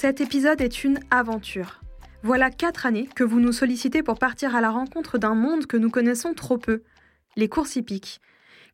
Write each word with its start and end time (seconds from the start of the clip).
Cet 0.00 0.22
épisode 0.22 0.62
est 0.62 0.82
une 0.82 0.98
aventure. 1.10 1.82
Voilà 2.22 2.50
quatre 2.50 2.86
années 2.86 3.06
que 3.14 3.22
vous 3.22 3.38
nous 3.38 3.52
sollicitez 3.52 4.02
pour 4.02 4.18
partir 4.18 4.56
à 4.56 4.62
la 4.62 4.70
rencontre 4.70 5.18
d'un 5.18 5.34
monde 5.34 5.66
que 5.66 5.76
nous 5.76 5.90
connaissons 5.90 6.32
trop 6.32 6.56
peu, 6.56 6.80
les 7.36 7.50
courses 7.50 7.76
hippiques. 7.76 8.22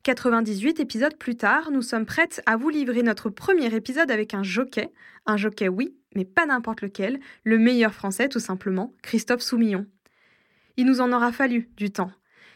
98 0.03 0.79
épisodes 0.79 1.17
plus 1.17 1.35
tard, 1.35 1.69
nous 1.69 1.81
sommes 1.81 2.05
prêtes 2.05 2.41
à 2.45 2.55
vous 2.55 2.69
livrer 2.69 3.03
notre 3.03 3.29
premier 3.29 3.75
épisode 3.75 4.09
avec 4.09 4.33
un 4.33 4.41
jockey. 4.41 4.89
Un 5.25 5.35
jockey, 5.35 5.67
oui, 5.67 5.97
mais 6.15 6.23
pas 6.23 6.45
n'importe 6.45 6.81
lequel, 6.81 7.19
le 7.43 7.57
meilleur 7.57 7.93
français 7.93 8.29
tout 8.29 8.39
simplement, 8.39 8.93
Christophe 9.01 9.41
Soumillon. 9.41 9.85
Il 10.77 10.85
nous 10.85 11.01
en 11.01 11.11
aura 11.11 11.33
fallu 11.33 11.69
du 11.75 11.91
temps. 11.91 12.13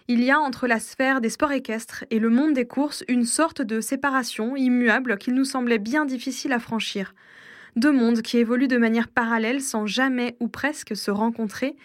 Il 0.08 0.23
y 0.23 0.31
a 0.31 0.39
entre 0.39 0.66
la 0.66 0.80
sphère 0.80 1.19
des 1.19 1.30
sports 1.30 1.52
équestres 1.52 2.06
et 2.09 2.19
le 2.19 2.30
monde 2.30 2.53
des 2.53 2.67
courses 2.67 3.03
une 3.09 3.25
sorte 3.25 3.61
de 3.61 3.81
séparation 3.81 4.56
immuable 4.56 5.17
qu'il 5.17 5.33
nous 5.33 5.44
semblait 5.44 5.78
bien 5.78 6.06
difficile 6.06 6.53
à 6.53 6.59
franchir. 6.59 7.13
Deux 7.75 7.91
mondes 7.91 8.22
qui 8.22 8.38
évoluent 8.38 8.67
de 8.67 8.77
manière 8.77 9.08
parallèle 9.08 9.61
sans 9.61 9.86
jamais 9.86 10.36
ou 10.39 10.47
presque 10.47 10.95
se 10.95 11.11
rencontrer. 11.11 11.75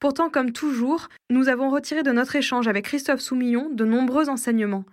Pourtant, 0.00 0.30
comme 0.30 0.52
toujours, 0.52 1.08
nous 1.30 1.48
avons 1.48 1.70
retiré 1.70 2.02
de 2.02 2.12
notre 2.12 2.36
échange 2.36 2.68
avec 2.68 2.86
Christophe 2.86 3.20
Soumillon 3.20 3.68
de 3.70 3.84
nombreux 3.84 4.28
enseignements. 4.28 4.84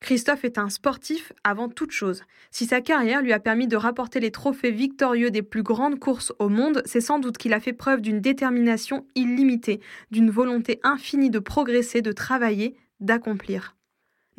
Christophe 0.00 0.44
est 0.44 0.56
un 0.56 0.70
sportif 0.70 1.32
avant 1.44 1.68
toute 1.68 1.90
chose. 1.90 2.22
Si 2.50 2.64
sa 2.64 2.80
carrière 2.80 3.22
lui 3.22 3.34
a 3.34 3.38
permis 3.38 3.68
de 3.68 3.76
rapporter 3.76 4.18
les 4.18 4.30
trophées 4.30 4.70
victorieux 4.70 5.30
des 5.30 5.42
plus 5.42 5.62
grandes 5.62 5.98
courses 5.98 6.32
au 6.38 6.48
monde, 6.48 6.82
c'est 6.86 7.02
sans 7.02 7.18
doute 7.18 7.36
qu'il 7.36 7.52
a 7.52 7.60
fait 7.60 7.74
preuve 7.74 8.00
d'une 8.00 8.20
détermination 8.20 9.06
illimitée, 9.14 9.80
d'une 10.10 10.30
volonté 10.30 10.80
infinie 10.82 11.30
de 11.30 11.38
progresser, 11.38 12.00
de 12.00 12.12
travailler, 12.12 12.76
d'accomplir. 13.00 13.76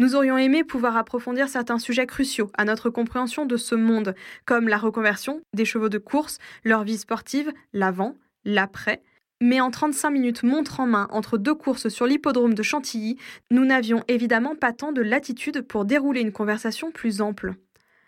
Nous 0.01 0.15
aurions 0.15 0.39
aimé 0.39 0.63
pouvoir 0.63 0.97
approfondir 0.97 1.47
certains 1.47 1.77
sujets 1.77 2.07
cruciaux 2.07 2.49
à 2.57 2.65
notre 2.65 2.89
compréhension 2.89 3.45
de 3.45 3.55
ce 3.55 3.75
monde, 3.75 4.15
comme 4.47 4.67
la 4.67 4.79
reconversion 4.79 5.41
des 5.53 5.63
chevaux 5.63 5.89
de 5.89 5.99
course, 5.99 6.39
leur 6.63 6.83
vie 6.83 6.97
sportive, 6.97 7.53
l'avant, 7.71 8.15
l'après, 8.43 9.03
mais 9.41 9.61
en 9.61 9.69
35 9.69 10.09
minutes 10.09 10.41
montre 10.41 10.79
en 10.79 10.87
main 10.87 11.07
entre 11.11 11.37
deux 11.37 11.53
courses 11.53 11.89
sur 11.89 12.07
l'hippodrome 12.07 12.55
de 12.55 12.63
Chantilly, 12.63 13.17
nous 13.51 13.63
n'avions 13.63 14.03
évidemment 14.07 14.55
pas 14.55 14.73
tant 14.73 14.91
de 14.91 15.03
latitude 15.03 15.61
pour 15.61 15.85
dérouler 15.85 16.21
une 16.21 16.31
conversation 16.31 16.89
plus 16.89 17.21
ample. 17.21 17.53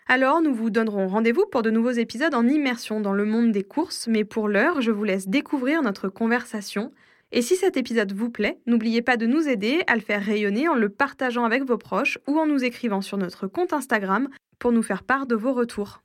Alors 0.08 0.42
nous 0.42 0.52
vous 0.52 0.70
donnerons 0.70 1.06
rendez-vous 1.06 1.46
pour 1.46 1.62
de 1.62 1.70
nouveaux 1.70 1.92
épisodes 1.92 2.34
en 2.34 2.48
immersion 2.48 3.00
dans 3.00 3.12
le 3.12 3.24
monde 3.24 3.52
des 3.52 3.62
courses, 3.62 4.08
mais 4.08 4.24
pour 4.24 4.48
l'heure, 4.48 4.80
je 4.80 4.90
vous 4.90 5.04
laisse 5.04 5.28
découvrir 5.28 5.80
notre 5.80 6.08
conversation. 6.08 6.92
Et 7.36 7.42
si 7.42 7.56
cet 7.56 7.76
épisode 7.76 8.12
vous 8.12 8.30
plaît, 8.30 8.60
n'oubliez 8.64 9.02
pas 9.02 9.16
de 9.16 9.26
nous 9.26 9.48
aider 9.48 9.82
à 9.88 9.96
le 9.96 10.00
faire 10.00 10.22
rayonner 10.22 10.68
en 10.68 10.76
le 10.76 10.88
partageant 10.88 11.42
avec 11.42 11.64
vos 11.64 11.76
proches 11.76 12.16
ou 12.28 12.38
en 12.38 12.46
nous 12.46 12.62
écrivant 12.62 13.00
sur 13.00 13.18
notre 13.18 13.48
compte 13.48 13.72
Instagram 13.72 14.28
pour 14.60 14.70
nous 14.70 14.84
faire 14.84 15.02
part 15.02 15.26
de 15.26 15.34
vos 15.34 15.52
retours. 15.52 16.02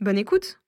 Bonne 0.00 0.18
écoute 0.18 0.60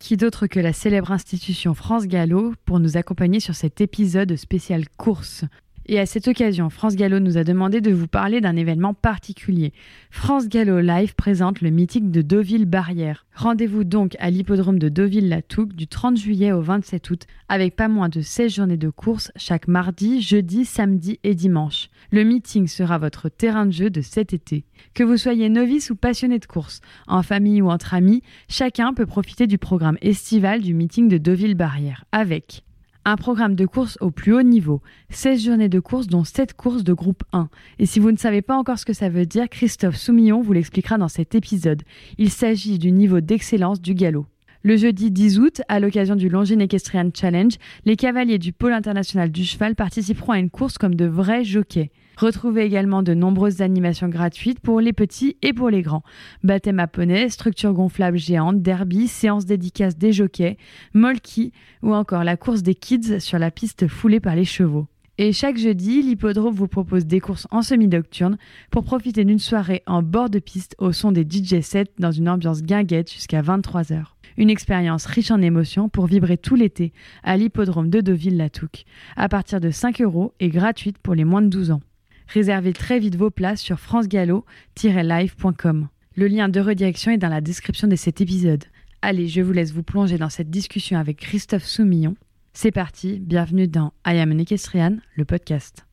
qui 0.00 0.16
d'autre 0.16 0.46
que 0.46 0.60
la 0.60 0.72
célèbre 0.72 1.10
institution 1.10 1.74
France 1.74 2.06
Gallo 2.06 2.54
pour 2.64 2.78
nous 2.78 2.96
accompagner 2.96 3.40
sur 3.40 3.56
cet 3.56 3.80
épisode 3.80 4.36
spécial 4.36 4.88
course? 4.96 5.44
Et 5.88 5.98
à 5.98 6.04
cette 6.04 6.28
occasion, 6.28 6.68
France 6.68 6.96
Gallo 6.96 7.18
nous 7.18 7.38
a 7.38 7.44
demandé 7.44 7.80
de 7.80 7.90
vous 7.90 8.08
parler 8.08 8.42
d'un 8.42 8.56
événement 8.56 8.92
particulier. 8.92 9.72
France 10.10 10.46
Gallo 10.46 10.80
Live 10.80 11.14
présente 11.14 11.62
le 11.62 11.70
meeting 11.70 12.10
de 12.10 12.20
Deauville-Barrière. 12.20 13.24
Rendez-vous 13.34 13.84
donc 13.84 14.14
à 14.18 14.28
l'hippodrome 14.28 14.78
de 14.78 14.90
Deauville-la-Touque 14.90 15.72
du 15.72 15.86
30 15.86 16.18
juillet 16.18 16.52
au 16.52 16.60
27 16.60 17.10
août 17.10 17.22
avec 17.48 17.74
pas 17.74 17.88
moins 17.88 18.10
de 18.10 18.20
16 18.20 18.54
journées 18.54 18.76
de 18.76 18.90
course 18.90 19.32
chaque 19.36 19.66
mardi, 19.66 20.20
jeudi, 20.20 20.66
samedi 20.66 21.18
et 21.24 21.34
dimanche. 21.34 21.88
Le 22.10 22.22
meeting 22.22 22.66
sera 22.66 22.98
votre 22.98 23.30
terrain 23.30 23.64
de 23.64 23.72
jeu 23.72 23.88
de 23.88 24.02
cet 24.02 24.34
été. 24.34 24.66
Que 24.92 25.04
vous 25.04 25.16
soyez 25.16 25.48
novice 25.48 25.88
ou 25.88 25.96
passionné 25.96 26.38
de 26.38 26.46
course, 26.46 26.82
en 27.06 27.22
famille 27.22 27.62
ou 27.62 27.70
entre 27.70 27.94
amis, 27.94 28.22
chacun 28.48 28.92
peut 28.92 29.06
profiter 29.06 29.46
du 29.46 29.56
programme 29.56 29.96
estival 30.02 30.60
du 30.60 30.74
meeting 30.74 31.08
de 31.08 31.16
Deauville-Barrière 31.16 32.04
avec 32.12 32.62
un 33.08 33.16
programme 33.16 33.54
de 33.54 33.64
course 33.64 33.96
au 34.00 34.10
plus 34.10 34.34
haut 34.34 34.42
niveau, 34.42 34.82
16 35.10 35.44
journées 35.44 35.68
de 35.70 35.80
course 35.80 36.08
dont 36.08 36.24
7 36.24 36.52
courses 36.54 36.84
de 36.84 36.92
groupe 36.92 37.24
1. 37.32 37.48
Et 37.78 37.86
si 37.86 38.00
vous 38.00 38.12
ne 38.12 38.18
savez 38.18 38.42
pas 38.42 38.56
encore 38.56 38.78
ce 38.78 38.84
que 38.84 38.92
ça 38.92 39.08
veut 39.08 39.24
dire, 39.24 39.48
Christophe 39.48 39.96
Soumillon 39.96 40.42
vous 40.42 40.52
l'expliquera 40.52 40.98
dans 40.98 41.08
cet 41.08 41.34
épisode. 41.34 41.82
Il 42.18 42.30
s'agit 42.30 42.78
du 42.78 42.92
niveau 42.92 43.20
d'excellence 43.20 43.80
du 43.80 43.94
galop. 43.94 44.26
Le 44.62 44.76
jeudi 44.76 45.10
10 45.10 45.38
août, 45.38 45.62
à 45.68 45.80
l'occasion 45.80 46.16
du 46.16 46.28
Longines 46.28 46.60
Equestrian 46.60 47.10
Challenge, 47.14 47.54
les 47.86 47.96
cavaliers 47.96 48.38
du 48.38 48.52
pôle 48.52 48.72
international 48.72 49.30
du 49.30 49.44
cheval 49.44 49.74
participeront 49.74 50.32
à 50.32 50.38
une 50.38 50.50
course 50.50 50.76
comme 50.76 50.94
de 50.94 51.06
vrais 51.06 51.44
jockeys. 51.44 51.90
Retrouvez 52.18 52.64
également 52.64 53.04
de 53.04 53.14
nombreuses 53.14 53.62
animations 53.62 54.08
gratuites 54.08 54.58
pour 54.58 54.80
les 54.80 54.92
petits 54.92 55.36
et 55.40 55.52
pour 55.52 55.70
les 55.70 55.82
grands. 55.82 56.02
Baptême 56.42 56.80
à 56.80 56.88
poney, 56.88 57.28
structure 57.28 57.72
gonflable 57.72 58.18
géante, 58.18 58.60
derby, 58.60 59.06
séance 59.06 59.46
dédicace 59.46 59.96
des 59.96 60.12
jockeys, 60.12 60.56
molki 60.94 61.52
ou 61.80 61.94
encore 61.94 62.24
la 62.24 62.36
course 62.36 62.64
des 62.64 62.74
kids 62.74 63.20
sur 63.20 63.38
la 63.38 63.52
piste 63.52 63.86
foulée 63.86 64.18
par 64.18 64.34
les 64.34 64.44
chevaux. 64.44 64.88
Et 65.18 65.32
chaque 65.32 65.58
jeudi, 65.58 66.02
l'hippodrome 66.02 66.54
vous 66.54 66.66
propose 66.66 67.06
des 67.06 67.20
courses 67.20 67.46
en 67.52 67.62
semi-nocturne 67.62 68.36
pour 68.72 68.82
profiter 68.82 69.24
d'une 69.24 69.38
soirée 69.38 69.84
en 69.86 70.02
bord 70.02 70.28
de 70.28 70.40
piste 70.40 70.74
au 70.78 70.90
son 70.90 71.12
des 71.12 71.22
DJ 71.22 71.60
sets 71.60 71.92
dans 72.00 72.10
une 72.10 72.28
ambiance 72.28 72.62
guinguette 72.62 73.12
jusqu'à 73.12 73.42
23h. 73.42 74.02
Une 74.36 74.50
expérience 74.50 75.06
riche 75.06 75.30
en 75.30 75.40
émotions 75.40 75.88
pour 75.88 76.06
vibrer 76.06 76.36
tout 76.36 76.56
l'été 76.56 76.92
à 77.22 77.36
l'hippodrome 77.36 77.90
de 77.90 78.00
Deauville-la-Touque, 78.00 78.86
à 79.14 79.28
partir 79.28 79.60
de 79.60 79.70
5 79.70 80.00
euros 80.00 80.34
et 80.40 80.48
gratuite 80.48 80.98
pour 80.98 81.14
les 81.14 81.24
moins 81.24 81.42
de 81.42 81.48
12 81.48 81.70
ans. 81.70 81.80
Réservez 82.28 82.72
très 82.74 82.98
vite 82.98 83.16
vos 83.16 83.30
places 83.30 83.62
sur 83.62 83.80
francegallo-live.com. 83.80 85.88
Le 86.14 86.26
lien 86.26 86.50
de 86.50 86.60
redirection 86.60 87.10
est 87.10 87.18
dans 87.18 87.28
la 87.28 87.40
description 87.40 87.88
de 87.88 87.96
cet 87.96 88.20
épisode. 88.20 88.64
Allez, 89.00 89.28
je 89.28 89.40
vous 89.40 89.52
laisse 89.52 89.72
vous 89.72 89.82
plonger 89.82 90.18
dans 90.18 90.28
cette 90.28 90.50
discussion 90.50 90.98
avec 90.98 91.16
Christophe 91.16 91.64
Soumillon. 91.64 92.16
C'est 92.52 92.70
parti, 92.70 93.18
bienvenue 93.18 93.66
dans 93.66 93.94
I 94.06 94.18
Am 94.18 94.30
an 94.32 94.38
Equestrian, 94.38 94.98
le 95.16 95.24
podcast. 95.24 95.86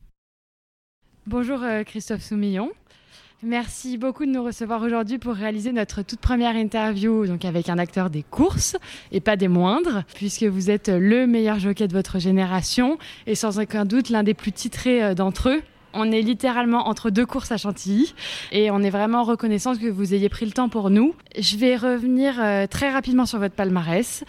Bonjour 1.26 1.62
euh, 1.62 1.84
Christophe 1.84 2.20
Soumillon. 2.22 2.70
Merci 3.42 3.96
beaucoup 3.96 4.26
de 4.26 4.30
nous 4.30 4.44
recevoir 4.44 4.82
aujourd'hui 4.82 5.16
pour 5.18 5.32
réaliser 5.34 5.72
notre 5.72 6.02
toute 6.02 6.20
première 6.20 6.56
interview 6.56 7.26
donc 7.26 7.44
avec 7.44 7.68
un 7.68 7.78
acteur 7.78 8.08
des 8.10 8.22
courses 8.22 8.76
et 9.12 9.20
pas 9.20 9.36
des 9.36 9.48
moindres, 9.48 10.04
puisque 10.14 10.44
vous 10.44 10.70
êtes 10.70 10.88
le 10.88 11.26
meilleur 11.26 11.58
jockey 11.60 11.88
de 11.88 11.92
votre 11.92 12.18
génération 12.18 12.98
et 13.26 13.34
sans 13.34 13.58
aucun 13.58 13.84
doute 13.86 14.10
l'un 14.10 14.22
des 14.22 14.34
plus 14.34 14.52
titrés 14.52 15.02
euh, 15.02 15.14
d'entre 15.14 15.48
eux. 15.48 15.62
On 15.98 16.12
est 16.12 16.20
littéralement 16.20 16.88
entre 16.88 17.08
deux 17.08 17.24
courses 17.24 17.52
à 17.52 17.56
Chantilly 17.56 18.14
et 18.52 18.70
on 18.70 18.82
est 18.82 18.90
vraiment 18.90 19.24
reconnaissant 19.24 19.74
que 19.74 19.86
vous 19.86 20.12
ayez 20.12 20.28
pris 20.28 20.44
le 20.44 20.52
temps 20.52 20.68
pour 20.68 20.90
nous. 20.90 21.14
Je 21.38 21.56
vais 21.56 21.74
revenir 21.74 22.34
euh, 22.38 22.66
très 22.66 22.90
rapidement 22.90 23.24
sur 23.24 23.38
votre 23.38 23.54
palmarès. 23.54 24.22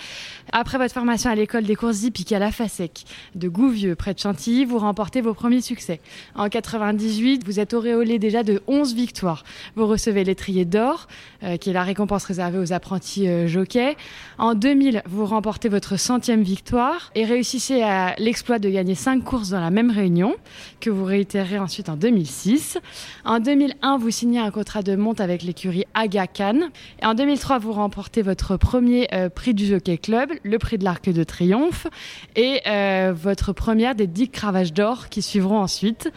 Après 0.54 0.78
votre 0.78 0.94
formation 0.94 1.30
à 1.30 1.36
l'école 1.36 1.64
des 1.64 1.76
courses 1.76 2.04
hippiques 2.04 2.32
à 2.32 2.40
la 2.40 2.52
FASEC 2.54 3.04
de 3.36 3.50
Gouvieux, 3.50 3.96
près 3.96 4.14
de 4.14 4.20
Chantilly, 4.20 4.64
vous 4.64 4.78
remportez 4.78 5.20
vos 5.20 5.34
premiers 5.34 5.60
succès. 5.60 6.00
En 6.36 6.48
98, 6.48 7.44
vous 7.46 7.60
êtes 7.60 7.74
auréolé 7.74 8.18
déjà 8.18 8.44
de 8.44 8.62
11 8.68 8.96
victoires. 8.96 9.44
Vous 9.76 9.88
recevez 9.88 10.24
l'étrier 10.24 10.64
d'or, 10.64 11.08
euh, 11.44 11.58
qui 11.58 11.72
est 11.72 11.74
la 11.74 11.84
récompense 11.84 12.24
réservée 12.24 12.60
aux 12.60 12.72
apprentis 12.72 13.28
euh, 13.28 13.46
jockeys. 13.48 13.98
En 14.38 14.56
2000, 14.56 15.04
vous 15.06 15.26
remportez 15.26 15.68
votre 15.68 16.00
centième 16.00 16.44
victoire 16.44 17.12
et 17.14 17.26
réussissez 17.26 17.82
à 17.82 18.16
l'exploit 18.20 18.58
de 18.58 18.70
gagner 18.70 18.96
5 18.96 19.22
courses 19.22 19.50
dans 19.50 19.60
la 19.60 19.70
même 19.70 19.92
réunion, 19.92 20.34
que 20.80 20.90
vous 20.90 21.04
réitérez 21.04 21.57
ensuite 21.60 21.90
en 21.90 21.96
2006. 21.96 22.78
En 23.26 23.40
2001, 23.40 23.98
vous 23.98 24.12
signez 24.12 24.40
un 24.40 24.52
contrat 24.52 24.82
de 24.82 24.96
monte 24.96 25.22
avec 25.22 25.44
l'écurie 25.44 25.86
Aga 25.94 26.28
Khan. 26.28 26.60
Et 27.02 27.06
en 27.06 27.14
2003, 27.14 27.60
vous 27.60 27.74
remportez 27.74 28.22
votre 28.22 28.58
premier 28.58 29.08
euh, 29.14 29.30
prix 29.30 29.54
du 29.54 29.66
Jockey 29.66 29.98
Club, 29.98 30.32
le 30.44 30.60
prix 30.60 30.78
de 30.78 30.84
l'Arc 30.84 31.10
de 31.10 31.24
Triomphe, 31.24 31.88
et 32.36 32.62
euh, 32.68 33.14
votre 33.16 33.54
première 33.54 33.96
des 33.96 34.08
10 34.08 34.30
cravages 34.30 34.74
d'or 34.74 35.10
qui 35.10 35.22
suivront 35.22 35.60
ensuite. 35.60 36.12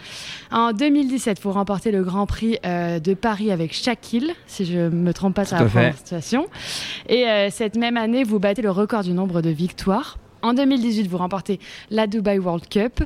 En 0.51 0.73
2017, 0.73 1.41
vous 1.43 1.53
remportez 1.53 1.91
le 1.91 2.03
Grand 2.03 2.27
Prix 2.27 2.59
euh, 2.65 2.99
de 2.99 3.15
Paris 3.15 3.51
avec 3.51 3.73
Shaquille, 3.73 4.35
si 4.47 4.65
je 4.65 4.79
ne 4.79 4.89
me 4.91 5.13
trompe 5.13 5.35
pas 5.35 5.45
sur 5.45 5.57
la 5.57 5.93
situation. 5.93 6.47
Et 7.09 7.25
cette 7.51 7.77
même 7.77 7.97
année, 7.97 8.25
vous 8.25 8.39
battez 8.39 8.63
le 8.63 8.71
record 8.71 9.03
du 9.03 9.13
nombre 9.13 9.43
de 9.43 9.51
victoires. 9.51 10.19
En 10.43 10.55
2018, 10.55 11.07
vous 11.07 11.19
remportez 11.19 11.61
la 11.91 12.07
Dubai 12.07 12.39
World 12.39 12.69
Cup, 12.69 13.03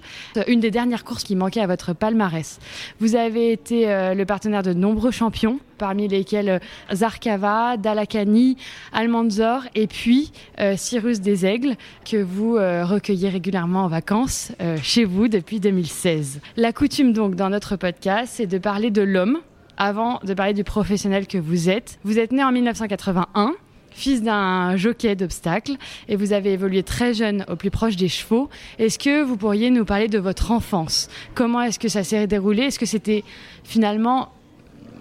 une 0.46 0.60
des 0.60 0.70
dernières 0.70 1.04
courses 1.04 1.24
qui 1.24 1.34
manquait 1.36 1.60
à 1.60 1.66
votre 1.66 1.92
palmarès. 1.92 2.60
Vous 3.00 3.16
avez 3.16 3.52
été 3.52 3.90
euh, 3.90 4.14
le 4.14 4.24
partenaire 4.24 4.62
de 4.62 4.72
nombreux 4.72 5.10
champions, 5.10 5.58
parmi 5.78 6.06
lesquels 6.06 6.48
euh, 6.48 6.58
Zarkava, 6.92 7.76
Dalakani, 7.76 8.56
Almanzor 8.92 9.62
et 9.74 9.86
puis 9.86 10.32
euh, 10.60 10.74
Cyrus 10.76 11.20
des 11.20 11.44
Aigles, 11.44 11.74
que 12.04 12.22
vous 12.22 12.54
recueillez 12.54 13.28
régulièrement 13.28 13.84
en 13.84 13.88
vacances 13.88 14.52
chez 14.82 15.04
vous 15.04 15.28
depuis 15.28 15.60
2016. 15.60 16.40
La 16.56 16.72
coutume 16.72 17.12
donc 17.12 17.34
dans 17.34 17.50
notre 17.50 17.76
podcast, 17.76 18.34
c'est 18.36 18.46
de 18.46 18.58
parler 18.58 18.90
de 18.90 19.02
l'homme 19.02 19.40
avant 19.76 20.20
de 20.22 20.34
parler 20.34 20.54
du 20.54 20.64
professionnel 20.64 21.26
que 21.26 21.38
vous 21.38 21.68
êtes. 21.68 21.98
Vous 22.04 22.18
êtes 22.18 22.32
né 22.32 22.44
en 22.44 22.52
1981 22.52 23.54
fils 23.94 24.22
d'un 24.22 24.76
jockey 24.76 25.14
d'obstacles 25.14 25.76
et 26.08 26.16
vous 26.16 26.32
avez 26.32 26.52
évolué 26.52 26.82
très 26.82 27.14
jeune 27.14 27.44
au 27.48 27.56
plus 27.56 27.70
proche 27.70 27.96
des 27.96 28.08
chevaux. 28.08 28.50
Est-ce 28.78 28.98
que 28.98 29.22
vous 29.22 29.36
pourriez 29.36 29.70
nous 29.70 29.84
parler 29.84 30.08
de 30.08 30.18
votre 30.18 30.50
enfance? 30.50 31.08
Comment 31.34 31.62
est-ce 31.62 31.78
que 31.78 31.88
ça 31.88 32.04
s'est 32.04 32.26
déroulé? 32.26 32.64
Est-ce 32.64 32.78
que 32.78 32.86
c'était 32.86 33.24
finalement 33.62 34.32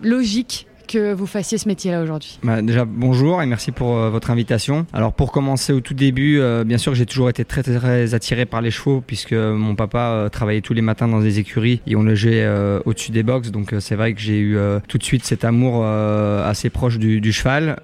logique 0.02 0.68
que 0.94 1.12
vous 1.14 1.26
fassiez 1.26 1.58
ce 1.58 1.68
métier-là 1.68 2.04
aujourd'hui 2.04 2.38
bah, 2.44 2.62
Déjà, 2.62 2.86
bonjour 2.86 3.42
et 3.42 3.48
merci 3.48 3.72
pour 3.72 3.98
euh, 3.98 4.12
votre 4.12 4.30
invitation. 4.30 4.86
Alors, 4.94 5.12
pour 5.12 5.32
commencer 5.32 5.74
au 5.74 5.80
tout 5.80 5.96
début, 5.96 6.40
euh, 6.40 6.64
bien 6.64 6.78
sûr, 6.78 6.94
j'ai 6.94 7.08
toujours 7.08 7.30
été 7.30 7.44
très, 7.46 7.64
très 7.64 8.14
attiré 8.14 8.46
par 8.46 8.62
les 8.62 8.70
chevaux 8.70 9.02
puisque 9.06 9.34
mon 9.34 9.74
papa 9.74 10.00
euh, 10.00 10.30
travaillait 10.30 10.62
tous 10.62 10.76
les 10.76 10.84
matins 10.84 11.08
dans 11.08 11.20
des 11.20 11.40
écuries 11.40 11.82
et 11.88 11.96
on 11.96 12.04
logeait 12.04 12.48
au-dessus 12.86 13.12
des 13.12 13.24
box. 13.24 13.50
Donc, 13.50 13.74
c'est 13.80 13.96
vrai 13.96 14.14
que 14.14 14.22
j'ai 14.22 14.40
eu 14.40 14.58
tout 14.88 15.00
de 15.00 15.04
suite 15.04 15.26
cet 15.26 15.46
amour 15.46 15.86
assez 15.86 16.70
proche 16.70 17.00
du, 17.00 17.34
cheval. 17.34 17.78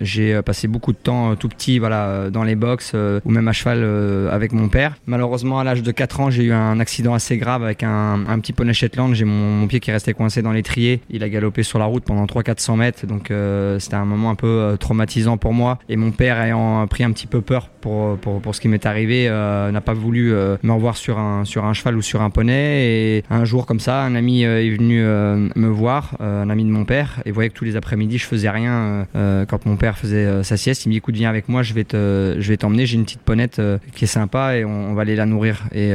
j'ai 0.00 0.40
passé 0.42 0.68
beaucoup 0.68 0.92
de 0.92 0.98
temps 0.98 1.34
tout 1.34 1.48
petit 1.48 1.78
voilà, 1.78 2.30
dans 2.30 2.44
les 2.44 2.54
box 2.54 2.94
ou 3.24 3.30
même 3.30 3.48
à 3.48 3.52
cheval 3.52 3.82
avec 4.30 4.52
mon 4.52 4.68
père. 4.68 4.94
Malheureusement, 5.06 5.58
à 5.58 5.64
l'âge 5.64 5.82
de 5.82 5.90
4 5.90 6.20
ans, 6.20 6.30
j'ai 6.30 6.44
eu 6.44 6.52
un 6.52 6.78
accident 6.78 7.14
assez 7.14 7.36
grave 7.38 7.64
avec 7.64 7.82
un, 7.82 8.24
un 8.28 8.38
petit 8.38 8.52
poney 8.52 8.72
Shetland. 8.72 9.14
J'ai 9.14 9.24
mon, 9.24 9.50
mon 9.50 9.66
pied 9.66 9.80
qui 9.80 9.90
restait 9.90 10.14
coincé 10.14 10.42
dans 10.42 10.52
l'étrier. 10.52 11.00
Il 11.10 11.22
a 11.22 11.28
galopé 11.28 11.62
sur 11.62 11.78
la 11.78 11.86
route 11.86 12.03
pendant 12.04 12.24
300-400 12.26 12.76
mètres. 12.76 13.06
Donc 13.06 13.30
euh, 13.30 13.78
c'était 13.78 13.96
un 13.96 14.04
moment 14.04 14.30
un 14.30 14.34
peu 14.34 14.46
euh, 14.46 14.76
traumatisant 14.76 15.36
pour 15.36 15.52
moi. 15.52 15.78
Et 15.88 15.96
mon 15.96 16.10
père 16.10 16.40
ayant 16.40 16.86
pris 16.86 17.04
un 17.04 17.12
petit 17.12 17.26
peu 17.26 17.40
peur 17.40 17.68
pour, 17.80 18.16
pour, 18.18 18.40
pour 18.40 18.54
ce 18.54 18.60
qui 18.60 18.68
m'est 18.68 18.86
arrivé, 18.86 19.26
euh, 19.28 19.70
n'a 19.70 19.80
pas 19.80 19.94
voulu 19.94 20.32
me 20.62 20.72
revoir 20.72 20.96
sur 20.96 21.18
un, 21.18 21.44
sur 21.44 21.64
un 21.64 21.72
cheval 21.74 21.96
ou 21.96 22.02
sur 22.02 22.22
un 22.22 22.30
poney. 22.30 23.18
Et 23.18 23.24
un 23.30 23.44
jour 23.44 23.66
comme 23.66 23.80
ça, 23.80 24.02
un 24.02 24.14
ami 24.14 24.42
est 24.42 24.70
venu 24.70 25.02
me 25.02 25.68
voir, 25.68 26.16
un 26.20 26.48
ami 26.50 26.64
de 26.64 26.70
mon 26.70 26.84
père, 26.84 27.20
et 27.24 27.30
voyait 27.30 27.50
que 27.50 27.54
tous 27.54 27.64
les 27.64 27.76
après-midi 27.76 28.18
je 28.18 28.26
faisais 28.26 28.50
rien 28.50 29.06
quand 29.12 29.66
mon 29.66 29.76
père 29.76 29.98
faisait 29.98 30.42
sa 30.42 30.56
sieste. 30.56 30.84
Il 30.84 30.88
me 30.88 30.92
dit 30.92 30.98
écoute 30.98 31.14
viens 31.14 31.30
avec 31.30 31.48
moi, 31.48 31.62
je 31.62 31.74
vais 31.74 31.84
te, 31.84 32.36
je 32.38 32.48
vais 32.48 32.56
t'emmener. 32.56 32.86
J'ai 32.86 32.96
une 32.96 33.04
petite 33.04 33.20
ponette 33.20 33.60
qui 33.94 34.04
est 34.04 34.08
sympa 34.08 34.56
et 34.56 34.64
on, 34.64 34.94
va 34.94 35.02
aller 35.02 35.16
la 35.16 35.26
nourrir. 35.26 35.64
Et 35.72 35.92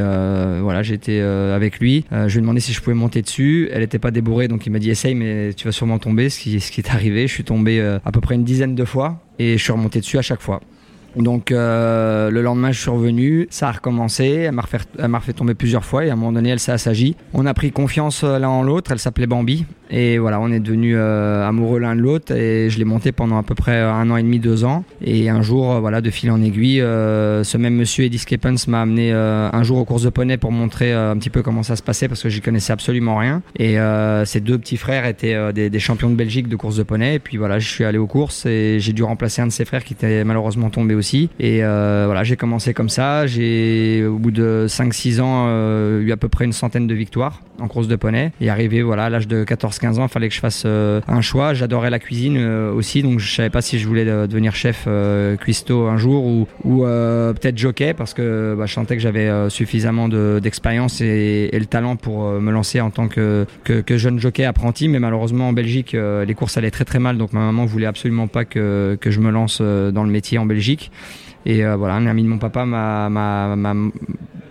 voilà, 0.61 0.83
j'étais 0.83 1.19
avec 1.19 1.79
lui. 1.79 2.05
je 2.11 2.27
lui 2.27 2.37
ai 2.37 2.41
demandé 2.41 2.59
si 2.59 2.73
je 2.73 2.81
pouvais 2.81 2.95
monter 2.95 3.21
dessus. 3.21 3.69
Elle 3.71 3.81
n'était 3.81 3.99
pas 3.99 4.11
débourrée, 4.11 4.47
donc 4.47 4.65
il 4.65 4.71
m'a 4.71 4.79
dit 4.79 4.89
essaye, 4.89 5.15
mais 5.15 5.53
tu 5.53 5.65
vas 5.65 5.71
sûrement 5.71 5.88
tomber, 5.97 6.29
ce 6.29 6.39
qui, 6.39 6.59
ce 6.59 6.71
qui 6.71 6.81
est 6.81 6.89
arrivé. 6.89 7.27
Je 7.27 7.33
suis 7.33 7.43
tombé 7.43 7.79
euh, 7.79 7.99
à 8.05 8.11
peu 8.11 8.21
près 8.21 8.35
une 8.35 8.43
dizaine 8.43 8.75
de 8.75 8.85
fois 8.85 9.19
et 9.39 9.57
je 9.57 9.63
suis 9.63 9.71
remonté 9.71 9.99
dessus 9.99 10.17
à 10.17 10.21
chaque 10.21 10.41
fois. 10.41 10.61
Donc 11.15 11.51
euh, 11.51 12.29
le 12.29 12.41
lendemain, 12.41 12.71
je 12.71 12.79
suis 12.79 12.89
revenu, 12.89 13.47
ça 13.49 13.69
a 13.69 13.71
recommencé, 13.71 14.25
elle 14.25 14.51
m'a 14.51 14.61
refait, 14.61 14.79
refait, 14.99 15.33
tomber 15.33 15.55
plusieurs 15.55 15.83
fois 15.83 16.05
et 16.05 16.09
à 16.09 16.13
un 16.13 16.15
moment 16.15 16.31
donné, 16.31 16.49
elle 16.49 16.59
s'est 16.59 16.71
assagie. 16.71 17.15
On 17.33 17.45
a 17.45 17.53
pris 17.53 17.71
confiance 17.71 18.23
euh, 18.23 18.37
l'un 18.37 18.49
en 18.49 18.61
l'autre, 18.61 18.91
elle 18.91 18.99
s'appelait 18.99 19.27
Bambi 19.27 19.65
et 19.89 20.17
voilà, 20.17 20.39
on 20.39 20.51
est 20.51 20.59
devenus 20.59 20.95
euh, 20.97 21.47
amoureux 21.47 21.79
l'un 21.79 21.95
de 21.95 22.01
l'autre 22.01 22.33
et 22.33 22.69
je 22.69 22.77
l'ai 22.77 22.85
monté 22.85 23.11
pendant 23.11 23.37
à 23.37 23.43
peu 23.43 23.55
près 23.55 23.79
un 23.79 24.09
an 24.09 24.17
et 24.17 24.23
demi, 24.23 24.39
deux 24.39 24.63
ans. 24.63 24.83
Et 25.03 25.29
un 25.29 25.41
jour, 25.41 25.79
voilà, 25.79 26.01
de 26.01 26.09
fil 26.09 26.31
en 26.31 26.41
aiguille, 26.41 26.79
ce 26.79 27.57
même 27.57 27.75
monsieur 27.75 28.05
Eddie 28.05 28.17
Skepens 28.17 28.67
m'a 28.67 28.81
amené 28.81 29.11
un 29.11 29.63
jour 29.63 29.77
aux 29.77 29.85
courses 29.85 30.03
de 30.03 30.09
poney 30.09 30.37
pour 30.37 30.51
montrer 30.51 30.93
un 30.93 31.17
petit 31.17 31.29
peu 31.29 31.41
comment 31.41 31.63
ça 31.63 31.75
se 31.75 31.83
passait 31.83 32.07
parce 32.07 32.21
que 32.21 32.29
j'y 32.29 32.41
connaissais 32.41 32.73
absolument 32.73 33.17
rien. 33.17 33.41
Et 33.57 33.77
ces 34.25 34.39
deux 34.39 34.57
petits 34.57 34.77
frères 34.77 35.05
étaient 35.05 35.53
des, 35.53 35.79
champions 35.79 36.09
de 36.09 36.15
Belgique 36.15 36.47
de 36.47 36.55
courses 36.55 36.75
de 36.75 36.83
poney 36.83 37.15
et 37.15 37.19
puis 37.19 37.37
voilà, 37.37 37.59
je 37.59 37.67
suis 37.67 37.83
allé 37.83 37.97
aux 37.97 38.07
courses 38.07 38.45
et 38.45 38.79
j'ai 38.79 38.93
dû 38.93 39.03
remplacer 39.03 39.41
un 39.41 39.47
de 39.47 39.51
ses 39.51 39.65
frères 39.65 39.83
qui 39.83 39.93
était 39.93 40.23
malheureusement 40.23 40.69
tombé 40.69 40.95
aussi. 40.95 41.29
Et 41.39 41.63
euh, 41.63 42.03
voilà, 42.05 42.23
j'ai 42.23 42.35
commencé 42.35 42.73
comme 42.73 42.89
ça. 42.89 43.27
J'ai, 43.27 44.05
au 44.05 44.17
bout 44.17 44.31
de 44.31 44.65
5-6 44.67 45.21
ans, 45.21 45.45
euh, 45.47 46.01
eu 46.01 46.11
à 46.11 46.17
peu 46.17 46.29
près 46.29 46.45
une 46.45 46.53
centaine 46.53 46.87
de 46.87 46.93
victoires 46.93 47.41
en 47.59 47.67
course 47.67 47.87
de 47.87 47.95
poney. 47.95 48.31
Et 48.41 48.49
arrivé 48.49 48.81
voilà, 48.81 49.05
à 49.05 49.09
l'âge 49.09 49.27
de 49.27 49.43
14-15 49.79 49.99
ans, 49.99 50.05
il 50.05 50.09
fallait 50.09 50.29
que 50.29 50.35
je 50.35 50.39
fasse 50.39 50.63
euh, 50.65 51.01
un 51.07 51.21
choix. 51.21 51.53
J'adorais 51.53 51.89
la 51.89 51.99
cuisine 51.99 52.37
aussi, 52.37 53.01
donc 53.01 53.19
je 53.19 53.33
savais 53.33 53.49
pas 53.49 53.61
si 53.61 53.79
je 53.79 53.87
voulais 53.87 54.05
devenir 54.05 54.55
chef 54.55 54.87
cuistot 55.39 55.87
un 55.87 55.97
jour 55.97 56.25
ou, 56.25 56.47
ou 56.63 56.83
peut-être 56.83 57.57
jockey 57.57 57.93
parce 57.93 58.13
que 58.13 58.55
bah, 58.57 58.65
je 58.65 58.73
sentais 58.73 58.95
que 58.95 59.01
j'avais 59.01 59.49
suffisamment 59.49 60.07
d'expérience 60.39 61.01
et, 61.01 61.49
le 61.51 61.65
talent 61.65 61.97
pour 61.97 62.23
me 62.39 62.51
lancer 62.51 62.79
en 62.79 62.89
tant 62.89 63.07
que, 63.07 63.45
que, 63.63 63.97
jeune 63.97 64.19
jockey 64.19 64.45
apprenti. 64.45 64.87
Mais 64.87 64.99
malheureusement, 64.99 65.49
en 65.49 65.53
Belgique, 65.53 65.93
les 65.93 66.33
courses 66.33 66.57
allaient 66.57 66.71
très 66.71 66.85
très 66.85 66.99
mal, 66.99 67.17
donc 67.17 67.33
ma 67.33 67.41
maman 67.41 67.65
voulait 67.65 67.85
absolument 67.85 68.27
pas 68.27 68.45
que, 68.45 68.97
que 68.99 69.11
je 69.11 69.19
me 69.19 69.29
lance 69.29 69.61
dans 69.61 70.03
le 70.03 70.11
métier 70.11 70.37
en 70.37 70.45
Belgique. 70.45 70.91
Et 71.45 71.65
euh, 71.65 71.75
voilà, 71.75 71.95
un 71.95 72.05
ami 72.05 72.23
de 72.23 72.27
mon 72.27 72.37
papa 72.37 72.65
m'a 72.65 73.73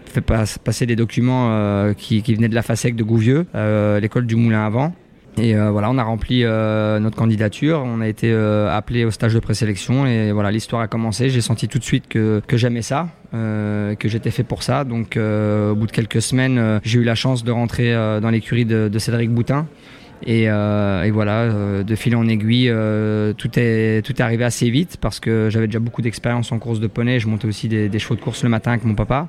fait 0.06 0.20
passer 0.22 0.86
des 0.86 0.96
documents 0.96 1.48
euh, 1.50 1.92
qui, 1.92 2.20
venaient 2.20 2.48
de 2.48 2.54
la 2.54 2.62
FASEC 2.62 2.96
de 2.96 3.04
Gouvieux, 3.04 3.46
euh, 3.54 4.00
l'école 4.00 4.26
du 4.26 4.36
Moulin 4.36 4.64
avant. 4.64 4.94
Et 5.40 5.54
voilà, 5.54 5.90
on 5.90 5.98
a 5.98 6.02
rempli 6.02 6.42
notre 6.42 7.16
candidature, 7.16 7.82
on 7.84 8.00
a 8.00 8.08
été 8.08 8.32
appelé 8.32 9.04
au 9.04 9.10
stage 9.10 9.34
de 9.34 9.38
présélection 9.38 10.06
et 10.06 10.32
voilà, 10.32 10.50
l'histoire 10.50 10.82
a 10.82 10.88
commencé. 10.88 11.30
J'ai 11.30 11.40
senti 11.40 11.68
tout 11.68 11.78
de 11.78 11.84
suite 11.84 12.08
que, 12.08 12.42
j'aimais 12.52 12.82
ça, 12.82 13.08
que 13.32 14.08
j'étais 14.08 14.30
fait 14.30 14.44
pour 14.44 14.62
ça. 14.62 14.84
Donc 14.84 15.16
au 15.16 15.74
bout 15.74 15.86
de 15.86 15.92
quelques 15.92 16.22
semaines, 16.22 16.80
j'ai 16.82 16.98
eu 17.00 17.04
la 17.04 17.14
chance 17.14 17.44
de 17.44 17.52
rentrer 17.52 17.92
dans 18.20 18.30
l'écurie 18.30 18.64
de, 18.64 18.88
de, 18.88 18.98
Cédric 18.98 19.30
Boutin. 19.30 19.66
Euh, 20.26 21.02
et, 21.04 21.10
voilà, 21.10 21.42
euh, 21.42 21.82
de 21.82 21.94
fil 21.94 22.16
en 22.16 22.26
aiguille, 22.26 22.68
euh, 22.70 23.32
tout, 23.32 23.50
est, 23.56 24.04
tout 24.04 24.12
est 24.12 24.20
arrivé 24.20 24.44
assez 24.44 24.68
vite 24.68 24.96
parce 25.00 25.20
que 25.20 25.48
j'avais 25.50 25.66
déjà 25.66 25.78
beaucoup 25.78 26.02
d'expérience 26.02 26.50
en 26.52 26.58
course 26.58 26.80
de 26.80 26.86
poney. 26.86 27.20
Je 27.20 27.28
montais 27.28 27.46
aussi 27.46 27.68
des, 27.68 27.88
des, 27.88 27.98
chevaux 27.98 28.16
de 28.16 28.20
course 28.20 28.42
le 28.42 28.48
matin 28.48 28.72
avec 28.72 28.84
mon 28.84 28.94
papa. 28.94 29.28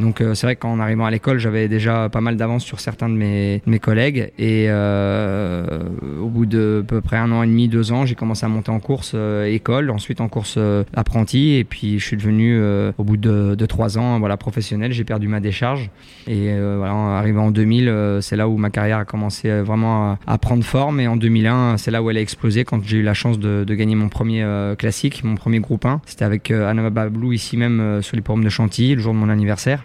Donc 0.00 0.22
c'est 0.34 0.46
vrai 0.46 0.56
qu'en 0.56 0.80
arrivant 0.80 1.04
à 1.04 1.10
l'école, 1.10 1.38
j'avais 1.38 1.68
déjà 1.68 2.08
pas 2.08 2.20
mal 2.20 2.36
d'avance 2.36 2.64
sur 2.64 2.80
certains 2.80 3.08
de 3.08 3.14
mes, 3.14 3.62
mes 3.66 3.78
collègues. 3.78 4.32
Et 4.38 4.68
au 4.70 6.28
bout 6.28 6.46
de 6.46 6.82
à 6.84 6.86
peu 6.86 7.00
près 7.00 7.16
un 7.16 7.30
an 7.32 7.42
et 7.42 7.46
demi, 7.46 7.68
deux 7.68 7.92
ans, 7.92 8.06
j'ai 8.06 8.14
commencé 8.14 8.44
à 8.44 8.48
monter 8.48 8.70
en 8.70 8.80
course 8.80 9.14
école, 9.46 9.90
ensuite 9.90 10.20
en 10.20 10.28
course 10.28 10.58
apprenti. 10.94 11.54
Et 11.54 11.64
puis 11.64 11.98
je 11.98 12.04
suis 12.04 12.16
devenu, 12.16 12.60
au 12.98 13.04
bout 13.04 13.16
de, 13.16 13.54
de, 13.54 13.66
trois 13.66 13.98
ans, 13.98 14.18
voilà, 14.18 14.36
professionnel. 14.36 14.92
J'ai 14.92 15.04
perdu 15.04 15.28
ma 15.28 15.40
décharge. 15.40 15.90
Et 16.26 16.48
voilà, 16.58 16.92
arrivé 17.18 17.38
en 17.38 17.50
2000, 17.50 18.18
c'est 18.20 18.36
là 18.36 18.48
où 18.48 18.56
ma 18.56 18.70
carrière 18.70 18.98
a 18.98 19.04
commencé 19.04 19.50
vraiment 19.60 20.12
à 20.12 20.18
à 20.30 20.38
prendre 20.38 20.64
forme. 20.64 21.00
Et 21.00 21.08
en 21.08 21.16
2001, 21.16 21.76
c'est 21.76 21.90
là 21.90 22.02
où 22.02 22.10
elle 22.10 22.16
a 22.16 22.20
explosé 22.20 22.64
quand 22.64 22.82
j'ai 22.84 22.98
eu 22.98 23.02
la 23.02 23.14
chance 23.14 23.38
de, 23.38 23.64
gagner 23.68 23.94
mon 23.94 24.08
premier 24.08 24.42
euh, 24.42 24.74
classique, 24.74 25.24
mon 25.24 25.34
premier 25.34 25.60
groupe 25.60 25.84
1. 25.84 26.00
C'était 26.06 26.24
avec 26.24 26.50
euh, 26.50 26.68
Anna 26.68 26.88
Bablou 26.90 27.32
ici 27.32 27.56
même 27.56 27.80
euh, 27.80 28.02
sur 28.02 28.16
les 28.16 28.22
pommes 28.22 28.44
de 28.44 28.48
Chantilly, 28.48 28.94
le 28.94 29.00
jour 29.00 29.12
de 29.12 29.18
mon 29.18 29.28
anniversaire. 29.28 29.84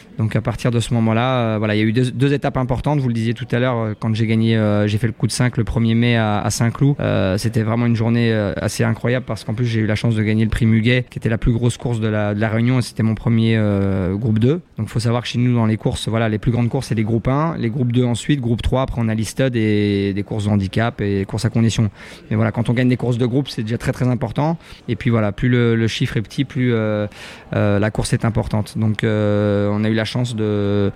Donc 0.17 0.35
à 0.35 0.41
partir 0.41 0.71
de 0.71 0.79
ce 0.79 0.93
moment-là, 0.93 1.37
euh, 1.37 1.55
voilà, 1.57 1.75
il 1.75 1.79
y 1.79 1.81
a 1.81 1.85
eu 1.85 1.93
deux, 1.93 2.33
étapes 2.33 2.57
importantes. 2.57 2.99
Vous 2.99 3.07
le 3.07 3.13
disiez 3.13 3.33
tout 3.33 3.47
à 3.51 3.59
l'heure, 3.59 3.77
euh, 3.77 3.93
quand 3.97 4.13
j'ai 4.13 4.27
gagné, 4.27 4.57
euh, 4.57 4.87
j'ai 4.87 4.97
fait 4.97 5.07
le 5.07 5.13
coup 5.13 5.27
de 5.27 5.31
5 5.31 5.57
le 5.57 5.63
1er 5.63 5.95
mai 5.95 6.17
à, 6.17 6.47
Saint-Cloud. 6.49 6.95
C'était 7.37 7.63
vraiment 7.63 7.85
une 7.85 7.95
journée 7.95 8.31
assez 8.57 8.83
incroyable 8.83 9.25
parce 9.25 9.43
qu'en 9.43 9.53
plus 9.53 9.65
j'ai 9.65 9.79
eu 9.79 9.85
la 9.85 9.95
chance 9.95 10.15
de 10.15 10.23
gagner 10.23 10.43
le 10.43 10.49
prix 10.49 10.65
Muguet, 10.65 11.05
qui 11.09 11.17
était 11.17 11.29
la 11.29 11.37
plus 11.37 11.51
grosse 11.51 11.77
course 11.77 11.99
de 11.99 12.07
la, 12.07 12.49
Réunion 12.51 12.79
et 12.79 12.81
c'était 12.81 13.03
mon 13.03 13.15
premier 13.15 13.57
groupe 14.13 14.39
2. 14.39 14.51
Donc 14.51 14.61
il 14.79 14.87
faut 14.87 14.99
savoir 14.99 15.23
que 15.23 15.29
chez 15.29 15.39
nous 15.39 15.55
dans 15.55 15.65
les 15.65 15.77
courses, 15.77 16.09
voilà, 16.09 16.27
les 16.27 16.37
plus 16.37 16.51
grandes 16.51 16.69
courses 16.69 16.87
c'est 16.87 16.95
les 16.95 17.03
groupes 17.03 17.29
1, 17.29 17.55
les 17.57 17.69
groupes 17.69 17.93
2 17.93 18.03
ensuite, 18.03 18.41
groupe 18.41 18.61
3, 18.61 18.81
après 18.81 19.01
on 19.01 19.07
a 19.07 19.15
listed 19.15 19.55
et 19.55 20.13
des 20.13 20.23
courses 20.23 20.45
de 20.45 20.49
handicap 20.49 20.99
et 20.99 21.25
courses 21.25 21.45
à 21.45 21.49
condition. 21.49 21.89
Mais 22.29 22.35
voilà, 22.35 22.51
quand 22.51 22.69
on 22.69 22.73
gagne 22.73 22.89
des 22.89 22.97
courses 22.97 23.17
de 23.17 23.25
groupe, 23.25 23.47
c'est 23.47 23.63
déjà 23.63 23.77
très 23.77 23.93
très 23.93 24.07
important. 24.07 24.57
Et 24.89 24.95
puis 24.95 25.09
voilà, 25.09 25.31
plus 25.31 25.47
le, 25.49 25.87
chiffre 25.87 26.17
est 26.17 26.21
petit, 26.21 26.43
plus 26.43 26.73
la 27.53 27.91
course 27.91 28.13
est 28.13 28.25
importante. 28.25 28.77
Donc 28.77 28.99
on 29.03 29.83
a 29.83 29.89
eu 29.89 29.93
la 29.93 30.00
chance 30.05 30.35
de, 30.35 30.91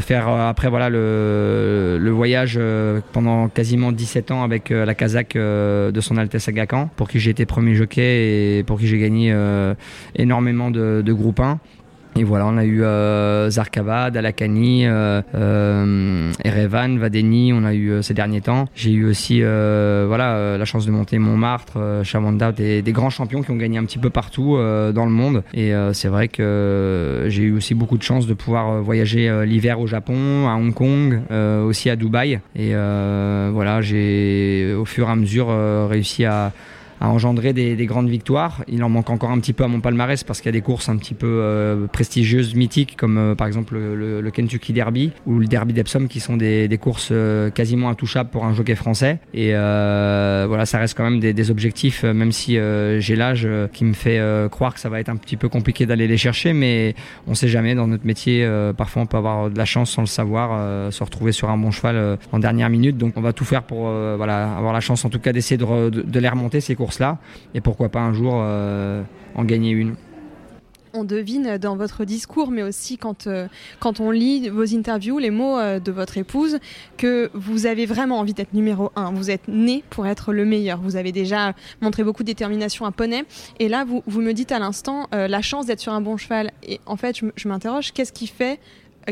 faire 0.00 0.28
euh, 0.28 0.48
après 0.48 0.68
voilà 0.68 0.90
le, 0.90 2.10
voyage 2.10 2.56
euh, 2.58 3.00
pendant 3.12 3.48
quasiment 3.48 3.92
17 3.92 4.30
ans 4.30 4.42
avec 4.42 4.70
euh, 4.70 4.84
la 4.84 4.94
Kazakh 4.94 5.34
de 5.34 6.00
son 6.00 6.16
Altesse 6.16 6.48
Agacan 6.48 6.88
pour 6.96 7.08
qui 7.08 7.20
j'ai 7.20 7.30
été 7.30 7.46
premier 7.46 7.74
jockey 7.74 8.58
et 8.58 8.64
pour 8.64 8.78
qui 8.78 8.86
j'ai 8.86 8.98
gagné 8.98 9.34
énormément 10.16 10.70
de, 10.70 11.02
de 11.04 11.12
groupe 11.12 11.40
1. 11.40 11.58
Et 12.18 12.24
voilà, 12.24 12.46
on 12.46 12.56
a 12.56 12.64
eu 12.64 12.82
euh, 12.82 13.48
Zarkava, 13.48 14.10
Dalakani, 14.10 14.86
euh, 14.86 15.22
euh, 15.36 16.32
Erevan, 16.42 16.98
Vadeni, 16.98 17.52
on 17.52 17.62
a 17.62 17.74
eu 17.74 18.02
ces 18.02 18.12
derniers 18.12 18.40
temps. 18.40 18.64
J'ai 18.74 18.90
eu 18.90 19.08
aussi 19.08 19.40
voilà, 19.40 20.58
la 20.58 20.64
chance 20.64 20.84
de 20.84 20.90
monter 20.90 21.20
Montmartre, 21.20 21.78
Chamanda, 22.02 22.50
des, 22.50 22.82
des, 22.82 22.92
grands 22.92 23.10
champions 23.10 23.42
qui 23.42 23.52
ont 23.52 23.56
gagné 23.56 23.78
un 23.78 23.84
petit 23.84 23.98
peu 23.98 24.10
partout 24.10 24.56
dans 24.56 25.04
le 25.04 25.12
monde. 25.12 25.44
Et 25.54 25.72
c'est 25.92 26.08
vrai 26.08 26.26
que 26.26 27.26
j'ai 27.28 27.44
eu 27.44 27.52
aussi 27.52 27.74
beaucoup 27.74 27.98
de 27.98 28.02
chance 28.02 28.26
de 28.26 28.34
pouvoir 28.34 28.82
voyager 28.82 29.30
l'hiver 29.46 29.78
au 29.78 29.86
Japon, 29.86 30.48
à 30.48 30.54
Hong 30.54 30.74
Kong, 30.74 31.20
aussi 31.30 31.88
à 31.88 31.94
Dubaï. 31.94 32.40
Et 32.56 32.72
voilà, 32.72 33.80
j'ai 33.80 34.74
au 34.76 34.84
fur 34.84 35.08
et 35.08 35.12
à 35.12 35.16
mesure 35.16 35.48
réussi 35.88 36.24
à 36.24 36.52
a 37.00 37.08
engendré 37.08 37.52
des, 37.52 37.76
des, 37.76 37.86
grandes 37.86 38.08
victoires. 38.08 38.64
Il 38.68 38.82
en 38.82 38.88
manque 38.88 39.10
encore 39.10 39.30
un 39.30 39.38
petit 39.38 39.52
peu 39.52 39.64
à 39.64 39.68
mon 39.68 39.80
palmarès 39.80 40.24
parce 40.24 40.40
qu'il 40.40 40.46
y 40.46 40.54
a 40.54 40.58
des 40.58 40.62
courses 40.62 40.88
un 40.88 40.96
petit 40.96 41.14
peu 41.14 41.26
euh, 41.26 41.86
prestigieuses, 41.86 42.54
mythiques, 42.54 42.96
comme 42.96 43.18
euh, 43.18 43.34
par 43.34 43.46
exemple 43.46 43.76
le, 43.76 44.30
Kentucky 44.30 44.72
Derby 44.72 45.12
ou 45.26 45.38
le 45.38 45.46
Derby 45.46 45.72
d'Epsom, 45.72 46.06
qui 46.08 46.20
sont 46.20 46.36
des, 46.36 46.78
courses 46.80 47.08
euh, 47.10 47.50
quasiment 47.50 47.88
intouchables 47.88 48.30
pour 48.30 48.44
un 48.44 48.54
jockey 48.54 48.74
français. 48.74 49.18
Et 49.34 49.52
voilà, 49.52 50.66
ça 50.66 50.78
reste 50.78 50.96
quand 50.96 51.04
même 51.04 51.20
des, 51.20 51.50
objectifs, 51.50 52.04
même 52.04 52.32
si 52.32 52.58
j'ai 52.98 53.16
l'âge 53.16 53.48
qui 53.72 53.84
me 53.84 53.94
fait 53.94 54.20
croire 54.50 54.74
que 54.74 54.80
ça 54.80 54.88
va 54.88 55.00
être 55.00 55.08
un 55.08 55.16
petit 55.16 55.36
peu 55.36 55.48
compliqué 55.48 55.86
d'aller 55.86 56.06
les 56.06 56.16
chercher, 56.18 56.52
mais 56.52 56.94
on 57.26 57.34
sait 57.34 57.48
jamais 57.48 57.74
dans 57.74 57.86
notre 57.86 58.06
métier. 58.06 58.46
parfois, 58.76 59.02
on 59.02 59.06
peut 59.06 59.16
avoir 59.16 59.50
de 59.50 59.56
la 59.56 59.64
chance 59.64 59.90
sans 59.90 60.02
le 60.02 60.06
savoir, 60.06 60.92
se 60.92 61.02
retrouver 61.02 61.32
sur 61.32 61.48
un 61.48 61.56
bon 61.56 61.70
cheval 61.70 62.18
en 62.32 62.38
dernière 62.38 62.68
minute. 62.68 62.98
Donc, 62.98 63.14
on 63.16 63.20
va 63.20 63.32
tout 63.32 63.44
faire 63.44 63.62
pour 63.62 63.82
voilà 64.16 64.56
avoir 64.56 64.72
la 64.72 64.80
chance, 64.80 65.04
en 65.04 65.10
tout 65.10 65.20
cas, 65.20 65.32
d'essayer 65.32 65.56
de, 65.56 65.90
de, 65.90 66.02
de 66.02 66.20
les 66.20 66.28
remonter 66.28 66.60
ces 66.60 66.74
courses 66.74 66.87
là 66.98 67.18
et 67.54 67.60
pourquoi 67.60 67.88
pas 67.88 68.00
un 68.00 68.12
jour 68.12 68.34
euh, 68.36 69.02
en 69.34 69.44
gagner 69.44 69.70
une 69.70 69.94
on 70.94 71.04
devine 71.04 71.58
dans 71.58 71.76
votre 71.76 72.06
discours, 72.06 72.50
mais 72.50 72.62
aussi 72.62 72.96
quand, 72.96 73.26
euh, 73.26 73.46
quand 73.78 74.00
on 74.00 74.10
lit 74.10 74.48
vos 74.48 74.74
interviews, 74.74 75.18
les 75.18 75.30
mots 75.30 75.58
euh, 75.58 75.78
de 75.78 75.92
votre 75.92 76.16
épouse, 76.16 76.58
que 76.96 77.30
vous 77.34 77.66
avez 77.66 77.84
vraiment 77.84 78.18
envie 78.18 78.32
d'être 78.32 78.54
numéro 78.54 78.90
un. 78.96 79.12
Vous 79.12 79.30
êtes 79.30 79.46
né 79.48 79.84
pour 79.90 80.06
être 80.06 80.32
le 80.32 80.46
meilleur. 80.46 80.80
Vous 80.80 80.96
avez 80.96 81.12
déjà 81.12 81.52
montré 81.82 82.04
beaucoup 82.04 82.22
de 82.22 82.28
détermination 82.28 82.86
à 82.86 82.90
Poney. 82.90 83.24
Et 83.60 83.68
là, 83.68 83.84
vous, 83.84 84.02
vous 84.06 84.22
me 84.22 84.32
dites 84.32 84.50
à 84.50 84.58
l'instant 84.58 85.08
la 85.12 85.42
chance 85.42 85.66
d'être 85.66 85.80
sur 85.80 85.92
un 85.92 86.00
bon 86.00 86.16
cheval. 86.16 86.52
Et 86.66 86.80
en 86.86 86.96
fait, 86.96 87.18
je, 87.18 87.26
je 87.36 87.48
m'interroge, 87.48 87.92
qu'est-ce 87.92 88.12
qui 88.12 88.26
fait 88.26 88.58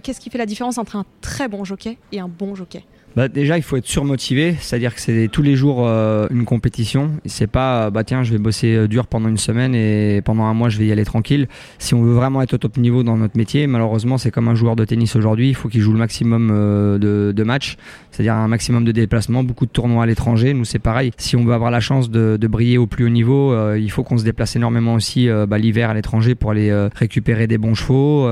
qu'est-ce 0.02 0.20
qui 0.20 0.30
fait 0.30 0.38
la 0.38 0.46
différence 0.46 0.78
entre 0.78 0.96
un 0.96 1.04
très 1.20 1.46
bon 1.46 1.64
jockey 1.64 1.98
et 2.10 2.20
un 2.20 2.28
bon 2.28 2.54
jockey? 2.54 2.84
Bah, 3.16 3.28
déjà, 3.28 3.56
il 3.56 3.62
faut 3.62 3.78
être 3.78 3.86
surmotivé, 3.86 4.56
c'est-à-dire 4.60 4.94
que 4.94 5.00
c'est 5.00 5.28
tous 5.32 5.40
les 5.40 5.56
jours 5.56 5.86
euh, 5.86 6.26
une 6.30 6.44
compétition. 6.44 7.12
C'est 7.24 7.46
pas, 7.46 7.88
bah 7.88 8.04
tiens, 8.04 8.22
je 8.22 8.30
vais 8.30 8.38
bosser 8.38 8.76
euh, 8.76 8.88
dur 8.88 9.06
pendant 9.06 9.30
une 9.30 9.38
semaine 9.38 9.74
et 9.74 10.20
pendant 10.22 10.42
un 10.42 10.52
mois, 10.52 10.68
je 10.68 10.76
vais 10.76 10.84
y 10.84 10.92
aller 10.92 11.06
tranquille. 11.06 11.48
Si 11.78 11.94
on 11.94 12.02
veut 12.02 12.12
vraiment 12.12 12.42
être 12.42 12.52
au 12.52 12.58
top 12.58 12.76
niveau 12.76 13.02
dans 13.02 13.16
notre 13.16 13.38
métier, 13.38 13.66
malheureusement, 13.68 14.18
c'est 14.18 14.30
comme 14.30 14.48
un 14.48 14.54
joueur 14.54 14.76
de 14.76 14.84
tennis 14.84 15.16
aujourd'hui. 15.16 15.48
Il 15.48 15.54
faut 15.54 15.70
qu'il 15.70 15.80
joue 15.80 15.92
le 15.92 15.98
maximum 15.98 16.50
euh, 16.52 17.32
de, 17.32 17.42
matchs, 17.42 17.78
c'est-à-dire 18.10 18.34
un 18.34 18.48
maximum 18.48 18.84
de 18.84 18.92
déplacements, 18.92 19.42
beaucoup 19.42 19.64
de 19.64 19.70
tournois 19.70 20.02
à 20.02 20.06
l'étranger. 20.06 20.52
Nous, 20.52 20.66
c'est 20.66 20.78
pareil. 20.78 21.10
Si 21.16 21.36
on 21.36 21.44
veut 21.44 21.54
avoir 21.54 21.70
la 21.70 21.80
chance 21.80 22.10
de, 22.10 22.36
de 22.38 22.46
briller 22.46 22.76
au 22.76 22.86
plus 22.86 23.06
haut 23.06 23.08
niveau, 23.08 23.54
il 23.76 23.90
faut 23.90 24.02
qu'on 24.02 24.18
se 24.18 24.24
déplace 24.24 24.56
énormément 24.56 24.92
aussi 24.92 25.28
bah, 25.48 25.58
l'hiver 25.58 25.88
à 25.88 25.94
l'étranger 25.94 26.34
pour 26.34 26.50
aller 26.50 26.70
récupérer 26.94 27.46
des 27.46 27.56
bons 27.56 27.74
chevaux, 27.74 28.28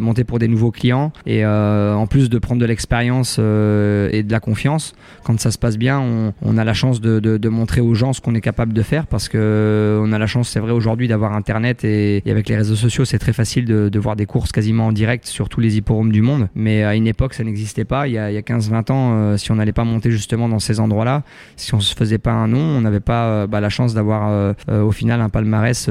monter 0.00 0.24
pour 0.24 0.38
des 0.38 0.48
nouveaux 0.48 0.70
clients 0.70 1.12
et 1.26 1.44
en 1.44 2.06
plus 2.06 2.30
de 2.30 2.38
prendre 2.38 2.60
de 2.60 2.66
l'expérience 2.66 3.38
et 3.38 4.23
de 4.24 4.32
la 4.32 4.40
confiance. 4.40 4.94
Quand 5.24 5.38
ça 5.38 5.50
se 5.50 5.58
passe 5.58 5.76
bien, 5.76 6.00
on, 6.42 6.58
a 6.58 6.64
la 6.64 6.74
chance 6.74 7.00
de, 7.00 7.48
montrer 7.48 7.80
aux 7.80 7.94
gens 7.94 8.12
ce 8.12 8.20
qu'on 8.20 8.34
est 8.34 8.40
capable 8.40 8.72
de 8.72 8.82
faire 8.82 9.06
parce 9.06 9.28
que 9.28 10.00
on 10.02 10.12
a 10.12 10.18
la 10.18 10.26
chance, 10.26 10.48
c'est 10.48 10.60
vrai 10.60 10.72
aujourd'hui, 10.72 11.08
d'avoir 11.08 11.34
Internet 11.34 11.84
et, 11.84 12.22
avec 12.26 12.48
les 12.48 12.56
réseaux 12.56 12.76
sociaux, 12.76 13.04
c'est 13.04 13.18
très 13.18 13.32
facile 13.32 13.64
de, 13.64 13.98
voir 13.98 14.16
des 14.16 14.26
courses 14.26 14.52
quasiment 14.52 14.88
en 14.88 14.92
direct 14.92 15.26
sur 15.26 15.48
tous 15.48 15.60
les 15.60 15.76
hipporomes 15.76 16.12
du 16.12 16.22
monde. 16.22 16.48
Mais 16.54 16.82
à 16.84 16.94
une 16.94 17.06
époque, 17.06 17.34
ça 17.34 17.44
n'existait 17.44 17.84
pas. 17.84 18.08
Il 18.08 18.14
y 18.14 18.18
a, 18.18 18.30
15-20 18.30 18.92
ans, 18.92 19.12
euh, 19.14 19.36
si 19.36 19.50
on 19.52 19.56
n'allait 19.56 19.72
pas 19.72 19.84
monter 19.84 20.10
justement 20.10 20.48
dans 20.48 20.58
ces 20.58 20.80
endroits-là, 20.80 21.22
si 21.56 21.74
on 21.74 21.80
se 21.80 21.94
faisait 21.94 22.18
pas 22.18 22.32
un 22.32 22.48
nom, 22.48 22.58
on 22.58 22.80
n'avait 22.80 23.00
pas 23.00 23.24
euh, 23.26 23.46
bah, 23.46 23.60
la 23.60 23.70
chance 23.70 23.94
d'avoir 23.94 24.28
euh, 24.28 24.52
au 24.68 24.92
final 24.92 25.20
un 25.20 25.28
palmarès 25.28 25.88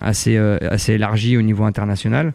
assez 0.00 0.92
élargi 0.92 1.36
au 1.36 1.42
niveau 1.42 1.64
international. 1.64 2.32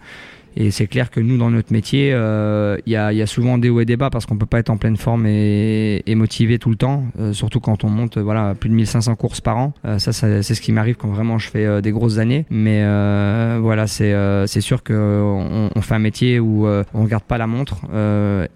Et 0.56 0.72
c'est 0.72 0.88
clair 0.88 1.10
que 1.10 1.20
nous, 1.20 1.38
dans 1.38 1.52
notre 1.52 1.72
métier, 1.72 2.12
euh, 2.14 2.78
il 2.86 2.92
y, 2.92 2.96
a, 2.96 3.28
souvent 3.28 3.58
des 3.58 3.70
hauts 3.70 3.80
et 3.80 3.86
des 3.86 3.98
bas 3.98 4.10
parce 4.10 4.26
qu'on 4.26 4.38
peut 4.38 4.46
pas 4.46 4.60
être 4.60 4.70
en 4.70 4.78
pleine 4.78 4.98
forme 4.98 5.26
et, 5.26 6.04
motivé 6.20 6.60
tout 6.60 6.70
le 6.70 6.76
temps, 6.76 7.06
euh, 7.18 7.32
surtout 7.32 7.62
quand 7.62 7.86
on 7.86 7.90
monte 7.90 8.18
voilà 8.18 8.54
plus 8.54 8.70
de 8.70 8.74
1500 8.74 9.16
courses 9.16 9.40
par 9.40 9.58
an. 9.58 9.74
Euh, 9.86 10.00
ça, 10.00 10.12
c'est 10.12 10.42
ce 10.44 10.60
qui 10.60 10.74
m'arrive 10.74 10.96
quand 10.96 11.08
vraiment 11.08 11.38
je 11.38 11.50
fais 11.50 11.82
des 11.82 11.92
grosses 11.92 12.18
années. 12.18 12.46
Mais 12.50 12.84
voilà, 13.60 13.88
c'est 13.88 14.62
sûr 14.62 14.84
qu'on 14.84 15.70
on 15.74 15.82
fait 15.82 15.96
un 15.96 16.00
métier 16.00 16.40
où 16.40 16.68
on 16.68 17.04
regarde 17.04 17.24
pas 17.24 17.38
la 17.38 17.48
montre 17.48 17.78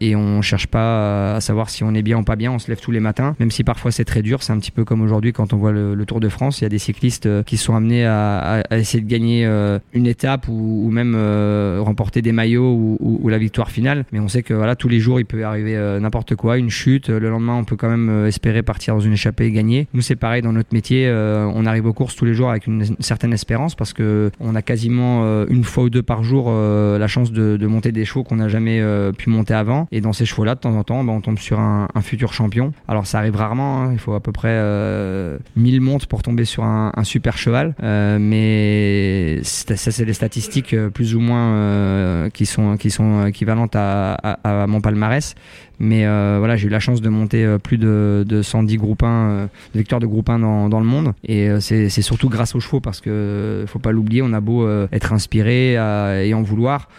et 0.02 0.16
on 0.16 0.42
cherche 0.42 0.68
pas 0.68 1.36
à 1.36 1.42
savoir 1.42 1.70
si 1.70 1.84
on 1.84 1.94
est 1.94 2.02
bien 2.02 2.18
ou 2.18 2.24
pas 2.24 2.36
bien. 2.36 2.52
On 2.52 2.60
se 2.60 2.68
lève 2.68 2.82
tous 2.82 2.92
les 2.92 3.00
matins, 3.00 3.36
même 3.40 3.52
si 3.52 3.64
parfois 3.64 3.92
c'est 3.92 4.06
très 4.06 4.22
dur. 4.22 4.44
C'est 4.44 4.52
un 4.52 4.60
petit 4.60 4.72
peu 4.72 4.84
comme 4.84 5.02
aujourd'hui 5.02 5.32
quand 5.32 5.54
on 5.54 5.58
voit 5.58 5.72
le, 5.72 6.04
Tour 6.04 6.20
de 6.20 6.28
France. 6.28 6.60
Il 6.60 6.64
y 6.64 6.68
a 6.68 6.70
des 6.70 6.80
cyclistes 6.80 7.44
qui 7.46 7.56
sont 7.56 7.76
amenés 7.76 8.06
à, 8.06 8.64
essayer 8.72 9.02
de 9.02 9.10
gagner 9.10 9.46
une 9.94 10.06
étape 10.06 10.50
ou, 10.50 10.84
ou 10.86 10.92
même 10.92 11.16
remporter 11.84 12.22
des 12.22 12.32
maillots 12.32 12.98
ou, 13.00 13.30
la 13.30 13.38
victoire 13.38 13.72
finale. 13.72 14.06
Mais 14.12 14.20
on 14.20 14.28
sait 14.28 14.44
que 14.44 14.54
voilà, 14.54 14.76
tous 14.76 14.88
les 14.88 15.00
jours, 15.00 15.20
il 15.20 15.26
peut 15.26 15.44
arriver 15.44 15.76
euh, 15.76 16.00
n'importe 16.00 16.36
quoi, 16.36 16.58
une 16.58 16.70
chute. 16.70 17.10
Le 17.10 17.30
lendemain, 17.30 17.56
on 17.56 17.64
peut 17.64 17.76
quand 17.76 17.90
même 17.90 18.10
euh, 18.10 18.28
espérer 18.28 18.64
partir 18.64 18.96
dans 18.96 19.00
une 19.00 19.14
échappée 19.14 19.46
et 19.46 19.52
gagner. 19.52 19.88
Nous, 19.94 20.02
c'est 20.02 20.16
pareil 20.16 20.42
dans 20.42 20.54
notre 20.54 20.74
métier. 20.74 21.08
Euh, 21.08 21.50
on 21.54 21.66
arrive 21.66 21.86
aux 21.86 21.94
courses 21.94 22.16
tous 22.16 22.26
les 22.26 22.34
jours 22.34 22.50
avec 22.50 22.68
une, 22.68 22.84
certaine 23.00 23.34
espérance 23.34 23.76
parce 23.76 23.94
que 23.94 24.32
on 24.40 24.56
a 24.56 24.62
quasiment 24.62 25.24
une 25.48 25.64
fois 25.64 25.86
ou 25.86 25.90
deux 25.90 26.04
par 26.04 26.24
jour 26.24 26.52
la 26.52 27.08
chance 27.08 27.32
de, 27.32 27.68
monter 27.68 27.92
des 27.92 28.06
chevaux 28.06 28.24
qu'on 28.24 28.36
n'a 28.36 28.50
jamais 28.50 28.82
pu 29.18 29.30
monter 29.30 29.54
avant. 29.54 29.88
Et 29.92 30.02
dans 30.02 30.14
ces 30.14 30.26
chevaux-là, 30.26 30.56
de 30.56 30.60
temps 30.60 30.76
en 30.76 30.84
temps, 30.84 31.04
bah, 31.04 31.14
on 31.14 31.22
tombe 31.22 31.40
sur 31.40 31.60
un, 31.60 31.88
futur 32.02 32.34
champion. 32.34 32.74
Alors 32.88 33.08
ça 33.08 33.20
arrive 33.20 33.36
rarement. 33.36 33.82
Hein. 33.82 33.90
Il 33.94 34.00
faut 34.00 34.14
à 34.14 34.20
peu 34.20 34.32
près 34.32 34.60
1000 35.56 35.82
montes 35.82 36.06
pour 36.06 36.22
tomber 36.22 36.46
sur 36.46 36.64
un, 36.64 36.92
super 37.04 37.38
cheval. 37.38 37.76
mais 37.82 39.40
ça, 39.44 39.76
c'est 39.76 40.06
des 40.06 40.14
statistiques 40.14 40.76
plus 40.94 41.16
ou 41.16 41.20
moins 41.20 41.73
qui 42.34 42.46
sont 42.46 42.78
qui 42.78 42.92
sont 42.92 43.26
équivalentes 43.28 43.76
à, 43.76 44.14
à, 44.14 44.68
mon 44.68 44.82
palmarès. 44.82 45.36
Mais 45.84 46.06
euh, 46.06 46.38
voilà, 46.40 46.56
j'ai 46.56 46.68
eu 46.68 46.70
la 46.70 46.80
chance 46.80 47.02
de 47.02 47.10
monter 47.10 47.44
euh, 47.44 47.58
plus 47.58 47.78
de, 47.78 48.24
de 48.26 48.42
110 48.42 48.78
groupes 48.78 49.04
1, 49.04 49.50
de 49.74 49.78
victoires 49.78 50.00
de 50.00 50.06
groupe 50.08 50.30
1 50.30 50.40
dans, 50.40 50.70
dans 50.70 50.80
le 50.80 50.86
monde. 50.86 51.14
Et 51.28 51.50
c'est 51.60 51.90
surtout 51.90 52.30
grâce 52.30 52.56
aux 52.56 52.60
chevaux 52.60 52.80
parce 52.80 53.02
que 53.02 53.66
faut 53.68 53.80
pas 53.80 53.92
l'oublier, 53.92 54.22
on 54.22 54.32
a 54.34 54.40
beau 54.40 54.68
être 54.92 55.14
inspiré 55.14 55.74
et 55.74 56.34
en 56.34 56.42
vouloir. 56.42 56.90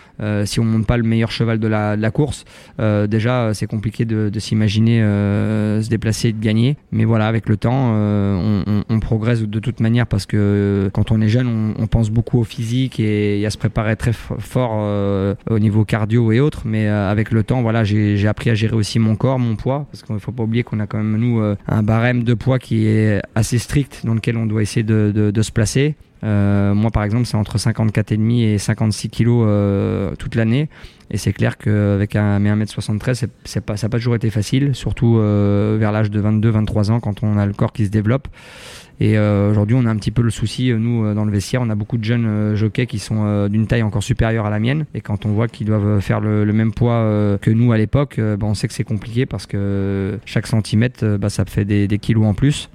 si 0.44 0.60
on 0.60 0.64
monte 0.64 0.86
pas 0.86 0.96
le 0.96 1.02
meilleur 1.02 1.30
cheval 1.30 1.58
de 1.58 1.66
la, 1.66 2.10
course, 2.10 2.44
déjà 2.78 3.52
c'est 3.54 3.66
compliqué 3.66 4.04
de, 4.04 4.38
s'imaginer 4.38 5.00
se 5.00 5.88
déplacer 5.88 6.28
et 6.28 6.32
de 6.32 6.42
gagner. 6.42 6.76
Mais 6.92 7.04
voilà, 7.04 7.26
avec 7.26 7.48
le 7.48 7.56
temps, 7.56 7.94
on, 7.94 9.00
progresse 9.00 9.42
de 9.42 9.58
toute 9.58 9.80
manière 9.80 10.06
parce 10.06 10.26
que 10.26 10.90
quand 10.92 11.10
on 11.10 11.20
est 11.20 11.28
jeune, 11.28 11.74
on, 11.78 11.86
pense 11.86 12.10
beaucoup 12.10 12.40
au 12.40 12.44
physique 12.44 13.00
et, 13.00 13.44
à 13.46 13.50
se 13.50 13.58
préparer 13.58 13.96
très 13.96 14.12
fort 14.12 14.74
euh, 14.74 15.34
au 15.50 15.58
niveau 15.58 15.84
cardio 15.84 16.32
et 16.32 16.40
autres. 16.40 16.62
Mais 16.64 16.88
euh, 16.88 17.10
avec 17.10 17.30
le 17.30 17.42
temps, 17.42 17.62
voilà, 17.62 17.84
j'ai 17.84 18.26
appris 18.26 18.50
à 18.50 18.54
gérer 18.54 18.73
aussi 18.76 18.98
mon 18.98 19.16
corps, 19.16 19.38
mon 19.38 19.56
poids, 19.56 19.86
parce 19.90 20.02
qu'il 20.02 20.14
ne 20.14 20.20
faut 20.20 20.32
pas 20.32 20.42
oublier 20.42 20.62
qu'on 20.62 20.80
a 20.80 20.86
quand 20.86 20.98
même 20.98 21.16
nous 21.16 21.40
euh, 21.40 21.56
un 21.66 21.82
barème 21.82 22.24
de 22.24 22.34
poids 22.34 22.58
qui 22.58 22.86
est 22.86 23.20
assez 23.34 23.58
strict 23.58 24.02
dans 24.04 24.14
lequel 24.14 24.36
on 24.36 24.46
doit 24.46 24.62
essayer 24.62 24.82
de, 24.82 25.10
de, 25.14 25.42
se 25.42 25.52
placer. 25.52 25.94
Moi, 26.24 26.90
par 26.90 27.04
exemple, 27.04 27.26
c'est 27.26 27.36
entre 27.36 27.58
54,5 27.58 28.42
et 28.42 28.58
56 28.58 29.10
kilos 29.10 30.16
toute 30.18 30.34
l'année. 30.34 30.68
Et 31.10 31.18
c'est 31.18 31.32
clair 31.32 31.58
qu'avec 31.58 32.16
un, 32.16 32.40
1m73, 32.40 33.26
c'est 33.44 33.60
pas, 33.60 33.76
ça 33.76 33.86
n'a 33.86 33.90
pas 33.90 33.98
toujours 33.98 34.14
été 34.14 34.30
facile, 34.30 34.74
surtout 34.74 35.16
vers 35.16 35.92
l'âge 35.92 36.10
de 36.10 36.20
22-23 36.20 36.90
ans, 36.92 37.00
quand 37.00 37.22
on 37.22 37.36
a 37.36 37.46
le 37.46 37.52
corps 37.52 37.72
qui 37.72 37.84
se 37.84 37.90
développe. 37.90 38.28
Et 39.00 39.18
euh, 39.18 39.50
aujourd'hui, 39.50 39.76
on 39.78 39.86
a 39.86 39.90
un 39.90 39.96
petit 39.96 40.12
peu 40.12 40.22
le 40.22 40.30
souci, 40.30 40.70
euh, 40.70 40.78
nous, 40.78 41.04
euh, 41.04 41.14
dans 41.14 41.24
le 41.24 41.32
vestiaire, 41.32 41.60
on 41.62 41.70
a 41.70 41.74
beaucoup 41.74 41.98
de 41.98 42.04
jeunes 42.04 42.54
jockeys 42.54 42.86
qui 42.86 42.98
sont 42.98 43.48
d'une 43.48 43.66
taille 43.66 43.82
encore 43.82 44.02
supérieure 44.02 44.46
à 44.46 44.50
la 44.50 44.60
mienne. 44.60 44.86
Et 44.94 45.00
quand 45.00 45.26
on 45.26 45.32
voit 45.32 45.48
qu'ils 45.48 45.66
doivent 45.66 46.00
faire 46.00 46.20
le, 46.20 46.44
même 46.52 46.72
poids 46.72 47.38
que 47.40 47.50
nous 47.50 47.72
à 47.72 47.78
l'époque, 47.78 48.20
bah, 48.20 48.46
on 48.46 48.54
sait 48.54 48.68
que 48.68 48.74
c'est 48.74 48.84
compliqué 48.84 49.26
parce 49.26 49.46
que 49.46 50.18
chaque 50.24 50.46
centimètre, 50.46 51.16
bah, 51.18 51.28
ça 51.28 51.44
fait 51.44 51.64
des 51.64 51.98
kilos 51.98 52.24
en 52.24 52.34
plus 52.34 52.68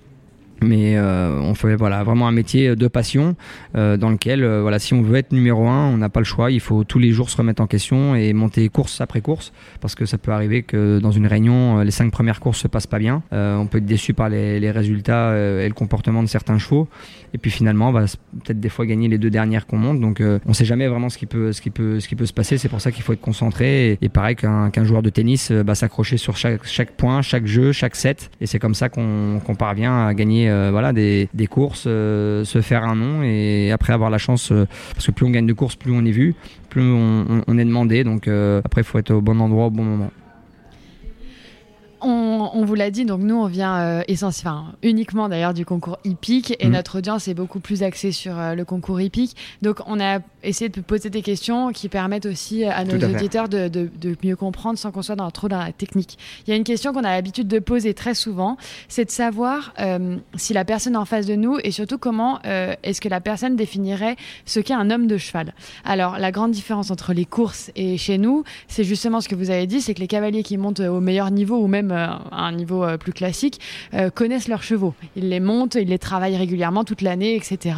mais 0.62 0.98
euh, 0.98 1.40
on 1.40 1.56
fait 1.56 1.76
voilà 1.76 2.04
vraiment 2.04 2.28
un 2.28 2.32
métier 2.32 2.76
de 2.76 2.88
passion 2.88 3.36
euh, 3.76 3.98
dans 3.98 4.10
lequel 4.10 4.44
euh, 4.44 4.62
voilà 4.62 4.80
si 4.80 4.94
on 4.94 5.02
veut 5.02 5.18
être 5.18 5.32
numéro 5.32 5.68
un 5.68 5.88
on 5.90 5.98
n'a 5.98 6.10
pas 6.10 6.20
le 6.20 6.26
choix. 6.26 6.52
Il 6.52 6.60
faut 6.60 6.84
tous 6.84 7.00
les 7.00 7.12
jours 7.12 7.30
se 7.30 7.38
remettre 7.38 7.62
en 7.62 7.68
question 7.68 8.16
et 8.16 8.34
monter 8.34 8.68
course 8.70 9.02
après 9.02 9.22
course 9.22 9.54
parce 9.82 9.96
que 9.96 10.06
ça 10.06 10.18
peut 10.18 10.32
arriver 10.32 10.64
que 10.64 11.00
dans 11.00 11.12
une 11.12 11.28
réunion 11.28 11.80
les 11.80 11.92
cinq 11.92 12.12
premières 12.12 12.40
courses 12.40 12.60
se 12.60 12.68
passent 12.68 12.88
pas 12.88 13.00
bien. 13.00 13.24
On 13.32 13.68
peut 13.68 13.78
être 13.78 13.86
déçu 13.86 14.14
par 14.14 14.30
les 14.30 14.72
résultats 14.72 15.36
et 15.36 15.68
le 15.68 15.74
comportement 15.74 16.24
de 16.24 16.28
certains 16.28 16.58
chevaux 16.58 16.88
et 17.34 17.38
puis 17.38 17.52
finalement 17.52 17.90
on 17.90 17.92
va 17.92 18.06
peut-être 18.46 18.60
des 18.60 18.70
fois 18.70 18.86
gagner 18.86 19.08
les 19.08 19.18
deux 19.18 19.30
dernières 19.30 19.66
qu'on 19.66 19.78
monte 19.78 20.00
donc 20.00 20.22
on 20.46 20.54
sait 20.54 20.66
jamais 20.66 20.88
vraiment 20.88 21.10
ce 21.10 21.18
qui 21.18 21.26
peut 21.26 21.52
ce 21.52 21.62
qui 21.62 21.70
peut 21.70 22.00
ce 22.00 22.08
qui 22.08 22.16
peut 22.16 22.26
se 22.26 22.34
passer 22.34 22.58
c'est 22.58 22.70
pour 22.70 22.82
ça 22.82 22.92
qu'il 22.92 23.04
faut 23.04 23.14
être 23.14 23.22
concentré 23.22 23.98
et, 24.02 24.10
pareil 24.10 24.36
qu'un 24.36 24.84
joueur 24.84 25.02
de 25.02 25.10
tennis 25.10 25.52
bah, 25.52 25.76
s'accrocher 25.76 26.18
sur 26.18 26.38
chaque 26.38 26.66
chaque 26.66 26.92
point 26.92 27.22
chaque 27.22 27.46
jeu 27.46 27.72
chaque 27.72 27.96
set 27.96 28.32
et 28.42 28.46
c'est 28.46 28.60
comme 28.60 28.76
ça 28.76 28.90
qu'on 28.90 29.40
parvient 29.58 30.08
à 30.08 30.14
gagner 30.14 30.30
gagner 30.30 30.70
voilà, 30.72 30.94
des, 30.94 31.30
des 31.34 31.48
courses, 31.48 31.84
se 31.84 32.62
faire 32.62 32.84
un 32.84 32.96
nom 32.96 33.24
et 33.24 33.72
après 33.72 33.94
avoir 33.94 34.10
la 34.10 34.18
chance, 34.18 34.54
parce 34.94 35.06
que 35.06 35.12
plus 35.12 35.26
on 35.26 35.30
gagne 35.30 35.48
de 35.48 35.54
courses, 35.54 35.76
plus 35.76 35.92
on 35.92 36.06
est 36.06 36.12
vu, 36.12 36.36
plus 36.70 36.84
on, 36.84 37.44
on 37.48 37.58
est 37.58 37.66
demandé. 37.66 38.04
Donc 38.04 38.28
après, 38.28 38.82
il 38.82 38.84
faut 38.84 39.00
être 39.00 39.12
au 39.12 39.22
bon 39.22 39.40
endroit 39.40 39.68
au 39.68 39.72
bon 39.72 39.84
moment. 39.84 40.12
On, 42.02 42.64
vous 42.66 42.76
l'a 42.76 42.92
dit, 42.92 43.06
donc 43.06 43.22
nous 43.22 43.36
on 43.36 43.48
vient 43.48 43.78
euh, 43.78 44.02
essentiellement, 44.08 44.68
uniquement 44.84 45.28
d'ailleurs 45.28 45.54
du 45.54 45.66
concours 45.66 45.98
hippique 46.04 46.56
et 46.60 46.68
mm. 46.68 46.72
notre 46.72 47.00
audience 47.00 47.28
est 47.28 47.34
beaucoup 47.34 47.60
plus 47.60 47.84
axée 47.84 48.12
sur 48.12 48.38
euh, 48.38 48.56
le 48.56 48.64
concours 48.66 49.02
hippique. 49.02 49.36
Donc 49.62 49.80
on 49.86 50.00
a 50.00 50.20
essayé 50.44 50.70
de 50.70 50.82
poser 50.82 51.10
des 51.10 51.22
questions 51.22 51.72
qui 51.72 51.90
permettent 51.90 52.26
aussi 52.26 52.64
à 52.64 52.86
nos 52.86 52.96
auditeurs 52.96 53.50
de, 53.50 53.90
mieux 54.24 54.36
comprendre 54.36 54.78
sans 54.78 54.92
qu'on 54.92 55.02
soit 55.02 55.16
dans, 55.16 55.30
trop 55.32 55.50
dans 55.50 55.60
la 55.60 55.72
technique. 55.72 56.18
Il 56.46 56.52
y 56.52 56.54
a 56.54 56.56
une 56.56 56.64
question 56.64 56.94
qu'on 56.94 57.04
a 57.04 57.12
l'habitude 57.12 57.48
de 57.48 57.60
poser 57.60 57.94
très 57.94 58.14
souvent, 58.14 58.58
c'est 58.88 59.06
de 59.06 59.12
savoir 59.12 59.74
euh, 59.80 60.18
si 60.36 60.54
la 60.54 60.64
personne 60.64 60.96
en 60.96 61.06
face 61.06 61.26
de 61.26 61.36
nous 61.36 61.58
et 61.64 61.72
surtout 61.72 61.98
comment 61.98 62.40
est-ce 62.44 63.02
que 63.02 63.10
la 63.10 63.22
personne 63.22 63.56
définirait 63.56 64.16
ce 64.46 64.60
qu'est 64.60 64.74
un 64.74 64.90
homme 64.92 65.08
de 65.08 65.18
cheval? 65.18 65.54
Alors 65.84 66.18
la 66.18 66.32
grande 66.32 66.52
différence 66.52 66.92
entre 66.92 67.14
les 67.14 67.26
courses 67.26 67.72
et 67.76 67.98
chez 67.98 68.18
nous, 68.18 68.44
c'est 68.68 68.84
justement 68.84 69.22
ce 69.22 69.28
que 69.28 69.36
vous 69.36 69.50
avez 69.50 69.68
dit, 69.68 69.82
c'est 69.82 69.94
que 69.94 70.00
les 70.00 70.08
cavaliers 70.08 70.44
qui 70.44 70.58
montent 70.58 70.80
au 70.80 71.00
meilleur 71.00 71.32
niveau 71.32 71.58
ou 71.58 71.68
même 71.68 71.89
euh, 71.92 72.08
à 72.32 72.46
un 72.46 72.52
niveau 72.52 72.84
euh, 72.84 72.98
plus 72.98 73.14
classique, 73.14 73.60
euh, 73.94 74.10
connaissent 74.10 74.48
leurs 74.48 74.64
chevaux. 74.64 74.94
Ils 75.16 75.30
les 75.30 75.40
montent, 75.40 75.76
ils 75.76 75.88
les 75.88 76.00
travaillent 76.00 76.38
régulièrement 76.38 76.84
toute 76.84 77.02
l'année, 77.02 77.36
etc. 77.36 77.76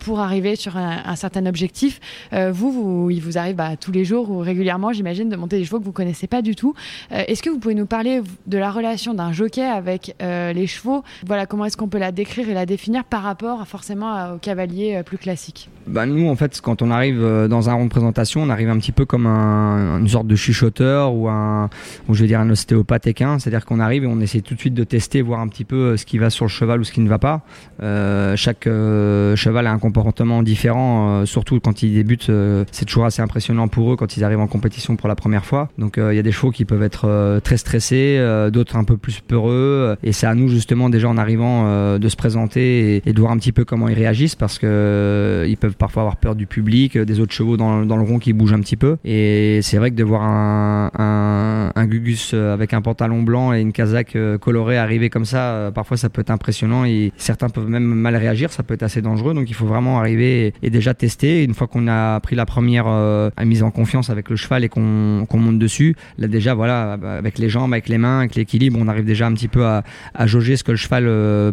pour 0.00 0.20
arriver 0.20 0.56
sur 0.56 0.76
un, 0.76 1.16
certain 1.16 1.46
objectif. 1.46 2.00
vous, 2.32 3.08
il 3.10 3.20
vous 3.20 3.38
arrive 3.38 3.56
bah, 3.56 3.76
tous 3.76 3.92
les 3.92 4.04
jours 4.04 4.30
ou 4.30 4.38
régulièrement, 4.38 4.92
j'imagine, 4.92 5.28
de 5.28 5.36
monter 5.36 5.58
des 5.58 5.64
chevaux 5.64 5.78
que 5.78 5.84
vous 5.84 5.92
connaissez 5.92 6.26
pas 6.26 6.42
du 6.42 6.54
tout. 6.54 6.74
est-ce 7.10 7.42
que 7.42 7.50
vous 7.50 7.58
pouvez 7.58 7.74
nous 7.74 7.86
parler 7.86 8.22
de 8.46 8.58
la 8.58 8.70
relation 8.70 9.14
d'un 9.14 9.32
jockey 9.32 9.64
avec 9.64 10.14
les 10.20 10.66
chevaux? 10.66 11.02
Voilà, 11.26 11.46
comment 11.46 11.64
est-ce 11.64 11.76
qu'on 11.76 11.88
peut 11.88 11.98
la 11.98 12.12
décrire 12.12 12.48
et 12.48 12.54
la 12.54 12.66
définir 12.66 13.04
par 13.04 13.22
rapport 13.22 13.66
forcément 13.66 14.34
au 14.34 14.38
cavalier 14.38 15.02
plus 15.04 15.18
classique? 15.18 15.68
Bah, 15.86 16.06
Nous, 16.06 16.28
en 16.28 16.36
fait, 16.36 16.60
quand 16.60 16.82
on 16.82 16.90
arrive 16.90 17.20
dans 17.48 17.70
un 17.70 17.74
rond 17.74 17.84
de 17.84 17.90
présentation, 17.90 18.42
on 18.42 18.50
arrive 18.50 18.68
un 18.68 18.78
petit 18.78 18.92
peu 18.92 19.04
comme 19.04 19.26
un, 19.26 19.98
une 19.98 20.08
sorte 20.08 20.26
de 20.26 20.36
chuchoteur 20.36 21.14
ou 21.14 21.28
un, 21.28 21.70
ou 22.08 22.14
je 22.14 22.22
vais 22.22 22.28
dire 22.28 22.40
un 22.40 22.50
ostéopathe 22.50 23.06
c'est-à-dire 23.46 23.64
qu'on 23.64 23.78
arrive 23.78 24.02
et 24.02 24.08
on 24.08 24.20
essaie 24.20 24.40
tout 24.40 24.56
de 24.56 24.58
suite 24.58 24.74
de 24.74 24.82
tester, 24.82 25.22
voir 25.22 25.38
un 25.38 25.46
petit 25.46 25.64
peu 25.64 25.76
euh, 25.76 25.96
ce 25.96 26.04
qui 26.04 26.18
va 26.18 26.30
sur 26.30 26.46
le 26.46 26.48
cheval 26.48 26.80
ou 26.80 26.84
ce 26.84 26.90
qui 26.90 27.00
ne 27.00 27.08
va 27.08 27.20
pas. 27.20 27.42
Euh, 27.80 28.34
chaque 28.34 28.66
euh, 28.66 29.36
cheval 29.36 29.68
a 29.68 29.70
un 29.70 29.78
comportement 29.78 30.42
différent, 30.42 31.24
surtout 31.26 31.60
quand 31.60 31.84
ils 31.84 31.94
débutent. 31.94 32.32
c'est 32.72 32.86
toujours 32.86 33.04
assez 33.04 33.22
impressionnant 33.22 33.68
pour 33.68 33.92
eux 33.92 33.96
quand 33.96 34.16
ils 34.16 34.24
arrivent 34.24 34.40
en 34.40 34.48
compétition 34.48 34.96
pour 34.96 35.06
la 35.06 35.14
première 35.14 35.44
fois. 35.44 35.68
Donc 35.78 35.94
il 35.98 36.14
y 36.14 36.18
a 36.18 36.22
des 36.22 36.32
chevaux 36.32 36.50
qui 36.50 36.64
peuvent 36.64 36.82
être 36.82 37.40
très 37.44 37.56
stressés, 37.56 38.20
d'autres 38.52 38.74
un 38.74 38.82
peu 38.82 38.96
plus 38.96 39.20
peureux. 39.20 39.96
Et 40.02 40.10
c'est 40.10 40.26
à 40.26 40.34
nous 40.34 40.48
justement 40.48 40.90
déjà 40.90 41.08
en 41.08 41.16
arrivant 41.16 41.98
de 41.98 42.08
se 42.08 42.16
présenter 42.16 43.02
et, 43.06 43.12
de 43.12 43.20
voir 43.20 43.32
un 43.32 43.38
petit 43.38 43.52
peu 43.52 43.64
comment 43.64 43.88
ils 43.88 43.94
réagissent 43.94 44.34
parce 44.34 44.58
que 44.58 45.46
ils 45.48 45.56
peuvent 45.56 45.76
parfois 45.76 46.02
avoir 46.02 46.16
peur 46.16 46.34
du 46.34 46.46
public, 46.46 46.98
des 46.98 47.20
autres 47.20 47.32
chevaux 47.32 47.56
dans, 47.56 47.82
le 47.82 48.02
rond 48.02 48.18
qui 48.18 48.32
bougent 48.32 48.54
un 48.54 48.60
petit 48.60 48.76
peu. 48.76 48.96
Et 49.04 49.60
c'est 49.62 49.76
vrai 49.76 49.90
que 49.90 49.96
de 49.96 50.04
voir 50.04 50.22
un, 50.22 51.70
un 51.74 51.86
Gugus 51.86 52.34
avec 52.34 52.74
un 52.74 52.82
pantalon 52.82 53.22
blanc 53.22 53.35
et 53.54 53.60
une 53.60 53.72
casaque 53.72 54.16
euh, 54.16 54.38
colorée 54.38 54.78
arriver 54.78 55.10
comme 55.10 55.24
ça, 55.24 55.52
euh, 55.52 55.70
parfois 55.70 55.96
ça 55.96 56.08
peut 56.08 56.20
être 56.20 56.30
impressionnant 56.30 56.84
et 56.84 57.12
certains 57.16 57.48
peuvent 57.48 57.68
même 57.68 57.84
mal 57.84 58.16
réagir, 58.16 58.52
ça 58.52 58.62
peut 58.62 58.74
être 58.74 58.82
assez 58.82 59.02
dangereux. 59.02 59.34
Donc 59.34 59.48
il 59.48 59.54
faut 59.54 59.66
vraiment 59.66 59.98
arriver 59.98 60.52
et, 60.62 60.70
déjà 60.70 60.94
tester. 60.94 61.44
Une 61.44 61.54
fois 61.54 61.66
qu'on 61.66 61.88
a 61.88 62.20
pris 62.20 62.36
la 62.36 62.46
première 62.46 62.86
euh, 62.86 63.30
mise 63.44 63.62
en 63.62 63.70
confiance 63.70 64.10
avec 64.10 64.30
le 64.30 64.36
cheval 64.36 64.64
et 64.64 64.68
qu'on 64.68 65.26
monte 65.34 65.58
dessus, 65.58 65.96
là 66.18 66.28
déjà 66.28 66.54
voilà, 66.54 66.92
avec 66.92 67.38
les 67.38 67.48
jambes, 67.48 67.72
avec 67.72 67.88
les 67.88 67.98
mains, 67.98 68.20
avec 68.20 68.34
l'équilibre, 68.34 68.78
on 68.80 68.88
arrive 68.88 69.04
déjà 69.04 69.26
un 69.26 69.32
petit 69.32 69.48
peu 69.48 69.64
à 69.64 69.82
jauger 70.26 70.56
ce 70.56 70.64
que 70.64 70.72
le 70.72 70.76
cheval 70.76 71.04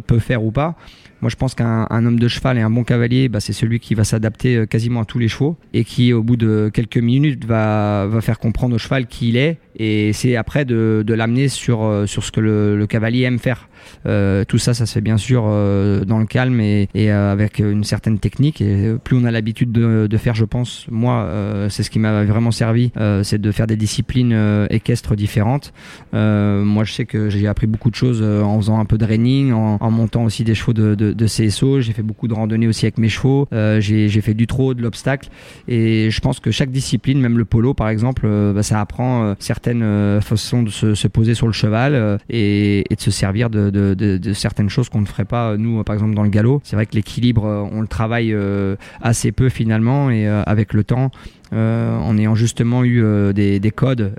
peut 0.02 0.20
faire 0.20 0.44
ou 0.44 0.52
pas. 0.52 0.76
Moi, 1.24 1.30
je 1.30 1.38
pense 1.38 1.56
qu'un 1.56 1.88
homme 1.90 2.20
de 2.20 2.28
cheval 2.28 2.58
et 2.58 2.62
un 2.62 2.70
bon 2.70 2.84
cavalier, 2.84 3.30
bah, 3.30 3.40
c'est 3.40 3.54
celui 3.54 3.80
qui 3.80 3.96
va 3.96 4.04
s'adapter 4.04 4.68
quasiment 4.68 5.04
à 5.04 5.06
tous 5.06 5.20
les 5.20 5.30
chevaux 5.30 5.56
et 5.74 5.86
qui, 5.86 6.12
au 6.12 6.22
bout 6.22 6.36
de 6.36 6.70
quelques 6.74 6.98
minutes, 6.98 7.46
va, 7.46 8.08
va 8.08 8.20
faire 8.20 8.40
comprendre 8.40 8.76
au 8.76 8.78
cheval 8.78 9.08
qui 9.08 9.30
il 9.30 9.38
est 9.38 9.58
et 9.76 10.14
c'est 10.14 10.36
après 10.36 10.66
de, 10.66 11.04
l'amener 11.08 11.48
sur, 11.48 11.84
euh, 11.84 12.06
sur 12.06 12.24
ce 12.24 12.32
que 12.32 12.40
le, 12.40 12.86
cavalier 12.88 13.22
aime 13.22 13.40
faire. 13.40 13.70
Euh, 14.06 14.44
tout 14.46 14.58
ça, 14.58 14.74
ça 14.74 14.86
se 14.86 14.94
fait 14.94 15.02
bien 15.02 15.18
sûr 15.18 15.44
euh, 15.46 16.06
dans 16.06 16.20
le 16.20 16.26
calme 16.26 16.60
et, 16.60 16.88
euh, 16.96 17.32
avec 17.32 17.60
une 17.60 17.84
certaine 17.84 18.20
technique. 18.20 18.62
Et 18.62 18.94
plus 19.04 19.18
on 19.18 19.24
a 19.24 19.32
l'habitude 19.32 19.72
de, 19.72 20.18
faire, 20.18 20.36
je 20.36 20.46
pense, 20.46 20.86
moi, 20.90 21.30
c'est 21.70 21.84
ce 21.84 21.90
qui 21.90 22.00
m'a 22.00 22.24
vraiment 22.24 22.52
servi, 22.52 22.92
c'est 23.24 23.42
de 23.42 23.52
faire 23.52 23.68
des 23.68 23.76
disciplines 23.76 24.68
équestres 24.70 25.16
différentes. 25.16 25.74
moi, 26.14 26.84
je 26.84 26.94
sais 26.94 27.06
que 27.06 27.30
j'ai 27.30 27.48
appris 27.48 27.68
beaucoup 27.68 27.90
de 27.90 27.96
choses 27.96 28.22
en 28.22 28.58
faisant 28.60 28.80
un 28.80 28.86
peu 28.86 28.98
de 28.98 29.06
reining, 29.06 29.52
en, 29.52 29.78
en 29.80 29.92
montant 29.92 30.24
aussi 30.24 30.44
des 30.44 30.56
chevaux 30.56 30.74
de, 30.74 30.96
de, 30.96 31.13
de 31.14 31.26
CSO. 31.26 31.82
J'ai 31.82 31.94
fait 31.94 32.02
beaucoup 32.02 32.28
de 32.28 32.34
randonnées 32.34 32.68
aussi 32.68 32.86
avec 32.86 32.98
mes 32.98 33.10
chevaux. 33.10 33.48
j'ai 33.52 34.22
fait 34.22 34.34
du 34.34 34.48
trot, 34.48 34.74
de 34.74 34.82
l'obstacle. 34.82 35.30
Et 35.68 36.10
je 36.10 36.22
pense 36.22 36.40
que 36.40 36.52
chaque 36.52 36.72
discipline, 36.72 37.20
même 37.20 37.38
le 37.38 37.46
polo 37.46 37.74
par 37.74 37.90
exemple, 37.90 38.28
bah, 38.54 38.64
ça 38.64 38.80
apprend 38.80 39.36
certaines 39.40 40.20
façons 40.22 40.64
de 40.64 40.70
se, 40.70 40.96
se, 40.96 41.08
poser 41.08 41.34
sur 41.34 41.48
le 41.48 41.54
cheval 41.54 42.20
et, 42.30 42.84
de 42.90 43.02
se 43.02 43.12
servir 43.12 43.50
de, 43.50 43.70
de, 43.70 44.34
certaines 44.34 44.70
choses 44.70 44.90
qu'on 44.90 45.02
ne 45.02 45.06
ferait 45.06 45.26
pas 45.26 45.58
nous 45.58 45.84
par 45.84 45.94
exemple 45.96 46.16
dans 46.16 46.24
le 46.24 46.30
galop. 46.30 46.62
C'est 46.64 46.76
vrai 46.76 46.86
que 46.86 46.96
l'équilibre 46.96 47.44
euh, 47.46 47.70
on 47.72 47.82
le 47.82 47.88
travaille 47.88 48.34
euh, 48.34 48.76
assez 49.02 49.32
peu 49.32 49.50
finalement 49.50 50.10
et 50.10 50.28
euh, 50.28 50.44
avec 50.46 50.74
le 50.74 50.84
temps 50.84 51.12
en 51.54 52.18
ayant 52.18 52.36
justement 52.36 52.84
eu 52.84 53.04
des, 53.34 53.72
codes 53.76 54.14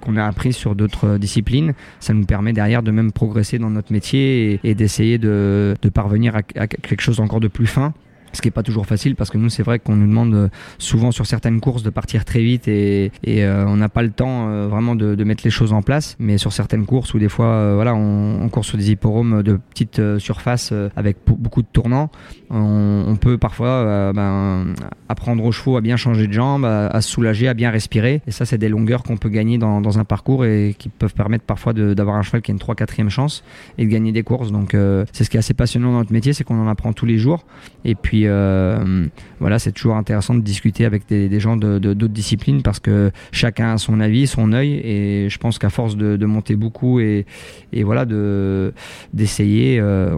qu'on 0.00 0.16
a 0.16 0.24
appris 0.24 0.52
sur 0.52 0.74
d'autres 0.74 1.18
disciplines, 1.18 1.74
ça 2.00 2.14
nous 2.14 2.24
permet 2.24 2.52
derrière 2.52 2.82
de 2.82 2.90
même 2.90 3.12
progresser 3.12 3.58
dans 3.58 3.70
notre 3.70 3.92
métier 3.92 4.60
et, 4.62 4.74
d'essayer 4.74 5.18
de, 5.18 5.74
parvenir 5.92 6.36
à, 6.36 6.40
à, 6.56 6.66
quelque 6.66 7.00
chose 7.00 7.20
encore 7.20 7.40
de 7.40 7.48
plus 7.48 7.66
fin 7.66 7.92
ce 8.34 8.42
qui 8.42 8.48
est 8.48 8.52
pas 8.52 8.62
toujours 8.62 8.86
facile 8.86 9.16
parce 9.16 9.30
que 9.30 9.38
nous 9.38 9.48
c'est 9.48 9.62
vrai 9.62 9.78
qu'on 9.78 9.96
nous 9.96 10.06
demande 10.06 10.34
euh, 10.34 10.48
souvent 10.78 11.10
sur 11.10 11.26
certaines 11.26 11.60
courses 11.60 11.82
de 11.82 11.90
partir 11.90 12.24
très 12.24 12.42
vite 12.42 12.68
et, 12.68 13.10
euh, 13.26 13.64
on 13.66 13.76
n'a 13.76 13.88
pas 13.88 14.02
le 14.02 14.10
temps 14.10 14.48
euh, 14.48 14.68
vraiment 14.68 14.94
de, 14.94 15.24
mettre 15.24 15.44
les 15.44 15.50
choses 15.50 15.72
en 15.72 15.80
place. 15.80 16.16
Mais 16.18 16.36
sur 16.36 16.52
certaines 16.52 16.84
courses 16.84 17.14
où 17.14 17.18
des 17.18 17.30
fois 17.30 17.74
voilà 17.74 17.94
on, 17.94 18.48
court 18.50 18.64
sur 18.64 18.76
des 18.76 18.90
hipporomes 18.90 19.42
de 19.42 19.58
petites 19.70 20.18
surfaces 20.18 20.72
avec 20.96 21.16
beaucoup 21.26 21.62
de 21.62 21.66
tournants 21.72 22.10
on, 22.50 23.16
peut 23.20 23.38
parfois 23.38 24.12
ben, 24.12 24.74
apprendre 25.08 25.44
aux 25.44 25.52
chevaux 25.52 25.76
à 25.76 25.80
bien 25.80 25.96
changer 25.96 26.26
de 26.26 26.32
jambes 26.32 26.64
à, 26.64 27.00
se 27.00 27.10
soulager 27.10 27.48
à 27.48 27.54
bien 27.54 27.70
respirer. 27.70 28.20
Et 28.26 28.30
ça 28.30 28.44
c'est 28.44 28.58
des 28.58 28.68
longueurs 28.68 29.02
qu'on 29.02 29.16
peut 29.16 29.30
gagner 29.30 29.56
dans, 29.56 29.98
un 29.98 30.04
parcours 30.04 30.44
et 30.44 30.74
qui 30.78 30.88
peuvent 30.88 31.14
permettre 31.14 31.44
parfois 31.44 31.72
d'avoir 31.72 32.16
un 32.16 32.22
cheval 32.22 32.42
qui 32.42 32.50
a 32.50 32.52
une 32.52 32.58
3 32.58 32.74
4 32.74 33.08
chance 33.08 33.44
et 33.78 33.86
de 33.86 33.90
gagner 33.90 34.12
des 34.12 34.22
courses. 34.22 34.52
Donc 34.52 34.76
c'est 35.12 35.24
ce 35.24 35.30
qui 35.30 35.36
est 35.36 35.40
assez 35.40 35.54
passionnant 35.54 35.92
dans 35.92 35.98
notre 35.98 36.12
métier 36.12 36.32
c'est 36.32 36.44
qu'on 36.44 36.60
en 36.60 36.68
apprend 36.68 36.92
tous 36.92 37.06
les 37.06 37.18
jours. 37.18 37.46
Et 37.84 37.94
puis 37.94 38.23
euh, 38.26 39.06
voilà, 39.40 39.58
c'est 39.58 39.72
toujours 39.72 39.96
intéressant 39.96 40.34
de 40.34 40.40
discuter 40.40 40.84
avec 40.84 41.06
des, 41.08 41.40
gens 41.40 41.56
de, 41.56 41.78
d'autres 41.78 42.12
disciplines 42.12 42.62
parce 42.62 42.80
que 42.80 43.10
chacun 43.32 43.74
a 43.74 43.78
son 43.78 44.00
avis, 44.00 44.26
son 44.26 44.52
œil, 44.52 44.80
et 44.84 45.28
je 45.28 45.38
pense 45.38 45.58
qu'à 45.58 45.70
force 45.70 45.96
de, 45.96 46.26
monter 46.26 46.56
beaucoup 46.56 47.00
et, 47.00 47.26
et 47.72 47.82
voilà, 47.82 48.04
de, 48.04 48.72
d'essayer, 49.12 49.78
euh, 49.80 50.16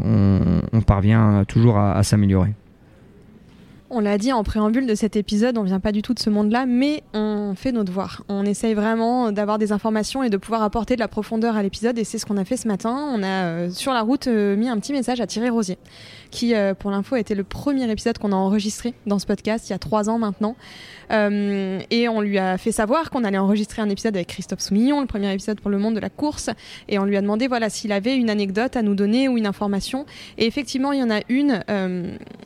on, 0.72 0.80
parvient 0.80 1.44
toujours 1.46 1.78
à 1.78 2.02
s'améliorer. 2.04 2.54
On 3.88 4.00
l'a 4.00 4.18
dit 4.18 4.32
en 4.32 4.42
préambule 4.42 4.86
de 4.86 4.96
cet 4.96 5.14
épisode, 5.14 5.58
on 5.58 5.62
vient 5.62 5.78
pas 5.78 5.92
du 5.92 6.02
tout 6.02 6.12
de 6.12 6.18
ce 6.18 6.28
monde-là, 6.28 6.66
mais 6.66 7.04
on 7.14 7.54
fait 7.54 7.70
nos 7.70 7.84
devoirs. 7.84 8.24
On 8.28 8.44
essaye 8.44 8.74
vraiment 8.74 9.30
d'avoir 9.30 9.58
des 9.58 9.70
informations 9.70 10.24
et 10.24 10.30
de 10.30 10.36
pouvoir 10.36 10.62
apporter 10.62 10.96
de 10.96 11.00
la 11.00 11.06
profondeur 11.06 11.56
à 11.56 11.62
l'épisode, 11.62 11.96
et 11.96 12.02
c'est 12.02 12.18
ce 12.18 12.26
qu'on 12.26 12.36
a 12.36 12.44
fait 12.44 12.56
ce 12.56 12.66
matin. 12.66 12.96
On 13.14 13.22
a 13.22 13.44
euh, 13.44 13.70
sur 13.70 13.92
la 13.92 14.02
route 14.02 14.26
mis 14.26 14.68
un 14.68 14.78
petit 14.78 14.92
message 14.92 15.20
à 15.20 15.26
Thierry 15.28 15.50
Rosier, 15.50 15.78
qui, 16.30 16.54
euh, 16.54 16.74
pour 16.74 16.90
l'info, 16.90 17.14
a 17.14 17.20
été 17.20 17.34
le 17.34 17.44
premier 17.44 17.90
épisode 17.90 18.18
qu'on 18.18 18.32
a 18.32 18.36
enregistré 18.36 18.94
dans 19.06 19.18
ce 19.18 19.26
podcast 19.26 19.68
il 19.68 19.72
y 19.72 19.74
a 19.74 19.78
trois 19.78 20.08
ans 20.08 20.18
maintenant. 20.18 20.56
et 21.10 22.08
on 22.08 22.20
lui 22.20 22.38
a 22.38 22.58
fait 22.58 22.72
savoir 22.72 23.10
qu'on 23.10 23.22
allait 23.22 23.38
enregistrer 23.38 23.80
un 23.80 23.88
épisode 23.88 24.16
avec 24.16 24.26
Christophe 24.28 24.60
Soumillon, 24.60 25.00
le 25.00 25.06
premier 25.06 25.32
épisode 25.32 25.60
pour 25.60 25.70
le 25.70 25.78
monde 25.78 25.94
de 25.94 26.00
la 26.00 26.10
course, 26.10 26.50
et 26.88 26.98
on 26.98 27.04
lui 27.04 27.16
a 27.16 27.20
demandé 27.20 27.46
voilà 27.46 27.70
s'il 27.70 27.92
avait 27.92 28.16
une 28.16 28.28
anecdote 28.28 28.76
à 28.76 28.82
nous 28.82 28.94
donner 28.94 29.28
ou 29.28 29.38
une 29.38 29.46
information. 29.46 30.04
Et 30.36 30.46
effectivement, 30.46 30.92
il 30.92 31.00
y 31.00 31.02
en 31.02 31.10
a 31.10 31.20
une. 31.28 31.62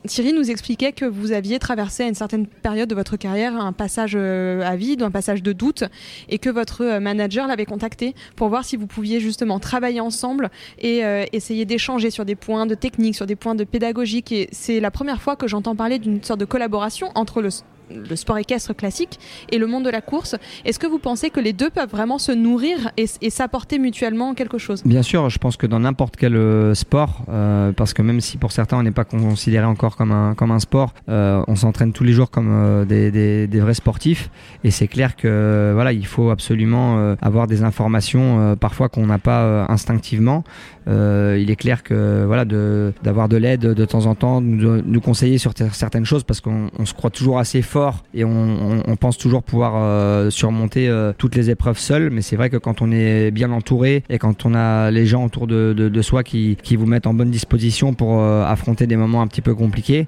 Thierry 0.07 0.33
nous 0.33 0.51
expliquait 0.51 0.93
que 0.93 1.05
vous 1.05 1.33
aviez 1.33 1.59
traversé 1.59 2.05
à 2.05 2.09
une 2.09 2.15
certaine 2.15 2.47
période 2.47 2.89
de 2.89 2.95
votre 2.95 3.17
carrière 3.17 3.57
un 3.57 3.73
passage 3.73 4.13
euh, 4.17 4.63
à 4.63 4.77
vide, 4.77 5.03
un 5.03 5.11
passage 5.11 5.43
de 5.43 5.53
doute, 5.53 5.85
et 6.29 6.39
que 6.39 6.51
votre 6.51 6.83
euh, 6.83 7.01
manager 7.01 7.47
l'avait 7.47 7.67
contacté 7.67 8.15
pour 8.37 8.49
voir 8.49 8.65
si 8.65 8.77
vous 8.77 8.87
pouviez 8.87 9.21
justement 9.21 9.59
travailler 9.59 10.01
ensemble 10.01 10.51
et 10.79 11.05
euh, 11.05 11.25
essayer 11.33 11.65
d'échanger 11.65 12.11
sur 12.11 12.25
des 12.25 12.35
points 12.35 12.67
de 12.67 12.75
technique, 12.75 13.15
sur 13.15 13.27
des 13.27 13.37
points 13.37 13.55
de 13.55 13.65
pédagogique. 13.81 14.31
Et 14.33 14.49
c'est 14.53 14.79
la 14.79 14.91
première 14.91 15.21
fois 15.21 15.37
que 15.37 15.49
j'entends 15.49 15.75
parler 15.75 15.99
d'une 15.99 16.23
sorte 16.23 16.39
de 16.39 16.45
collaboration 16.45 17.11
entre 17.15 17.41
le 17.41 17.49
le 17.95 18.17
sport 18.17 18.39
équestre 18.39 18.75
classique 18.75 19.19
et 19.51 19.59
le 19.59 19.67
monde 19.67 19.85
de 19.85 19.91
la 19.91 20.01
course. 20.01 20.37
Est-ce 20.65 20.79
que 20.79 20.87
vous 20.87 20.99
pensez 20.99 21.31
que 21.31 21.41
les 21.41 21.53
deux 21.53 21.71
peuvent 21.71 21.91
vraiment 21.91 22.19
se 22.19 22.33
nourrir 22.33 22.91
et, 22.97 23.07
s'apporter 23.31 23.79
mutuellement 23.79 24.35
quelque 24.35 24.59
chose? 24.59 24.83
Bien 24.85 25.03
sûr, 25.03 25.31
je 25.31 25.39
pense 25.39 25.57
que 25.57 25.67
dans 25.67 25.81
n'importe 25.81 26.17
quel 26.17 26.37
euh, 26.37 26.75
sport, 26.75 27.25
euh, 27.29 27.73
parce 27.73 27.95
que 27.95 28.03
même 28.03 28.21
si 28.21 28.37
pour 28.37 28.53
certains 28.53 28.79
on 28.79 28.83
n'est 28.83 28.91
pas 28.91 29.05
considéré 29.05 29.65
encore 29.65 29.97
comme 29.97 30.13
un, 30.13 30.35
comme 30.35 30.51
un 30.51 30.59
sport, 30.59 30.95
euh, 31.09 31.43
on 31.49 31.57
s'entraîne 31.57 31.93
tous 31.93 32.05
les 32.05 32.13
jours 32.13 32.31
comme 32.31 32.85
des, 32.87 33.11
des, 33.11 33.61
vrais 33.61 33.75
sportifs 33.75 34.31
et 34.65 34.71
c'est 34.71 34.89
clair 34.89 35.17
que 35.17 35.73
voilà, 35.75 35.93
il 35.93 36.07
faut 36.07 36.31
absolument 36.31 37.15
avoir 37.21 37.47
des 37.47 37.63
informations 37.63 38.57
parfois 38.59 38.89
qu'on 38.89 39.07
n'a 39.07 39.19
pas 39.19 39.67
instinctivement. 39.69 40.45
il 40.87 41.51
est 41.51 41.57
clair 41.57 41.83
que 41.83 42.25
voilà, 42.27 42.45
d'avoir 42.45 43.29
de, 43.29 43.37
de 43.37 43.41
l'aide 43.41 43.61
de 43.61 43.85
temps 43.85 44.07
en 44.07 44.15
temps, 44.15 44.41
nous, 44.41 44.83
nous 44.83 45.01
conseiller 45.01 45.39
sur 45.39 45.53
certaines 45.73 46.05
choses 46.07 46.25
parce 46.25 46.41
qu'on 46.41 46.71
se 46.85 46.95
croit 46.95 47.11
toujours 47.11 47.39
assez 47.39 47.63
fort 47.63 47.80
et 48.15 48.25
on, 48.25 48.97
pense 49.01 49.17
toujours 49.17 49.43
pouvoir 49.43 50.31
surmonter 50.31 50.93
toutes 51.17 51.35
les 51.35 51.51
épreuves 51.51 51.79
seul, 51.79 52.11
mais 52.11 52.23
c'est 52.23 52.37
vrai 52.37 52.51
que 52.51 52.57
quand 52.57 52.83
on 52.83 52.91
est 52.93 53.31
bien 53.31 53.51
entouré 53.51 54.05
et 54.09 54.19
quand 54.19 54.45
on 54.47 54.55
a 54.55 54.91
les 54.91 55.07
gens 55.07 55.25
autour 55.25 55.47
de, 55.47 56.03
soi 56.03 56.23
qui, 56.23 56.57
qui, 56.63 56.77
vous 56.77 56.87
mettent 56.87 57.07
en 57.07 57.15
bonne 57.15 57.31
disposition 57.31 57.95
pour 57.95 58.21
euh, 58.21 58.45
affronter 58.45 58.87
des 58.87 58.97
moments 58.97 59.23
un 59.23 59.27
petit 59.27 59.43
peu 59.43 59.55
compliqués, 59.55 60.07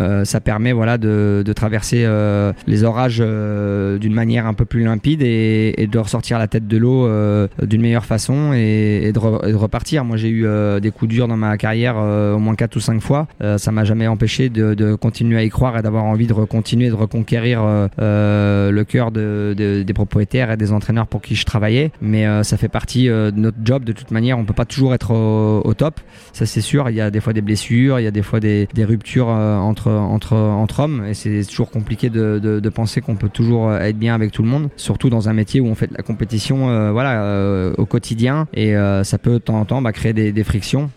euh, 0.00 0.24
ça 0.24 0.40
permet 0.40 0.72
voilà 0.72 0.98
de, 0.98 1.44
traverser 1.54 2.04
euh, 2.04 2.52
les 2.66 2.84
orages 2.84 3.18
euh, 3.20 3.98
d'une 3.98 4.14
manière 4.14 4.46
un 4.46 4.54
peu 4.54 4.64
plus 4.64 4.82
limpide 4.84 5.22
et, 5.22 5.88
de 5.90 5.98
ressortir 5.98 6.38
la 6.38 6.48
tête 6.48 6.66
de 6.66 6.76
l'eau 6.78 7.08
d'une 7.62 7.82
meilleure 7.82 8.04
façon 8.04 8.52
et, 8.54 9.12
de, 9.12 9.18
repartir. 9.18 10.04
Moi 10.04 10.16
j'ai 10.16 10.30
eu 10.30 10.46
des 10.80 10.90
coups 10.90 11.10
durs 11.10 11.28
dans 11.28 11.36
ma 11.36 11.56
carrière 11.56 11.96
au 11.96 12.38
moins 12.38 12.54
4 12.54 12.76
ou 12.76 12.80
5 12.80 13.00
fois. 13.00 13.26
ça 13.56 13.72
m'a 13.72 13.84
jamais 13.84 14.06
empêché 14.06 14.48
de, 14.48 14.94
continuer 14.94 15.38
à 15.38 15.42
y 15.42 15.50
croire 15.50 15.78
et 15.78 15.82
d'avoir 15.82 16.04
envie 16.04 16.26
de 16.26 16.32
continuer 16.32 16.88
de 16.88 16.94
reconquérir 16.94 17.62
le 17.98 18.82
cœur 18.82 19.10
de, 19.10 19.54
des 19.56 19.94
propriétaires 19.94 20.50
et 20.50 20.56
des 20.56 20.72
entraîneurs 20.72 21.06
pour 21.06 21.20
qui 21.20 21.34
je 21.34 21.44
travaillais. 21.44 21.90
Mais 22.00 22.24
ça 22.44 22.56
fait 22.56 22.68
partie 22.68 23.06
de 23.08 23.32
notre 23.36 23.58
job 23.62 23.84
de 23.84 23.92
toute 23.92 24.10
manière. 24.10 24.38
On 24.38 24.44
peut 24.44 24.54
pas 24.54 24.64
toujours 24.64 24.94
être 24.94 25.12
au, 25.12 25.74
top, 25.74 26.00
ça 26.32 26.46
c'est 26.46 26.60
sûr. 26.60 26.88
Il 26.90 26.96
y 26.96 27.00
a 27.00 27.10
des 27.10 27.20
fois 27.20 27.32
des 27.32 27.42
blessures, 27.42 28.00
il 28.00 28.04
y 28.04 28.08
a 28.08 28.12
des 28.12 28.22
fois 28.22 28.40
des 28.40 28.66
ruptures 28.78 29.28
entre 29.28 29.81
entre, 29.90 30.36
entre, 30.36 30.80
hommes 30.80 31.04
et 31.06 31.14
c'est 31.14 31.44
toujours 31.44 31.70
compliqué 31.70 32.10
de, 32.10 32.68
penser 32.74 33.00
qu'on 33.00 33.16
peut 33.16 33.28
toujours 33.28 33.72
être 33.74 33.98
bien 33.98 34.14
avec 34.14 34.32
tout 34.32 34.42
le 34.42 34.48
monde, 34.48 34.70
surtout 34.76 35.10
dans 35.10 35.28
un 35.28 35.32
métier 35.32 35.60
où 35.60 35.66
on 35.66 35.74
fait 35.74 35.88
de 35.88 35.94
la 35.94 36.02
compétition 36.02 36.70
euh, 36.70 36.90
voilà, 36.90 37.22
euh, 37.22 37.74
au 37.76 37.86
quotidien 37.86 38.48
et 38.54 38.76
euh, 38.76 39.04
ça 39.04 39.18
peut 39.18 39.34
de 39.34 39.38
temps 39.38 39.60
en 39.60 39.64
temps 39.64 39.82
bah, 39.82 39.92
créer 39.92 40.12
des 40.12 40.44
frictions 40.44 40.90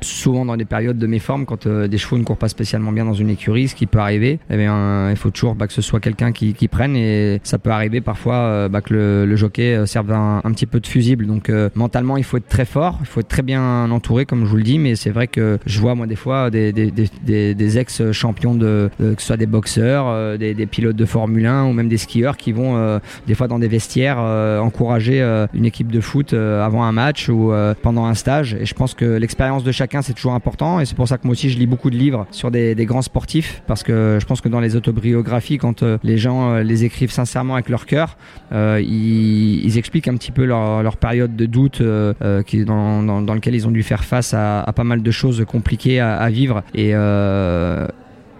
souvent 0.00 0.44
dans 0.44 0.56
des 0.56 0.64
périodes 0.64 0.98
de 0.98 1.06
méforme 1.06 1.46
quand 1.46 1.66
euh, 1.66 1.88
des 1.88 1.98
chevaux 1.98 2.18
ne 2.18 2.24
courent 2.24 2.36
pas 2.36 2.48
spécialement 2.48 2.92
bien 2.92 3.04
dans 3.04 3.14
une 3.14 3.30
écurie 3.30 3.68
ce 3.68 3.74
qui 3.74 3.86
peut 3.86 3.98
arriver 3.98 4.38
eh 4.50 4.56
bien 4.56 4.74
euh, 4.74 5.08
il 5.10 5.16
faut 5.16 5.30
toujours 5.30 5.54
bah, 5.54 5.66
que 5.66 5.72
ce 5.72 5.82
soit 5.82 6.00
quelqu'un 6.00 6.32
qui, 6.32 6.54
prenne 6.68 6.96
et 6.96 7.40
ça 7.44 7.58
peut 7.58 7.70
arriver 7.70 8.00
parfois 8.00 8.34
euh, 8.34 8.68
bah, 8.68 8.80
que 8.80 8.92
le, 8.92 9.36
jockey 9.36 9.86
serve 9.86 10.10
un, 10.10 10.40
petit 10.52 10.66
peu 10.66 10.80
de 10.80 10.86
fusible. 10.86 11.26
Donc 11.26 11.50
mentalement 11.74 12.16
il 12.16 12.24
faut 12.24 12.38
être 12.38 12.48
très 12.48 12.64
fort 12.64 12.98
il 13.00 13.06
faut 13.06 13.20
être 13.20 13.28
très 13.28 13.42
bien 13.42 13.90
entouré 13.90 14.24
comme 14.24 14.44
je 14.44 14.50
vous 14.50 14.56
le 14.56 14.62
dis 14.62 14.78
mais 14.78 14.96
c'est 14.96 15.10
vrai 15.10 15.26
que 15.26 15.58
je 15.66 15.80
vois 15.80 15.94
moi 15.94 16.06
des 16.06 16.16
fois 16.16 16.50
des, 16.50 16.72
des, 16.72 16.90
des, 16.90 17.54
des 17.54 17.78
ex 17.78 18.10
champions 18.12 18.54
de, 18.54 18.90
de, 18.98 19.14
que 19.14 19.20
ce 19.20 19.28
soit 19.28 19.36
des 19.36 19.46
boxeurs 19.46 20.38
des, 20.38 20.54
des, 20.54 20.66
pilotes 20.66 20.96
de 20.96 21.04
Formule 21.04 21.46
1 21.46 21.66
ou 21.66 21.72
même 21.72 21.88
des 21.88 21.98
skieurs 21.98 22.36
qui 22.36 22.52
vont 22.52 23.00
des 23.26 23.34
fois 23.34 23.48
dans 23.48 23.58
des 23.58 23.68
vestiaires 23.68 24.18
encourager 24.18 25.20
une 25.54 25.66
équipe 25.66 25.92
de 25.92 26.00
foot 26.00 26.32
avant 26.32 26.84
un 26.84 26.92
match 26.92 27.28
ou 27.28 27.52
pendant 27.82 28.06
un 28.06 28.14
stage. 28.14 28.54
Et 28.54 28.66
je 28.66 28.74
pense 28.74 28.94
que 28.94 29.04
l'expérience 29.04 29.62
de 29.62 29.72
chaque 29.72 29.85
c'est 30.02 30.14
toujours 30.14 30.34
important. 30.34 30.80
Et 30.80 30.84
c'est 30.84 30.94
pour 30.94 31.08
ça 31.08 31.18
que 31.18 31.26
moi 31.26 31.32
aussi, 31.32 31.50
je 31.50 31.58
lis 31.58 31.66
beaucoup 31.66 31.90
de 31.90 31.96
livres 31.96 32.26
sur 32.30 32.50
des, 32.50 32.74
grands 32.86 33.02
sportifs, 33.02 33.62
parce 33.66 33.82
que 33.82 34.18
je 34.20 34.26
pense 34.26 34.40
que 34.40 34.48
dans 34.48 34.60
les 34.60 34.76
autobiographies, 34.76 35.58
quand 35.58 35.82
euh, 35.82 35.98
les 36.04 36.18
gens 36.18 36.52
euh, 36.52 36.62
les 36.62 36.84
écrivent 36.84 37.10
sincèrement 37.10 37.54
avec 37.54 37.68
leur 37.68 37.86
cœur, 37.86 38.16
euh, 38.52 38.80
ils, 38.80 39.76
expliquent 39.76 40.08
un 40.08 40.16
petit 40.16 40.32
peu 40.32 40.44
leur, 40.44 40.96
période 40.96 41.36
de 41.36 41.46
doute 41.46 41.82
dans, 41.82 43.02
dans, 43.02 43.34
lequel 43.34 43.54
ils 43.54 43.66
ont 43.66 43.70
dû 43.70 43.82
faire 43.82 44.04
face 44.04 44.32
à, 44.32 44.64
pas 44.74 44.84
mal 44.84 45.02
de 45.02 45.10
choses 45.10 45.44
compliquées 45.46 46.00
à, 46.00 46.16
à 46.16 46.30
vivre. 46.30 46.62
Et 46.74 46.94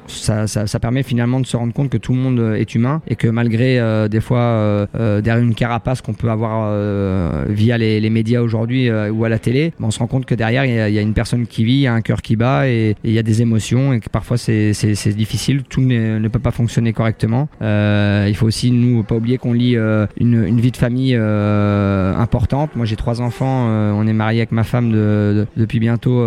ça, 0.09 0.47
ça, 0.47 0.67
ça, 0.67 0.81
permet 0.81 1.03
finalement 1.03 1.41
de 1.41 1.47
se 1.47 1.57
rendre 1.57 1.73
compte 1.73 1.91
que 1.91 1.97
tout 1.97 2.13
le 2.13 2.19
monde 2.19 2.39
euh, 2.39 2.55
est 2.55 2.75
humain 2.75 3.03
et 3.09 3.17
que 3.17 3.29
malgré 3.29 3.79
euh, 3.79 4.09
des 4.09 4.21
fois 4.21 4.39
euh, 4.39 4.87
euh, 4.99 5.21
derrière 5.21 5.43
une 5.43 5.55
carapace 5.55 6.01
qu'on 6.01 6.15
peut 6.15 6.31
avoir 6.31 6.69
euh, 6.71 7.45
via 7.49 7.79
les, 7.79 8.01
les 8.01 8.11
médias 8.11 8.41
aujourd'hui 8.41 8.89
euh, 8.89 9.11
ou 9.11 9.25
à 9.25 9.29
la 9.29 9.39
télé, 9.39 9.73
on 9.81 9.91
se 9.91 9.99
rend 9.99 10.07
compte 10.07 10.27
que 10.27 10.35
derrière 10.35 10.65
il 10.65 10.73
y, 10.73 10.95
y, 10.95 10.99
a 10.99 11.03
une 11.03 11.15
personne 11.15 11.47
qui 11.47 11.65
vit, 11.65 11.75
il 11.75 11.81
y 11.81 11.87
a 11.87 11.95
un 11.95 12.01
cœur 12.01 12.23
qui 12.23 12.37
bat 12.37 12.69
et 12.69 12.97
il 13.05 13.13
y 13.13 13.19
a 13.19 13.23
des 13.23 13.43
émotions 13.43 13.93
et 13.93 14.01
que 14.01 14.09
parfois 14.09 14.37
c'est 14.37 14.73
difficile, 15.17 15.63
tout 15.65 15.81
ne, 15.81 16.29
peut 16.29 16.39
pas 16.39 16.51
fonctionner 16.51 16.93
correctement. 16.93 17.49
il 17.61 18.35
faut 18.37 18.47
aussi 18.47 18.71
nous 18.71 19.03
pas 19.03 19.15
oublier 19.15 19.39
qu'on 19.39 19.53
lit 19.53 19.77
une, 19.77 20.45
une, 20.45 20.61
vie 20.61 20.71
de 20.71 20.77
famille 20.77 21.15
importante. 21.15 22.75
Moi 22.77 22.87
j'ai 22.87 22.97
trois 22.97 23.21
enfants, 23.21 23.67
on 23.69 24.07
est 24.07 24.13
marié 24.13 24.41
avec 24.41 24.53
ma 24.53 24.65
femme 24.65 24.91
de, 24.91 24.97
de, 24.97 25.47
depuis 25.57 25.81
bientôt, 25.81 26.23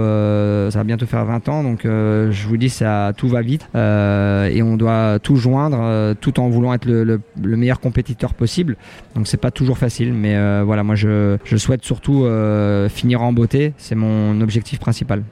ça 0.70 0.80
va 0.80 0.84
bientôt 0.84 1.06
faire 1.06 1.26
20 1.26 1.50
ans, 1.50 1.64
donc 1.64 1.82
je 1.84 2.48
vous 2.48 2.58
dis 2.58 2.70
ça 2.70 3.14
tout 3.18 3.28
va 3.28 3.42
vite 3.42 3.69
et 3.76 4.62
on 4.64 4.78
doit 4.78 5.20
tout 5.20 5.36
joindre 5.36 5.80
euh, 6.00 6.14
tout 6.20 6.40
en 6.40 6.50
voulant 6.50 6.74
être 6.74 6.86
le, 6.86 7.04
le, 7.04 7.22
le, 7.42 7.58
meilleur 7.58 7.80
compétiteur 7.80 8.34
possible. 8.34 8.78
Donc 9.16 9.28
c'est 9.28 9.38
pas 9.38 9.52
toujours 9.52 9.78
facile, 9.78 10.14
mais 10.14 10.36
euh, 10.36 10.64
voilà, 10.66 10.84
moi 10.84 10.96
je, 10.96 11.38
souhaite 11.58 11.84
surtout 11.84 12.26
euh, 12.26 12.90
finir 12.90 13.22
en 13.22 13.34
beauté, 13.34 13.74
c'est 13.78 13.96
mon 13.96 14.40
objectif 14.42 14.80
principal. 14.80 15.24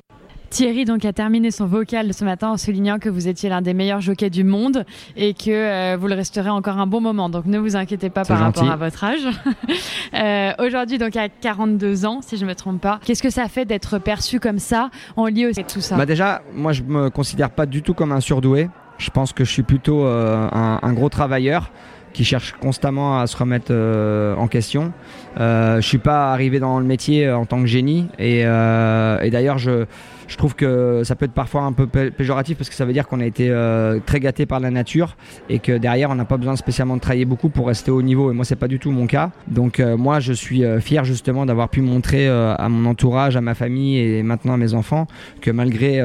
Thierry 0.50 0.86
donc 0.86 1.04
a 1.06 1.14
terminé 1.14 1.52
son 1.52 1.66
vocal 1.66 2.14
ce 2.14 2.24
matin 2.24 2.50
en 2.50 2.58
soulignant 2.58 3.00
que 3.00 3.10
vous 3.10 3.28
étiez 3.28 3.50
l'un 3.50 3.62
des 3.62 3.74
meilleurs 3.74 4.02
jockeys 4.02 4.30
du 4.30 4.44
monde 4.44 4.86
et 5.16 5.34
que 5.34 5.50
euh, 5.50 5.98
vous 6.00 6.08
le 6.08 6.16
resterez 6.16 6.50
encore 6.50 6.78
un 6.78 6.88
bon 6.88 7.02
moment. 7.02 7.30
Donc 7.30 7.46
ne 7.46 7.58
vous 7.60 7.76
inquiétez 7.76 8.10
pas 8.10 8.24
par 8.24 8.38
gentil. 8.38 8.60
rapport 8.60 8.74
à 8.74 8.78
votre 8.78 9.04
âge. 9.04 9.28
euh, 10.14 10.52
Aujourd'hui 10.66 10.98
donc 10.98 11.16
à 11.16 11.30
42 11.30 12.06
ans 12.06 12.22
si 12.22 12.38
je 12.38 12.46
me 12.46 12.56
trompe 12.56 12.82
pas. 12.82 13.00
Qu'est-ce 13.04 13.24
que 13.24 13.30
ça 13.30 13.48
fait 13.48 13.66
d'être 13.66 14.00
perçu 14.00 14.40
comme 14.40 14.60
ça 14.60 14.90
On 15.18 15.26
lit 15.26 15.48
aussi 15.48 15.64
tout 15.64 15.82
ça? 15.82 15.96
Bah 15.98 16.06
déjà 16.06 16.42
moi 16.54 16.72
je 16.72 16.84
me 16.84 17.10
considère 17.10 17.50
pas 17.50 17.66
du 17.66 17.82
tout 17.82 17.94
comme 17.94 18.12
un 18.12 18.22
surdoué. 18.22 18.70
Je 18.98 19.10
pense 19.12 19.34
que 19.34 19.44
je 19.44 19.52
suis 19.52 19.64
plutôt 19.64 20.06
euh, 20.06 20.48
un, 20.52 20.80
un 20.82 20.94
gros 20.94 21.10
travailleur 21.10 21.72
qui 22.14 22.24
cherche 22.24 22.56
constamment 22.60 23.20
à 23.20 23.28
se 23.28 23.38
remettre 23.38 23.68
euh, 23.70 24.34
en 24.38 24.48
question. 24.48 24.92
Euh, 25.40 25.76
je 25.82 25.88
suis 25.88 26.00
pas 26.00 26.32
arrivé 26.34 26.60
dans 26.60 26.80
le 26.80 26.86
métier 26.86 27.30
en 27.30 27.46
tant 27.46 27.60
que 27.60 27.68
génie 27.68 28.08
et, 28.18 28.42
euh, 28.46 29.20
et 29.22 29.30
d'ailleurs 29.30 29.60
je 29.60 29.86
je 30.28 30.36
trouve 30.36 30.56
que 30.56 31.02
ça 31.04 31.16
peut 31.16 31.26
être 31.26 31.34
parfois 31.34 31.63
un 31.63 31.72
peu 31.72 31.88
péjoratif 31.88 32.58
parce 32.58 32.70
que 32.70 32.76
ça 32.76 32.86
veut 32.86 32.94
dire 32.94 33.08
qu'on 33.08 33.20
a 33.20 33.26
été 33.26 33.50
euh, 33.50 34.00
très 34.06 34.20
gâté 34.20 34.46
par 34.46 34.60
la 34.60 34.70
nature 34.72 35.16
et 35.50 35.60
que 35.60 35.78
derrière 35.78 36.10
on 36.10 36.16
n'a 36.16 36.26
pas 36.26 36.38
besoin 36.38 36.56
spécialement 36.56 36.96
de 36.96 37.02
travailler 37.02 37.26
beaucoup 37.26 37.50
pour 37.50 37.68
rester 37.68 37.92
au 37.92 38.02
niveau. 38.02 38.32
Et 38.32 38.34
moi 38.34 38.46
c'est 38.46 38.56
pas 38.56 38.68
du 38.68 38.80
tout 38.80 38.92
mon 38.92 39.08
cas. 39.08 39.32
Donc 39.48 39.80
euh, 39.80 39.96
moi 39.96 40.20
je 40.20 40.34
suis 40.34 40.66
euh, 40.66 40.80
fier 40.80 41.06
justement 41.06 41.46
d'avoir 41.46 41.70
pu 41.70 41.82
montrer 41.82 42.28
à 42.28 42.70
mon 42.70 42.90
entourage 42.90 43.38
à 43.38 43.42
ma 43.42 43.54
famille 43.54 44.00
et 44.00 44.24
maintenant 44.24 44.54
à 44.54 44.58
mes 44.58 44.74
enfants 44.74 45.08
que 45.42 45.52
malgré 45.52 45.98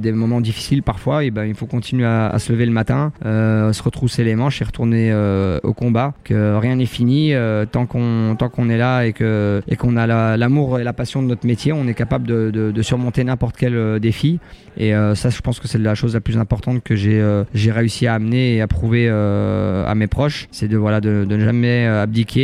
des 0.00 0.12
moments 0.12 0.40
difficiles 0.40 0.82
parfois 0.82 1.24
et 1.24 1.30
ben 1.30 1.44
il 1.44 1.54
faut 1.54 1.66
continuer 1.66 2.06
à, 2.06 2.38
se 2.38 2.52
lever 2.52 2.66
le 2.66 2.72
matin 2.72 3.12
se 3.22 3.82
retrousser 3.82 4.24
les 4.24 4.34
manches 4.34 4.60
et 4.60 4.64
retourner 4.64 5.14
au 5.62 5.72
combat. 5.72 6.14
Que 6.24 6.56
rien 6.56 6.76
n'est 6.76 6.86
fini 6.86 7.32
tant 7.70 7.86
qu'on 7.86 8.36
tant 8.38 8.50
est 8.68 8.78
là 8.78 9.06
et 9.06 9.12
que 9.12 9.62
et 9.68 9.76
qu'on 9.76 9.96
a 9.96 10.36
l'amour 10.36 10.74
la, 10.74 10.80
et 10.80 10.84
la 10.84 10.92
passion 10.92 11.22
de 11.22 11.28
notre 11.28 11.46
métier 11.46 11.72
on 11.72 11.86
est 11.86 11.94
capable 11.94 12.26
de, 12.26 12.50
de, 12.50 12.70
de 12.70 12.82
surmonter 12.82 13.24
n'importe 13.24 13.43
quel 13.52 13.74
euh, 13.74 13.98
défi. 13.98 14.38
Et 14.76 14.94
euh, 14.94 15.14
ça, 15.14 15.30
je 15.30 15.40
pense 15.40 15.60
que 15.60 15.68
c'est 15.68 15.78
la 15.78 15.94
chose 15.94 16.14
la 16.14 16.20
plus 16.20 16.36
importante 16.38 16.82
que 16.82 16.96
j'ai 16.96 17.20
euh, 17.20 17.44
réussi 17.54 18.06
à 18.06 18.14
amener 18.14 18.56
et 18.56 18.60
à 18.60 18.66
prouver 18.66 19.08
à 19.08 19.94
mes 19.94 20.06
proches. 20.06 20.48
C'est 20.50 20.68
de, 20.68 20.76
voilà, 20.76 21.00
de, 21.00 21.24
de, 21.24 21.36
ne 21.36 21.44
jamais 21.44 21.86
abdiquer 21.86 22.40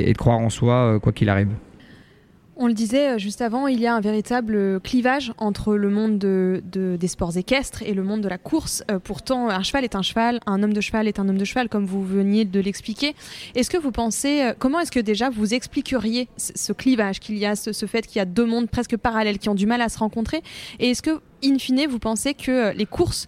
et, 0.00 0.08
et 0.08 0.12
de 0.12 0.18
croire 0.18 0.38
en 0.38 0.50
soi, 0.50 0.98
quoi 1.02 1.12
qu'il 1.12 1.28
arrive. 1.28 1.48
On 2.64 2.68
le 2.68 2.74
disait 2.74 3.18
juste 3.18 3.42
avant, 3.42 3.66
il 3.66 3.80
y 3.80 3.88
a 3.88 3.94
un 3.96 4.00
véritable 4.00 4.80
clivage 4.82 5.32
entre 5.36 5.74
le 5.74 5.90
monde 5.90 6.16
de, 6.16 6.62
de, 6.70 6.94
des 6.94 7.08
sports 7.08 7.36
équestres 7.36 7.82
et 7.82 7.92
le 7.92 8.04
monde 8.04 8.20
de 8.20 8.28
la 8.28 8.38
course. 8.38 8.84
Euh, 8.88 9.00
pourtant, 9.00 9.48
un 9.48 9.64
cheval 9.64 9.82
est 9.82 9.96
un 9.96 10.02
cheval, 10.02 10.38
un 10.46 10.62
homme 10.62 10.72
de 10.72 10.80
cheval 10.80 11.08
est 11.08 11.18
un 11.18 11.28
homme 11.28 11.38
de 11.38 11.44
cheval, 11.44 11.68
comme 11.68 11.86
vous 11.86 12.06
veniez 12.06 12.44
de 12.44 12.60
l'expliquer. 12.60 13.16
Est-ce 13.56 13.68
que 13.68 13.78
vous 13.78 13.90
pensez, 13.90 14.42
euh, 14.42 14.54
comment 14.56 14.78
est-ce 14.78 14.92
que 14.92 15.00
déjà 15.00 15.28
vous 15.28 15.54
expliqueriez 15.54 16.28
ce, 16.36 16.52
ce 16.54 16.72
clivage 16.72 17.18
qu'il 17.18 17.36
y 17.36 17.46
a, 17.46 17.56
ce, 17.56 17.72
ce 17.72 17.86
fait 17.86 18.06
qu'il 18.06 18.18
y 18.18 18.22
a 18.22 18.26
deux 18.26 18.46
mondes 18.46 18.70
presque 18.70 18.96
parallèles 18.96 19.40
qui 19.40 19.48
ont 19.48 19.56
du 19.56 19.66
mal 19.66 19.80
à 19.80 19.88
se 19.88 19.98
rencontrer? 19.98 20.40
Et 20.78 20.90
est-ce 20.90 21.02
que, 21.02 21.20
in 21.44 21.58
fine, 21.58 21.88
vous 21.88 21.98
pensez 21.98 22.32
que 22.32 22.72
les 22.76 22.86
courses 22.86 23.26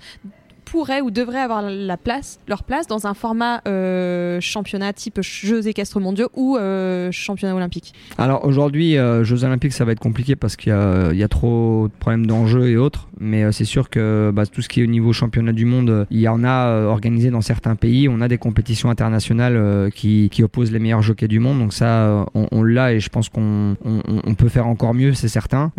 pourraient 0.75 1.03
ou 1.03 1.13
devraient 1.13 1.39
avoir 1.39 1.63
la 1.63 1.97
place, 1.97 2.41
leur 2.49 2.65
place 2.65 2.89
dans 2.89 3.07
un 3.07 3.15
format 3.15 3.63
euh, 3.69 4.41
championnat 4.41 4.93
type 4.93 5.21
Jeux 5.23 5.69
équestres 5.69 6.01
mondiaux 6.01 6.31
ou 6.35 6.57
euh, 6.57 7.13
championnat 7.13 7.55
olympique 7.55 7.93
Alors 8.19 8.45
aujourd'hui, 8.45 8.99
euh, 8.99 9.23
Jeux 9.23 9.45
olympiques, 9.45 9.73
ça 9.73 9.85
va 9.85 9.93
être 9.93 10.01
compliqué 10.01 10.35
parce 10.35 10.57
qu'il 10.57 10.73
y, 10.73 11.23
a 11.23 11.29
trop 11.29 11.87
de 11.87 11.93
problèmes 12.01 12.27
d'enjeux 12.27 12.67
et 12.67 12.77
autres. 12.77 13.07
mais 13.21 13.53
c'est 13.53 13.65
sûr 13.65 13.89
que 13.89 14.33
bah, 14.35 14.47
tout 14.47 14.63
ce 14.63 14.69
qui 14.69 14.81
est 14.81 14.83
au 14.83 14.89
niveau 14.89 15.13
championnat 15.13 15.53
du 15.53 15.65
monde, 15.65 16.09
il 16.11 16.19
y 16.19 16.27
en 16.27 16.43
a 16.43 16.87
organisé 16.87 17.31
dans 17.31 17.41
certains 17.41 17.77
pays. 17.77 18.09
On 18.09 18.21
a 18.21 18.27
des 18.27 18.39
compétitions 18.39 18.91
internationales 18.91 19.93
qui, 19.95 20.29
qui, 20.33 20.43
opposent 20.43 20.73
les 20.73 20.81
meilleurs 20.81 21.03
jockeys 21.03 21.29
du 21.29 21.39
monde, 21.39 21.61
donc 21.61 21.73
ça, 21.73 22.27
on, 22.35 22.63
l'a 22.65 22.95
et 22.95 22.99
je 22.99 23.11
pense 23.11 23.29
qu'on 23.29 23.77
on, 23.85 24.03
on 24.27 24.35
peut 24.35 24.49
faire 24.49 24.67
encore 24.67 24.93
mieux, 24.93 25.15
c'est 25.15 25.29
certain. 25.29 25.71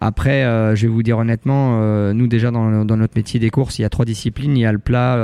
après, 0.00 0.44
je 0.76 0.82
vais 0.82 0.92
vous 0.92 1.02
dire 1.02 1.18
honnêtement, 1.18 2.12
nous 2.14 2.28
déjà 2.28 2.52
dans, 2.52 2.84
dans, 2.84 2.96
notre 2.96 3.16
métier 3.16 3.40
des 3.40 3.50
courses, 3.50 3.80
il 3.80 3.82
y 3.82 3.84
a 3.84 3.90
trois 3.90 4.04
disciplines. 4.04 4.43
Il 4.52 4.58
y 4.58 4.66
a 4.66 4.72
le 4.72 4.78
plat, 4.78 5.16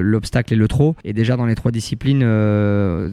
l'obstacle 0.00 0.52
et 0.54 0.56
le 0.56 0.68
trot. 0.68 0.96
Et 1.04 1.12
déjà 1.12 1.36
dans 1.36 1.46
les 1.46 1.54
trois 1.54 1.70
disciplines, 1.70 2.20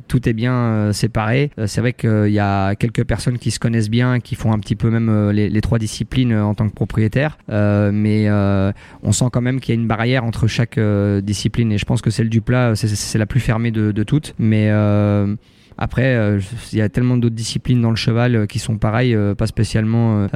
tout 0.08 0.30
est 0.30 0.34
bien 0.34 0.91
séparé. 0.93 1.52
c'est 1.65 1.82
vrai 1.82 1.93
qu'il 1.93 2.32
y 2.32 2.39
a 2.39 2.76
quelques 2.76 3.04
personnes 3.04 3.38
qui 3.38 3.52
se 3.52 3.60
connaissent 3.60 3.89
bien, 3.89 4.19
qui 4.19 4.36
font 4.36 4.52
un 4.52 4.60
petit 4.60 4.76
peu 4.76 4.89
même 4.89 5.32
les, 5.32 5.62
trois 5.62 5.80
disciplines 5.80 6.36
en 6.36 6.54
tant 6.54 6.67
que 6.67 6.74
propriétaire. 6.74 7.38
mais 7.50 8.30
on 8.30 9.12
sent 9.12 9.26
quand 9.32 9.41
même 9.41 9.60
qu'il 9.60 9.76
y 9.76 9.78
a 9.78 9.82
une 9.82 9.88
barrière 9.88 10.24
entre 10.24 10.48
chaque 10.48 10.80
discipline. 10.80 11.72
Et 11.72 11.78
je 11.78 11.86
pense 11.86 12.02
que 12.02 12.10
celle 12.10 12.30
du 12.30 12.41
plat, 12.41 12.76
c'est 12.76 13.17
la 13.17 13.26
plus 13.26 13.39
fermée 13.39 13.72
de 13.72 14.04
toutes. 14.04 14.36
Mais 14.39 14.69
après, 15.82 16.38
il 16.74 16.78
y 16.78 16.82
a 16.82 16.89
tellement 16.89 17.15
d'autres 17.15 17.36
disciplines 17.36 17.82
dans 17.82 17.89
le 17.89 17.95
cheval 17.95 18.48
qui 18.48 18.60
sont 18.60 18.78
pareilles, 18.78 19.17
pas 19.38 19.48
spécialement 19.48 20.28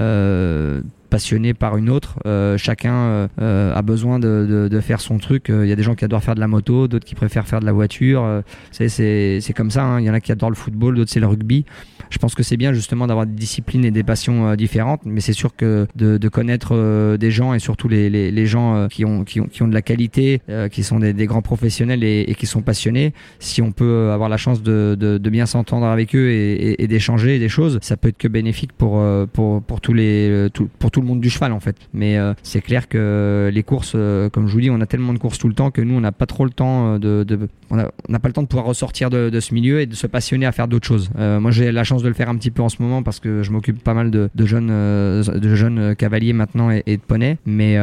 passionné 1.14 1.54
par 1.54 1.78
une 1.78 1.92
autre. 1.92 2.18
Euh, 2.26 2.58
chacun 2.58 2.96
euh, 2.96 3.28
euh, 3.40 3.76
a 3.76 3.84
besoin 3.84 4.18
de, 4.18 4.68
de, 4.68 4.80
faire 4.80 5.00
son 5.00 5.20
truc. 5.20 5.46
Il 5.50 5.68
y 5.68 5.72
a 5.72 5.76
des 5.76 5.84
gens 5.84 5.94
qui 5.94 6.04
adorent 6.04 6.24
faire 6.24 6.34
de 6.34 6.40
la 6.40 6.48
moto, 6.48 6.88
d'autres 6.88 7.06
qui 7.06 7.14
préfèrent 7.14 7.48
faire 7.48 7.60
de 7.60 7.68
la 7.68 7.72
voiture. 7.72 8.42
c'est 8.72 9.54
comme 9.56 9.70
ça. 9.70 9.84
Hein. 9.84 10.00
Il 10.00 10.06
y 10.08 10.10
en 10.10 10.16
a 10.16 10.20
qui 10.20 10.32
adorent 10.32 10.50
le 10.50 10.56
football, 10.56 10.96
d'autres 10.96 11.12
c'est 11.12 11.20
le 11.20 11.28
rugby. 11.28 11.66
Je 12.10 12.18
pense 12.18 12.34
que 12.34 12.42
c'est 12.42 12.58
bien 12.58 12.74
justement 12.74 13.06
d'avoir 13.06 13.28
des 13.28 13.34
disciplines 13.34 13.86
et 13.86 13.92
des 13.92 14.04
passions 14.04 14.56
différentes, 14.56 15.02
mais 15.06 15.22
c'est 15.22 15.34
sûr 15.34 15.56
que 15.56 15.86
de, 15.96 16.18
de 16.18 16.30
connaître 16.30 17.16
des 17.18 17.32
gens 17.32 17.54
et 17.54 17.60
surtout 17.60 17.88
les, 17.88 18.10
les, 18.10 18.46
gens 18.48 18.88
qui, 18.88 19.06
ont, 19.06 19.24
qui, 19.24 19.40
ont, 19.40 19.46
qui 19.46 19.62
ont 19.62 19.68
de 19.68 19.74
la 19.74 19.84
qualité, 19.84 20.42
qui 20.72 20.84
sont 20.84 21.00
des, 21.00 21.14
des 21.14 21.26
grands 21.28 21.42
professionnels 21.44 22.04
et, 22.04 22.26
et, 22.28 22.36
qui 22.36 22.48
sont 22.48 22.62
passionnés, 22.62 23.14
si 23.40 23.62
on 23.62 23.72
peut 23.72 24.10
avoir 24.12 24.30
la 24.30 24.38
chance 24.38 24.64
de, 24.64 24.96
de, 25.00 25.18
de 25.20 25.30
bien 25.30 25.46
s'entendre 25.46 25.86
avec 25.86 26.16
eux 26.16 26.30
et, 26.32 26.82
et 26.84 26.88
d'échanger 26.88 27.38
des 27.38 27.50
choses, 27.50 27.78
ça 27.82 27.98
peut 27.98 28.10
être 28.10 28.18
que 28.18 28.28
bénéfique 28.28 28.74
pour, 28.74 29.04
pour, 29.32 29.62
pour 29.62 29.80
tous 29.80 29.94
les, 29.94 30.50
pour 30.80 30.92
tout 30.92 31.03
monde 31.04 31.22
du 31.22 31.30
cheval 31.30 31.52
en 31.52 31.60
fait. 31.60 31.76
Mais 31.94 32.18
euh, 32.18 32.34
c'est 32.44 32.62
clair 32.62 32.88
que 32.88 33.50
les 33.54 33.64
courses, 33.64 33.94
euh, 33.96 34.30
comme 34.30 34.48
je 34.48 34.54
vous 34.54 34.62
dis, 34.62 34.70
on 34.70 34.82
a 34.82 34.86
tellement 34.86 35.14
de 35.14 35.20
courses 35.20 35.38
tout 35.38 35.48
le 35.48 35.54
temps 35.54 35.72
que 35.72 35.82
nous, 35.82 35.96
on 35.96 36.02
n'a 36.02 36.12
pas 36.12 36.26
trop 36.26 36.46
le 36.46 36.52
temps 36.52 36.96
euh, 36.96 36.98
de, 36.98 37.50
on 37.70 37.76
n'a 37.76 38.20
pas 38.20 38.28
le 38.28 38.34
temps 38.34 38.44
de 38.44 38.48
pouvoir 38.48 38.66
ressortir 38.66 39.10
de, 39.10 39.40
ce 39.40 39.54
milieu 39.54 39.82
et 39.82 39.86
de 39.86 39.96
se 39.96 40.08
passionner 40.08 40.46
à 40.46 40.52
faire 40.52 40.68
d'autres 40.68 40.88
choses. 40.88 41.10
moi, 41.18 41.52
j'ai 41.52 41.72
la 41.72 41.84
chance 41.84 42.04
de 42.04 42.08
le 42.08 42.14
faire 42.14 42.30
un 42.30 42.36
petit 42.36 42.52
peu 42.52 42.62
en 42.62 42.70
ce 42.70 42.82
moment 42.82 43.04
parce 43.04 43.20
que 43.20 43.44
je 43.44 43.52
m'occupe 43.52 43.84
pas 43.84 43.94
mal 43.94 44.12
de, 44.12 44.30
jeunes, 44.46 44.68
de 44.68 45.56
jeunes 45.56 45.96
cavaliers 45.96 46.34
maintenant 46.34 46.70
et, 46.70 46.84
de 46.86 47.02
poneys, 47.02 47.38
mais 47.46 47.78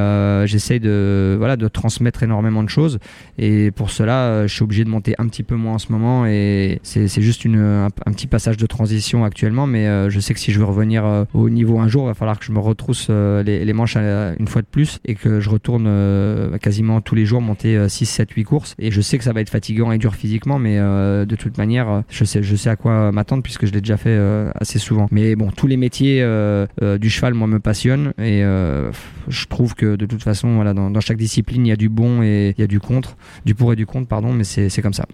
j'essaie 0.46 0.78
de 0.78 1.34
voilà 1.38 1.56
de 1.56 1.66
transmettre 1.68 2.22
énormément 2.22 2.62
de 2.62 2.68
choses 2.68 2.98
et 3.38 3.70
pour 3.72 3.90
cela, 3.90 4.46
je 4.46 4.54
suis 4.54 4.62
obligé 4.62 4.84
de 4.84 4.90
monter 4.90 5.14
un 5.18 5.26
petit 5.26 5.42
peu 5.42 5.56
moins 5.56 5.74
en 5.74 5.78
ce 5.78 5.90
moment 5.90 6.24
et 6.26 6.80
c'est 6.82 7.22
juste 7.22 7.44
une, 7.44 7.58
un, 7.58 7.90
petit 7.90 8.28
passage 8.28 8.56
de 8.56 8.66
transition 8.66 9.24
actuellement, 9.24 9.66
mais 9.66 10.08
je 10.08 10.20
sais 10.20 10.34
que 10.34 10.40
si 10.40 10.52
je 10.52 10.58
veux 10.58 10.64
revenir 10.64 11.26
au 11.34 11.50
niveau 11.50 11.80
un 11.80 11.88
jour, 11.88 12.04
il 12.04 12.08
va 12.08 12.14
falloir 12.14 12.38
que 12.38 12.44
je 12.44 12.52
me 12.52 12.60
retrousse 12.60 13.09
euh, 13.10 13.42
les, 13.42 13.72
manches 13.72 13.96
une 13.96 14.48
fois 14.48 14.62
de 14.62 14.66
plus 14.66 15.00
et 15.04 15.14
que 15.14 15.40
je 15.40 15.48
retourne 15.48 15.86
euh, 15.86 16.56
quasiment 16.58 17.00
tous 17.00 17.14
les 17.14 17.24
jours 17.26 17.40
monter 17.40 17.88
6, 17.88 18.06
7, 18.06 18.30
8 18.30 18.44
courses. 18.44 18.74
Et 18.78 18.90
je 18.90 19.00
sais 19.00 19.18
que 19.18 19.24
ça 19.24 19.32
va 19.32 19.40
être 19.40 19.50
fatigant 19.50 19.92
et 19.92 19.98
dur 19.98 20.14
physiquement, 20.14 20.58
mais 20.58 20.78
euh, 20.78 21.24
de 21.24 21.36
toute 21.36 21.58
manière, 21.58 22.02
je 22.08 22.24
sais, 22.24 22.70
à 22.70 22.76
quoi 22.76 23.12
m'attendre 23.12 23.42
puisque 23.42 23.66
je 23.66 23.72
l'ai 23.72 23.80
déjà 23.80 23.96
fait 23.96 24.18
assez 24.54 24.78
souvent. 24.78 25.08
Mais 25.10 25.36
bon, 25.36 25.50
tous 25.50 25.66
les 25.66 25.76
métiers 25.76 26.24
du 27.00 27.10
cheval, 27.10 27.34
moi, 27.34 27.46
me 27.46 27.60
passionnent 27.60 28.12
et 28.18 28.42
je 29.28 29.46
trouve 29.46 29.74
que 29.74 29.96
de 29.96 30.06
toute 30.06 30.22
façon, 30.22 30.54
voilà, 30.54 30.74
dans, 30.74 30.90
dans 30.90 31.00
chaque 31.00 31.18
discipline, 31.18 31.66
il 31.66 31.70
y 31.70 31.72
a 31.72 31.76
du 31.76 31.88
bon 31.88 32.22
et 32.22 32.54
il 32.56 32.60
y 32.60 32.64
a 32.64 32.68
du 32.68 32.80
contre, 32.80 33.16
du 33.44 33.54
pour 33.54 33.72
et 33.72 33.76
du 33.76 33.86
contre, 33.86 34.08
pardon, 34.08 34.32
mais 34.32 34.44
c'est 34.44 34.82
comme 34.82 34.94
ça. 34.94 35.06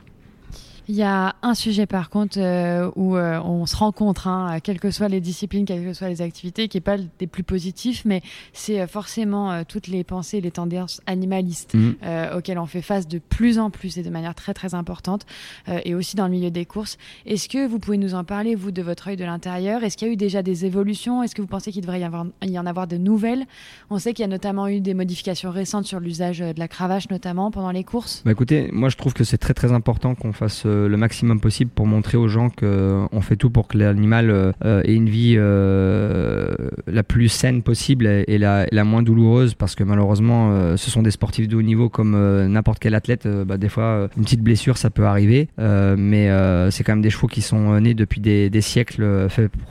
Il 0.89 0.95
y 0.95 1.03
a 1.03 1.35
un 1.43 1.55
sujet 1.55 1.87
par 1.87 2.11
contre 2.11 2.39
euh, 2.39 2.91
où 2.95 3.17
euh, 3.17 3.41
on 3.41 3.67
se 3.67 3.75
rencontre, 3.75 4.29
hein, 4.29 4.59
quelles 4.63 4.79
que 4.79 4.93
soient 4.93 5.09
les 5.09 5.21
disciplines, 5.21 5.65
quelles 5.65 5.85
que 5.85 5.93
soient 5.93 6.09
les 6.09 6.23
activités, 6.23 6.69
qui 6.69 6.77
n'est 6.77 6.83
pas 6.83 6.97
des 6.97 7.27
plus 7.27 7.43
positifs, 7.43 8.05
mais 8.05 8.23
c'est 8.53 8.81
euh, 8.81 8.87
forcément 8.87 9.65
toutes 9.65 9.89
les 9.89 10.05
pensées, 10.05 10.41
les 10.41 10.53
tendances 10.53 11.01
animalistes 11.07 11.75
mmh. 11.75 12.37
auxquelles 12.37 12.59
on 12.59 12.67
fait 12.67 12.83
face 12.83 13.09
de 13.09 13.19
plus 13.19 13.59
en 13.59 13.71
plus 13.71 13.99
et 13.99 14.03
de 14.03 14.11
manière 14.11 14.35
très 14.35 14.55
très 14.55 14.75
importante, 14.75 15.27
et 15.85 15.95
aussi 15.95 16.17
dans 16.17 16.25
le 16.25 16.31
milieu 16.31 16.51
des 16.51 16.65
courses. 16.65 16.99
Est-ce 17.27 17.49
que 17.49 17.67
vous 17.67 17.79
pouvez 17.79 17.99
nous 17.99 18.15
en 18.15 18.25
parler, 18.25 18.55
vous, 18.55 18.71
de 18.71 18.83
votre 18.83 19.09
œil 19.09 19.17
de 19.17 19.25
l'intérieur? 19.25 19.83
Est-ce 19.85 19.97
qu'il 19.97 20.09
y 20.09 20.11
a 20.11 20.15
eu 20.15 20.17
déjà 20.17 20.43
des 20.43 20.65
évolutions? 20.65 21.23
Est-ce 21.23 21.35
que 21.35 21.43
vous 21.43 21.49
pensez 21.49 21.73
qu'il 21.73 21.83
devrait 21.83 22.01
y, 22.01 22.05
avoir, 22.05 22.27
y 22.43 22.59
en 22.59 22.67
avoir 22.67 22.87
de 22.87 22.97
nouvelles? 22.97 23.45
On 23.91 23.99
sait 23.99 24.13
qu'il 24.13 24.23
y 24.23 24.27
a 24.27 24.31
notamment 24.31 24.69
eu 24.69 24.81
des 24.81 24.95
modifications 24.95 25.51
récentes 25.51 25.87
sur 25.87 26.01
l'usage 26.01 26.39
de 26.41 26.59
la 26.59 26.69
cravache, 26.69 27.11
notamment 27.11 27.51
pendant 27.51 27.71
les 27.71 27.85
courses. 27.85 28.23
Bah 28.25 28.33
écoutez, 28.33 28.71
moi 28.73 28.89
je 28.89 28.97
trouve 28.97 29.15
que 29.15 29.25
c'est 29.25 29.39
très 29.39 29.55
très 29.55 29.73
important 29.73 30.15
qu'on 30.15 30.33
fasse 30.33 30.65
le 30.89 30.97
maximum 30.97 31.41
possible 31.41 31.71
pour 31.75 31.87
montrer 31.87 32.17
aux 32.19 32.29
gens 32.29 32.51
qu'on 32.51 33.21
fait 33.21 33.37
tout 33.37 33.51
pour 33.51 33.69
que 33.69 33.79
l'animal 33.79 34.31
euh, 34.31 34.83
ait 34.85 34.95
une 34.95 35.09
vie 35.09 35.35
euh, 35.37 36.55
la 36.87 37.03
plus 37.03 37.29
saine 37.29 37.63
possible 37.63 38.07
et 38.07 38.39
la, 38.39 38.67
la, 38.71 38.85
moins 38.85 39.03
douloureuse 39.03 39.55
parce 39.55 39.75
que 39.75 39.85
malheureusement 39.85 40.51
euh, 40.51 40.77
ce 40.77 40.91
sont 40.91 41.03
des 41.03 41.11
sportifs 41.11 41.49
de 41.49 41.57
haut 41.57 41.63
niveau 41.63 41.89
comme 41.89 42.17
n'importe 42.47 42.79
quel 42.79 42.95
athlète 42.95 43.27
bah, 43.27 43.57
des 43.57 43.69
fois 43.69 44.09
une 44.17 44.25
petite 44.25 44.43
blessure 44.43 44.77
ça 44.77 44.91
peut 44.91 45.07
arriver. 45.07 45.49
Mais 45.59 46.31
c'est 46.71 46.85
quand 46.85 46.93
même 46.93 47.03
des 47.03 47.11
chevaux 47.11 47.27
qui 47.27 47.43
sont 47.43 47.81
nés 47.81 47.95
depuis 47.95 48.21
des, 48.21 48.61
siècles 48.61 49.29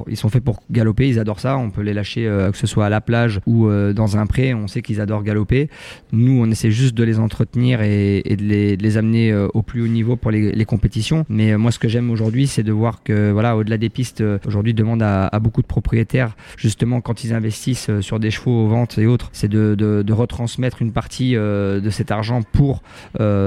ils 0.08 0.18
sont 0.18 0.30
faits 0.30 0.44
pour 0.44 0.62
galoper 0.72 1.08
ils 1.08 1.20
adorent 1.20 1.40
ça 1.40 1.58
on 1.58 1.70
peut 1.70 1.82
les 1.82 1.94
lâcher 1.94 2.24
que 2.52 2.58
ce 2.58 2.68
soit 2.68 2.86
à 2.86 2.90
la 2.90 3.02
plage 3.02 3.42
ou 3.46 3.70
dans 3.94 4.18
un 4.18 4.26
pré 4.26 4.54
on 4.54 4.68
sait 4.68 4.82
qu'ils 4.82 5.02
adorent 5.02 5.24
galoper. 5.24 5.70
Nous 6.12 6.40
on 6.40 6.50
essaie 6.50 6.72
juste 6.72 6.96
de 6.96 7.04
les 7.04 7.20
entretenir 7.20 7.82
et, 7.82 8.22
de, 8.24 8.76
les, 8.82 8.98
amener 8.98 9.34
au 9.54 9.62
plus 9.62 9.82
haut 9.82 9.88
niveau 9.88 10.16
pour 10.16 10.32
les 10.32 10.66
compétitions 10.66 10.95
mais 11.30 11.52
euh, 11.52 11.58
moi, 11.58 11.72
ce 11.72 11.80
que 11.80 11.88
j'aime 11.88 12.10
aujourd'hui, 12.10 12.48
c'est 12.48 12.64
de 12.64 12.72
voir 12.72 13.04
que, 13.04 13.32
voilà, 13.32 13.58
au-delà 13.58 13.78
des 13.78 13.90
pistes, 13.90 14.22
euh, 14.22 14.38
aujourd'hui, 14.46 14.74
demande 14.74 15.02
à, 15.02 15.30
beaucoup 15.40 15.62
de 15.62 15.68
propriétaires, 15.68 16.36
justement, 16.58 17.02
quand 17.02 17.24
ils 17.24 17.34
investissent 17.34 17.90
euh, 17.90 18.02
sur 18.02 18.20
des 18.20 18.32
chevaux 18.32 18.66
aux 18.66 18.68
ventes 18.68 18.98
et 18.98 19.06
autres, 19.06 19.30
c'est 19.34 19.50
de, 19.50 20.06
retransmettre 20.16 20.82
une 20.82 20.94
partie 20.94 21.34
de 21.34 21.90
cet 21.90 22.10
argent 22.10 22.42
pour 22.42 22.82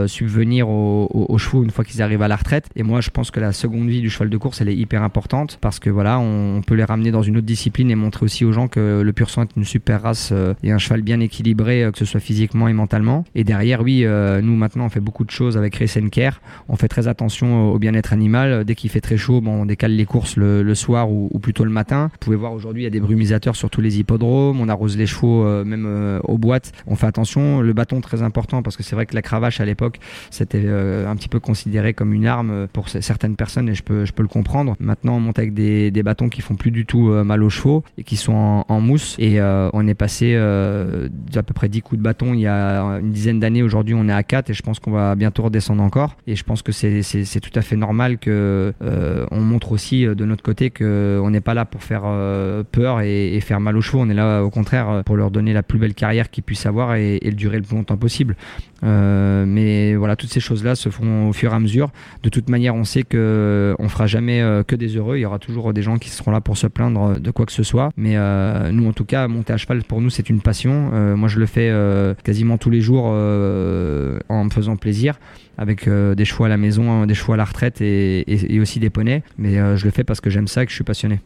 subvenir 0.07 0.69
aux, 0.69 1.09
aux, 1.11 1.39
chevaux 1.39 1.65
une 1.65 1.71
fois 1.71 1.83
qu'ils 1.83 2.03
arrivent 2.03 2.21
à 2.21 2.29
la 2.29 2.37
retraite. 2.37 2.69
Et 2.77 2.83
moi, 2.83 3.01
je 3.01 3.09
pense 3.09 3.31
que 3.31 3.41
la 3.41 3.53
seconde 3.53 3.89
vie 3.89 4.03
du 4.03 4.11
cheval 4.11 4.29
de 4.29 4.37
course, 4.37 4.61
elle 4.61 4.69
est 4.69 4.77
hyper 4.77 5.03
importante 5.03 5.57
parce 5.63 5.79
que, 5.79 5.89
voilà, 5.89 6.19
on, 6.19 6.61
peut 6.61 6.75
les 6.75 6.85
ramener 6.85 7.11
dans 7.11 7.23
une 7.23 7.39
autre 7.39 7.47
discipline 7.47 7.91
et 7.91 7.95
montrer 7.95 8.25
aussi 8.27 8.45
aux 8.45 8.53
gens 8.53 8.69
que 8.69 9.01
le 9.01 9.13
pur 9.15 9.31
sang 9.31 9.45
est 9.45 9.57
une 9.57 9.65
super 9.65 10.03
race 10.03 10.35
et 10.63 10.71
un 10.71 10.79
cheval 10.79 11.01
bien 11.01 11.21
équilibré, 11.21 11.89
que 11.91 11.99
ce 11.99 12.05
soit 12.05 12.21
physiquement 12.21 12.69
et 12.69 12.75
mentalement. 12.75 13.25
Et 13.35 13.45
derrière, 13.45 13.81
oui, 13.81 14.05
nous, 14.05 14.57
maintenant, 14.57 14.85
on 14.85 14.91
fait 14.91 15.01
beaucoup 15.01 15.25
de 15.25 15.31
choses 15.31 15.57
avec 15.57 15.77
Race 15.77 15.99
Care. 16.13 16.43
On 16.69 16.77
fait 16.77 16.89
très 16.89 17.09
attention 17.09 17.38
au 17.47 17.79
bien-être 17.79 18.13
animal. 18.13 18.65
Dès 18.65 18.75
qu'il 18.75 18.91
fait 18.91 19.01
très 19.01 19.17
chaud, 19.17 19.43
on 19.45 19.67
décale 19.67 19.93
les 19.93 20.05
courses 20.05 20.37
le, 20.37 20.75
soir 20.75 21.11
ou, 21.11 21.39
plutôt 21.41 21.65
le 21.65 21.71
matin. 21.71 22.11
Vous 22.13 22.19
pouvez 22.21 22.37
voir 22.37 22.53
aujourd'hui, 22.53 22.83
il 22.83 22.85
y 22.85 22.89
a 22.89 22.91
des 22.91 23.01
brumisateurs 23.01 23.57
sur 23.57 23.71
tous 23.71 23.81
les 23.81 23.99
hippodromes. 23.99 24.61
On 24.61 24.69
arrose 24.69 24.97
les 24.97 25.07
chevaux 25.07 25.45
euh, 25.45 25.65
même 25.65 25.85
euh, 25.87 26.21
aux 26.25 26.39
boîtes. 26.39 26.73
On 26.87 26.97
fait 26.97 27.07
attention. 27.07 27.61
Le 27.61 27.73
bâton 27.73 28.01
très 28.01 28.23
important 28.23 28.63
parce 28.63 28.77
que 28.77 28.83
c'est 28.83 28.95
vrai 28.95 29.07
que 29.07 29.15
la 29.15 29.23
cravache 29.23 29.61
à 29.61 29.65
l'époque, 29.65 29.99
c'était 30.31 30.63
euh, 30.65 31.09
un 31.09 31.17
petit 31.17 31.29
peu 31.29 31.41
considéré 31.41 31.95
comme 31.95 32.13
une 32.13 32.27
arme 32.27 32.67
pour 32.73 32.89
certaines 32.89 33.37
personnes 33.37 33.69
et 33.69 33.75
je 33.75 33.83
peux, 33.83 34.05
je 34.05 34.13
peux 34.13 34.23
le 34.23 34.29
comprendre. 34.29 34.77
Maintenant, 34.81 35.17
on 35.17 35.21
monte 35.21 35.39
avec 35.39 35.55
des, 35.55 35.91
bâtons 36.03 36.29
qui 36.29 36.41
font 36.41 36.55
plus 36.55 36.71
du 36.71 36.87
tout 36.87 37.09
mal 37.09 37.43
aux 37.43 37.51
chevaux 37.51 37.83
et 37.99 38.05
qui 38.05 38.17
sont 38.17 38.65
en, 38.69 38.81
mousse. 38.81 39.17
Et 39.19 39.41
on 39.41 39.87
est 39.87 39.95
passé 39.95 40.35
d'à 40.35 41.43
peu 41.43 41.55
près 41.55 41.69
10 41.69 41.83
coups 41.83 41.99
de 41.99 42.03
bâton 42.03 42.35
il 42.35 42.41
y 42.41 42.47
a 42.47 42.81
une 43.01 43.11
dizaine 43.11 43.41
d'années. 43.41 43.63
Aujourd'hui, 43.63 43.95
on 43.95 44.09
est 44.09 44.13
à 44.13 44.23
4 44.23 44.51
et 44.51 44.55
je 44.55 44.63
pense 44.63 44.79
qu'on 44.79 44.93
va 44.93 45.15
bientôt 45.17 45.43
redescendre 45.43 45.83
encore. 45.83 46.17
Et 46.27 46.37
je 46.37 46.45
pense 46.45 46.63
que 46.63 46.73
c'est 46.73 47.03
tout 47.41 47.57
à 47.57 47.63
fait 47.63 47.77
normal 47.77 48.19
que 48.19 48.73
euh, 48.83 49.27
on 49.31 49.41
montre 49.41 49.73
aussi 49.73 50.07
euh, 50.07 50.15
de 50.15 50.25
notre 50.25 50.43
côté 50.43 50.71
que 50.71 51.21
on 51.23 51.31
n'est 51.31 51.41
pas 51.41 51.55
là 51.55 51.65
pour 51.65 51.83
faire 51.83 52.03
euh, 52.05 52.63
peur 52.71 53.01
et, 53.01 53.39
faire 53.41 53.61
mal 53.61 53.77
aux 53.77 53.81
chevaux. 53.81 54.01
On 54.01 54.11
est 54.11 54.15
là 54.15 54.43
au 54.43 54.51
contraire 54.51 55.03
pour 55.05 55.17
leur 55.17 55.31
donner 55.31 55.53
la 55.53 55.63
plus 55.63 55.79
belle 55.79 55.95
carrière 55.95 56.31
qu'ils 56.31 56.43
puissent 56.43 56.67
avoir 56.67 56.97
et, 56.97 57.17
et 57.17 57.31
le 57.31 57.37
durer 57.37 57.57
le 57.59 57.63
plus 57.63 57.77
longtemps 57.77 57.97
possible. 57.97 58.37
mais 58.83 59.95
voilà, 59.95 60.17
toutes 60.17 60.31
ces 60.31 60.41
choses-là 60.41 60.75
se 60.75 60.89
font 60.89 61.29
au 61.29 61.33
fur 61.33 61.53
et 61.53 61.55
à 61.55 61.61
mesure. 61.61 61.91
De 62.23 62.29
toute 62.29 62.49
manière, 62.49 62.75
on 62.75 62.85
sait 62.85 63.05
que 63.05 63.75
on 63.79 63.89
fera 63.89 64.07
jamais 64.07 64.43
que 64.67 64.75
des 64.75 64.97
heureux. 64.97 65.17
Il 65.17 65.21
y 65.21 65.25
aura 65.25 65.39
toujours 65.39 65.73
des 65.73 65.83
gens 65.83 65.99
qui 65.99 66.11
seront 66.11 66.31
là 66.31 66.41
pour 66.41 66.57
se 66.57 66.67
plaindre 66.67 67.21
de 67.21 67.31
quoi 67.31 67.47
que 67.47 67.53
ce 67.53 67.63
soit. 67.63 67.91
Mais 67.97 68.17
nous, 68.73 68.89
en 68.89 68.93
tout 68.93 69.05
cas, 69.05 69.29
monter 69.29 69.53
à 69.53 69.57
cheval 69.57 69.83
pour 69.85 70.01
nous, 70.01 70.11
c'est 70.11 70.29
une 70.29 70.41
passion. 70.41 71.17
moi, 71.17 71.29
je 71.29 71.39
le 71.39 71.47
fais 71.47 71.73
quasiment 72.25 72.59
tous 72.59 72.71
les 72.71 72.81
jours 72.81 73.07
en 73.07 74.45
me 74.45 74.51
faisant 74.51 74.77
plaisir 74.77 75.19
avec 75.59 75.89
euh, 75.89 76.15
des 76.15 76.25
choix 76.25 76.47
à 76.47 76.49
la 76.49 76.57
maison, 76.57 76.91
hein, 76.91 77.07
des 77.07 77.15
choix 77.15 77.35
à 77.35 77.39
la 77.39 77.45
retraite 77.45 77.81
et, 77.81 78.59
aussi 78.61 78.79
des 78.79 78.91
poneys. 78.91 79.23
Mais 79.37 79.59
euh, 79.59 79.77
je 79.77 79.85
le 79.85 79.91
fais 79.91 80.05
parce 80.05 80.21
que 80.21 80.31
j'aime 80.31 80.49
ça 80.49 80.63
et 80.63 80.67
que 80.67 80.71
je 80.71 80.77
suis 80.77 80.85
passionné 80.85 81.21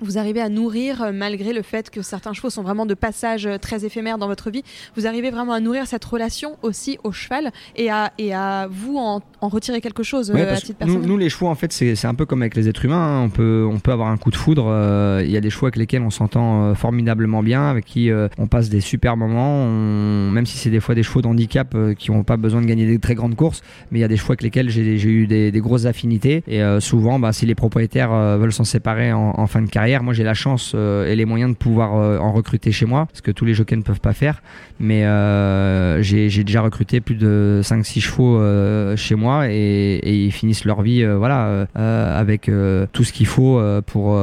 vous 0.00 0.18
arrivez 0.18 0.40
à 0.40 0.48
nourrir, 0.48 1.02
euh, 1.02 1.12
malgré 1.12 1.52
le 1.52 1.62
fait 1.62 1.90
que 1.90 2.02
certains 2.02 2.32
chevaux 2.32 2.50
sont 2.50 2.62
vraiment 2.62 2.86
de 2.86 2.94
passage 2.94 3.48
très 3.60 3.84
éphémère 3.84 4.18
dans 4.18 4.26
votre 4.28 4.50
vie, 4.50 4.62
vous 4.96 5.06
arrivez 5.06 5.30
vraiment 5.30 5.52
à 5.52 5.60
nourrir 5.60 5.86
cette 5.86 6.04
relation 6.04 6.56
aussi 6.62 6.98
au 7.04 7.12
cheval 7.12 7.50
et 7.76 7.90
à, 7.90 8.12
et 8.18 8.34
à 8.34 8.68
vous, 8.70 8.96
en, 8.96 9.20
en 9.40 9.48
retirer 9.48 9.80
quelque 9.80 10.02
chose 10.02 10.30
Ouais, 10.30 10.42
euh, 10.42 10.54
à 10.54 10.56
titre 10.56 10.72
nous, 10.80 10.86
personnel. 10.86 11.08
nous, 11.08 11.16
les 11.18 11.28
chevaux, 11.28 11.46
en 11.48 11.54
fait, 11.54 11.72
c'est 11.72 11.94
c'est 11.94 12.06
un 12.06 12.14
peu 12.14 12.26
comme 12.26 12.42
avec 12.42 12.54
les 12.54 12.68
êtres 12.68 12.84
humains. 12.84 13.20
hein. 13.20 13.22
On, 13.24 13.30
peut, 13.30 13.66
on 13.70 13.78
peut 13.78 13.92
avoir 13.92 14.08
un 14.08 14.16
coup 14.16 14.30
de 14.30 14.36
foudre. 14.36 14.66
euh, 14.68 15.22
Il 15.24 15.30
y 15.30 15.36
a 15.36 15.40
des 15.40 15.50
chevaux 15.50 15.66
avec 15.66 15.76
lesquels 15.76 16.02
on 16.02 16.10
s'entend 16.10 16.64
euh, 16.64 16.74
formidablement 16.74 17.42
bien, 17.42 17.68
avec 17.68 17.84
qui 17.84 18.10
euh, 18.10 18.28
on 18.38 18.46
passe 18.46 18.68
des 18.68 18.80
super 18.80 19.16
moments. 19.16 19.64
on- 19.64 20.30
même 20.30 20.46
si 20.46 20.58
c'est 20.58 20.70
des 20.70 20.80
fois 20.80 20.94
des 20.94 21.02
chevaux 21.02 21.22
d'handicap 21.22 21.74
euh, 21.74 21.94
qui 21.94 22.10
n'ont 22.10 22.22
pas 22.24 22.36
besoin 22.36 22.60
de 22.60 22.66
gagner 22.66 22.86
des 22.86 22.98
très 22.98 23.14
grandes 23.14 23.34
courses, 23.36 23.62
mais 23.90 23.98
il 23.98 24.02
y 24.02 24.04
a 24.04 24.08
des 24.08 24.16
chevaux 24.16 24.32
avec 24.32 24.42
lesquels 24.42 24.68
j'ai 24.70 24.82
eu 25.08 25.26
des, 25.26 25.50
des 25.50 25.60
grosses 25.60 25.86
affinités. 25.86 26.42
Et 26.46 26.62
euh, 26.62 26.80
souvent, 26.80 27.18
bah, 27.18 27.32
si 27.32 27.46
les 27.46 27.54
propriétaires 27.54 28.12
euh, 28.12 28.36
veulent 28.38 28.52
s'en 28.52 28.64
séparer 28.64 29.12
en, 29.12 29.34
en 29.36 29.46
fin 29.46 29.62
de 29.62 29.68
carrière, 29.70 29.87
moi 30.02 30.12
j'ai 30.14 30.24
la 30.24 30.34
chance 30.34 30.72
euh, 30.74 31.10
et 31.10 31.16
les 31.16 31.24
moyens 31.24 31.52
de 31.52 31.56
pouvoir 31.56 31.96
euh, 31.96 32.18
en 32.18 32.32
recruter 32.32 32.72
chez 32.72 32.86
moi, 32.86 33.08
ce 33.12 33.22
que 33.22 33.30
tous 33.30 33.44
les 33.44 33.54
jockeys 33.54 33.76
ne 33.76 33.82
peuvent 33.82 34.00
pas 34.00 34.12
faire. 34.12 34.42
Mais 34.80 35.04
euh, 35.04 36.02
j'ai 36.02 36.44
déjà 36.44 36.60
recruté 36.60 37.00
plus 37.00 37.14
de 37.14 37.60
5-6 37.64 38.00
chevaux 38.00 38.96
chez 38.96 39.14
moi 39.14 39.46
et, 39.48 40.00
ils 40.04 40.32
finissent 40.32 40.64
leur 40.64 40.82
vie 40.82 41.04
voilà, 41.04 41.66
avec 41.74 42.50
tout 42.92 43.04
ce 43.04 43.12
qu'il 43.12 43.26
faut 43.26 43.60
pour, 43.86 44.18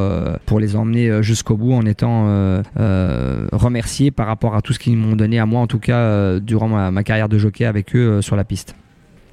pour 0.45 0.59
les 0.59 0.75
emmener 0.75 1.21
jusqu'au 1.21 1.57
bout 1.57 1.73
en 1.73 1.85
étant 1.85 2.61
remerciés 3.51 4.11
par 4.11 4.27
rapport 4.27 4.55
à 4.55 4.61
tout 4.61 4.73
ce 4.73 4.79
qu'ils 4.79 4.97
m'ont 4.97 5.15
donné 5.15 5.39
à 5.39 5.45
moi, 5.45 5.61
en 5.61 5.67
tout 5.67 5.79
cas 5.79 6.39
durant 6.39 6.67
ma, 6.67 7.03
carrière 7.03 7.29
de 7.29 7.37
jockey 7.37 7.65
avec 7.65 7.95
eux 7.95 8.21
sur 8.21 8.35
la 8.35 8.43
piste. 8.43 8.75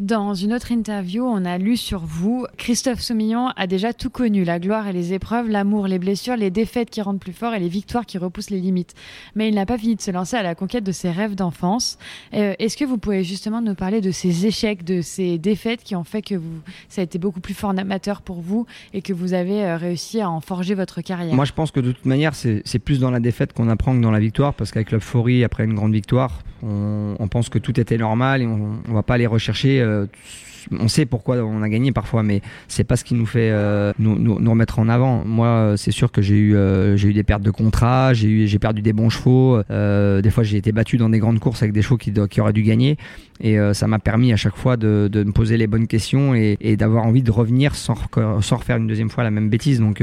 Dans 0.02 0.34
une 0.34 0.52
autre 0.52 0.72
interview, 0.72 1.24
on 1.24 1.44
a 1.44 1.58
lu 1.58 1.76
sur 1.76 2.00
vous, 2.00 2.44
Christophe 2.56 3.00
Soumillon 3.00 3.50
a 3.54 3.68
déjà 3.68 3.92
tout 3.92 4.10
connu, 4.10 4.42
la 4.42 4.58
gloire 4.58 4.88
et 4.88 4.92
les 4.92 5.12
épreuves, 5.12 5.48
l'amour, 5.48 5.86
les 5.86 6.00
blessures, 6.00 6.36
les 6.36 6.50
défaites 6.50 6.90
qui 6.90 7.00
rendent 7.00 7.20
plus 7.20 7.32
fort 7.32 7.54
et 7.54 7.60
les 7.60 7.68
victoires 7.68 8.04
qui 8.04 8.18
repoussent 8.18 8.50
les 8.50 8.58
limites. 8.58 8.94
Mais 9.36 9.48
il 9.48 9.54
n'a 9.54 9.64
pas 9.64 9.78
fini 9.78 9.94
de 9.94 10.00
se 10.00 10.10
lancer 10.10 10.34
à 10.34 10.42
la 10.42 10.56
conquête 10.56 10.82
de 10.82 10.90
ses 10.90 11.12
rêves 11.12 11.36
d'enfance. 11.36 11.98
Euh, 12.34 12.54
Est-ce 12.58 12.76
que 12.76 12.84
vous 12.84 12.98
pouvez 12.98 13.22
justement 13.22 13.62
nous 13.62 13.76
parler 13.76 14.00
de 14.00 14.10
ces 14.10 14.44
échecs, 14.44 14.82
de 14.82 15.02
ces 15.02 15.38
défaites 15.38 15.84
qui 15.84 15.94
ont 15.94 16.02
fait 16.02 16.20
que 16.20 16.34
ça 16.88 17.00
a 17.00 17.04
été 17.04 17.20
beaucoup 17.20 17.38
plus 17.38 17.54
formateur 17.54 18.22
pour 18.22 18.40
vous 18.40 18.66
et 18.94 19.02
que 19.02 19.12
vous 19.12 19.34
avez 19.34 19.62
euh, 19.64 19.76
réussi 19.76 20.20
à 20.20 20.28
en 20.28 20.40
forger 20.40 20.74
votre 20.74 21.00
carrière? 21.00 21.32
Moi, 21.32 21.44
je 21.44 21.52
pense 21.52 21.70
que 21.70 21.78
de 21.78 21.92
toute 21.92 22.06
manière, 22.06 22.34
c'est 22.34 22.78
plus 22.80 22.98
dans 22.98 23.12
la 23.12 23.20
défaite 23.20 23.52
qu'on 23.52 23.68
apprend 23.68 23.96
que 23.96 24.02
dans 24.02 24.10
la 24.10 24.18
victoire, 24.18 24.54
parce 24.54 24.72
qu'avec 24.72 24.90
l'euphorie, 24.90 25.44
après 25.44 25.62
une 25.62 25.74
grande 25.74 25.92
victoire, 25.92 26.40
on, 26.64 27.14
on 27.20 27.28
pense 27.28 27.48
que 27.48 27.60
tout 27.60 27.78
était 27.78 27.98
normal 27.98 28.42
et 28.42 28.46
on, 28.48 28.78
on 28.88 28.92
va 28.94 29.04
pas 29.04 29.14
aller 29.14 29.28
rechercher. 29.28 29.91
Euh, 29.92 30.06
on 30.78 30.88
sait 30.88 31.06
pourquoi 31.06 31.36
on 31.36 31.62
a 31.62 31.68
gagné 31.68 31.92
parfois, 31.92 32.22
mais 32.22 32.42
c'est 32.68 32.84
pas 32.84 32.96
ce 32.96 33.04
qui 33.04 33.14
nous 33.14 33.26
fait 33.26 33.50
euh, 33.50 33.92
nous, 33.98 34.34
remettre 34.50 34.78
en 34.78 34.88
avant. 34.88 35.24
Moi, 35.24 35.46
euh, 35.46 35.76
c'est 35.76 35.90
sûr 35.90 36.12
que 36.12 36.22
j'ai 36.22 36.36
eu, 36.36 36.56
euh, 36.56 36.96
eu 36.96 37.12
des 37.12 37.22
pertes 37.22 37.42
de 37.42 37.50
contrat, 37.50 38.12
j'ai 38.12 38.28
eu, 38.28 38.46
j'ai 38.46 38.58
perdu 38.58 38.82
des 38.82 38.92
bons 38.92 39.10
chevaux. 39.10 39.58
des 39.68 40.30
fois, 40.30 40.44
j'ai 40.44 40.56
été 40.56 40.72
battu 40.72 40.96
dans 40.96 41.08
des 41.08 41.18
grandes 41.18 41.38
courses 41.38 41.62
avec 41.62 41.72
des 41.72 41.82
chevaux 41.82 41.96
qui, 41.96 42.12
qui 42.30 42.40
auraient 42.40 42.52
dû 42.52 42.62
gagner, 42.62 42.96
et 43.40 43.56
ça 43.72 43.86
m'a 43.86 43.98
permis 43.98 44.32
à 44.32 44.36
chaque 44.36 44.56
fois 44.56 44.76
de, 44.76 45.08
de 45.10 45.24
me 45.24 45.32
poser 45.32 45.56
les 45.56 45.66
bonnes 45.66 45.86
questions 45.86 46.34
et, 46.34 46.76
d'avoir 46.76 47.04
envie 47.04 47.22
de 47.22 47.30
revenir 47.30 47.74
sans, 47.74 47.94
sans 48.40 48.56
refaire 48.56 48.76
une 48.76 48.86
deuxième 48.86 49.10
fois 49.10 49.24
la 49.24 49.30
même 49.30 49.48
bêtise. 49.48 49.80
Donc, 49.80 50.02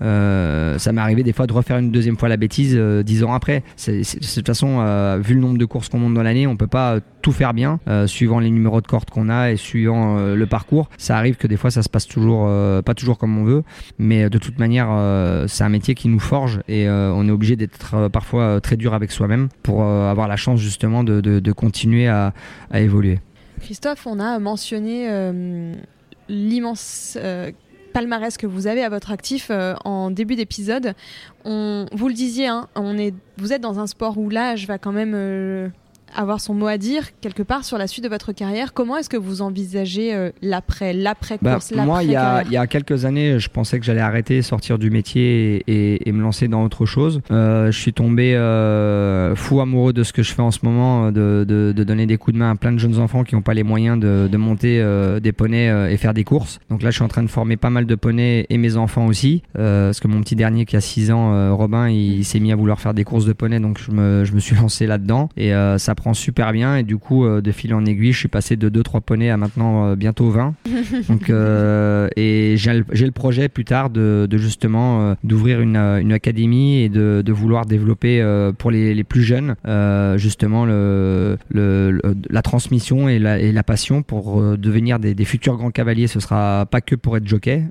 ça 0.00 0.92
m'est 0.92 1.00
arrivé 1.00 1.22
des 1.22 1.32
fois 1.32 1.46
de 1.46 1.52
refaire 1.52 1.78
une 1.78 1.90
deuxième 1.90 2.16
fois 2.16 2.28
la 2.28 2.36
bêtise 2.36 2.76
dix 3.04 3.24
ans 3.24 3.34
après. 3.34 3.62
De 3.86 4.02
toute 4.34 4.46
façon, 4.46 5.18
vu 5.22 5.34
le 5.34 5.40
nombre 5.40 5.58
de 5.58 5.64
courses 5.64 5.88
qu'on 5.88 5.98
monte 5.98 6.14
dans 6.14 6.22
l'année, 6.22 6.46
on 6.46 6.56
peut 6.56 6.66
pas 6.66 6.98
tout 7.22 7.32
faire 7.32 7.54
bien, 7.54 7.80
suivant 8.06 8.40
les 8.40 8.50
numéros 8.50 8.80
de 8.80 8.86
corde 8.86 9.10
qu'on 9.10 9.28
a 9.28 9.50
et 9.50 9.56
suivant 9.56 9.89
euh, 9.96 10.34
le 10.34 10.46
parcours. 10.46 10.88
Ça 10.98 11.16
arrive 11.16 11.36
que 11.36 11.46
des 11.46 11.56
fois, 11.56 11.70
ça 11.70 11.82
se 11.82 11.88
passe 11.88 12.06
toujours, 12.06 12.44
euh, 12.46 12.82
pas 12.82 12.94
toujours 12.94 13.18
comme 13.18 13.36
on 13.38 13.44
veut, 13.44 13.62
mais 13.98 14.28
de 14.30 14.38
toute 14.38 14.58
manière, 14.58 14.88
euh, 14.90 15.46
c'est 15.48 15.64
un 15.64 15.68
métier 15.68 15.94
qui 15.94 16.08
nous 16.08 16.20
forge 16.20 16.60
et 16.68 16.88
euh, 16.88 17.12
on 17.14 17.26
est 17.28 17.30
obligé 17.30 17.56
d'être 17.56 17.94
euh, 17.94 18.08
parfois 18.08 18.42
euh, 18.42 18.60
très 18.60 18.76
dur 18.76 18.94
avec 18.94 19.10
soi-même 19.10 19.48
pour 19.62 19.82
euh, 19.82 20.10
avoir 20.10 20.28
la 20.28 20.36
chance 20.36 20.60
justement 20.60 21.04
de, 21.04 21.52
continuer 21.52 22.08
à, 22.08 22.32
évoluer. 22.74 23.18
Christophe, 23.60 24.06
on 24.06 24.18
a 24.20 24.38
mentionné 24.38 25.10
euh, 25.10 25.74
l'immense 26.28 27.18
euh, 27.20 27.50
palmarès 27.92 28.36
que 28.36 28.46
vous 28.46 28.66
avez 28.66 28.82
à 28.82 28.88
votre 28.88 29.10
actif 29.10 29.48
euh, 29.50 29.74
en 29.84 30.10
début 30.10 30.36
d'épisode. 30.36 30.94
On, 31.44 31.86
vous 31.92 32.08
le 32.08 32.14
disiez, 32.14 32.46
hein, 32.46 32.68
on 32.76 32.96
est, 32.96 33.14
vous 33.36 33.52
êtes 33.52 33.60
dans 33.60 33.80
un 33.80 33.86
sport 33.86 34.16
où 34.16 34.30
l'âge 34.30 34.66
va 34.66 34.78
quand 34.78 34.92
même 34.92 35.12
euh, 35.14 35.68
avoir 36.16 36.40
son 36.40 36.54
mot 36.54 36.66
à 36.66 36.78
dire 36.78 37.08
quelque 37.20 37.42
part 37.42 37.64
sur 37.64 37.78
la 37.78 37.86
suite 37.86 38.04
de 38.04 38.08
votre 38.08 38.32
carrière. 38.32 38.72
Comment 38.72 38.96
est-ce 38.96 39.08
que 39.08 39.16
vous 39.16 39.42
envisagez 39.42 40.14
euh, 40.14 40.30
l'après, 40.42 40.92
l'après 40.92 41.38
Bah, 41.42 41.54
course, 41.54 41.72
moi, 41.72 42.02
il 42.02 42.10
y, 42.10 42.16
a, 42.16 42.42
il 42.44 42.52
y 42.52 42.56
a 42.56 42.66
quelques 42.66 43.04
années, 43.04 43.38
je 43.38 43.48
pensais 43.48 43.78
que 43.78 43.84
j'allais 43.84 44.00
arrêter, 44.00 44.42
sortir 44.42 44.78
du 44.78 44.90
métier 44.90 45.56
et, 45.66 45.72
et- 45.94 46.08
et 46.08 46.12
me 46.12 46.22
lancer 46.22 46.48
dans 46.48 46.62
autre 46.64 46.86
chose. 46.86 47.20
Euh, 47.30 47.70
je 47.70 47.78
suis 47.78 47.92
tombé 47.92 48.34
euh, 48.34 49.34
fou 49.34 49.60
amoureux 49.60 49.92
de 49.92 50.02
ce 50.02 50.12
que 50.12 50.22
je 50.22 50.32
fais 50.32 50.42
en 50.42 50.50
ce 50.50 50.60
moment, 50.62 51.10
de, 51.12 51.44
de- 51.46 51.72
de 51.76 51.84
donner 51.84 52.06
des 52.06 52.16
coups 52.16 52.34
de 52.34 52.38
main 52.38 52.50
à 52.50 52.54
plein 52.56 52.72
de 52.72 52.78
jeunes 52.78 52.98
enfants 52.98 53.24
qui 53.24 53.34
n'ont 53.34 53.42
pas 53.42 53.54
les 53.54 53.62
moyens 53.62 53.98
de, 53.98 54.28
de 54.30 54.36
monter 54.36 54.82
des 55.22 55.32
poneys 55.32 55.92
et 55.92 55.96
faire 55.96 56.14
des 56.14 56.24
courses. 56.24 56.60
Donc 56.70 56.82
là, 56.82 56.90
je 56.90 56.96
suis 56.96 57.04
en 57.04 57.08
train 57.08 57.22
de 57.22 57.28
former 57.30 57.56
pas 57.56 57.70
mal 57.70 57.86
de 57.86 57.94
poneys 57.94 58.46
et 58.48 58.58
mes 58.58 58.76
enfants 58.76 59.06
aussi, 59.06 59.42
parce 59.54 60.00
que 60.00 60.08
mon 60.08 60.20
petit 60.20 60.36
dernier 60.36 60.64
qui 60.64 60.76
a 60.76 60.80
6 60.80 61.10
ans, 61.10 61.56
Robin, 61.56 61.88
il, 61.88 62.18
il 62.20 62.24
s'est 62.24 62.40
mis 62.40 62.52
à 62.52 62.56
vouloir 62.56 62.80
faire 62.80 62.94
des 62.94 63.04
courses 63.04 63.24
de 63.26 63.32
poneys, 63.32 63.60
donc 63.60 63.78
je 63.78 63.90
me, 63.90 64.24
je 64.24 64.32
me 64.32 64.40
suis 64.40 64.56
lancé 64.60 64.86
là-dedans 64.86 65.28
et 65.36 65.52
ça 65.78 65.94
prend 66.00 66.14
super 66.14 66.52
bien. 66.52 66.76
Et 66.76 66.82
du 66.82 66.96
coup, 66.96 67.24
euh, 67.24 67.40
de 67.40 67.52
fil 67.52 67.74
en 67.74 67.84
aiguille, 67.84 68.12
je 68.12 68.18
suis 68.18 68.28
passé 68.28 68.56
de 68.56 68.68
2-3 68.70 69.00
poneys 69.02 69.30
à 69.30 69.36
maintenant 69.36 69.84
euh, 69.86 69.96
bientôt 69.96 70.30
20. 70.30 70.54
Donc, 71.08 71.28
euh, 71.30 72.08
et 72.16 72.54
j'ai 72.56 72.72
le, 73.04 73.10
projet 73.12 73.48
plus 73.48 73.64
tard 73.64 73.90
de, 73.90 74.26
de 74.30 74.38
justement 74.38 75.14
d'ouvrir 75.24 75.60
une, 75.60 75.76
une 75.76 76.12
académie 76.12 76.82
et 76.82 76.88
de, 76.88 77.22
de 77.24 77.32
vouloir 77.32 77.66
développer 77.66 78.22
pour 78.58 78.70
les, 78.70 78.94
les 78.94 79.04
plus 79.04 79.22
jeunes 79.22 79.56
justement 80.16 80.64
le, 80.64 81.36
le- 81.50 81.90
le- 81.92 82.16
la 82.30 82.42
transmission 82.42 83.08
et 83.08 83.18
la, 83.18 83.38
et 83.38 83.52
la 83.52 83.62
passion 83.62 84.02
pour 84.02 84.40
devenir 84.56 84.98
des, 84.98 85.14
des 85.14 85.24
futurs 85.24 85.56
grands 85.56 85.70
cavaliers. 85.70 86.06
Ce 86.06 86.20
sera 86.20 86.66
pas 86.70 86.80
que 86.80 86.94
pour 86.94 87.16
être 87.16 87.26
jockey, 87.26 87.64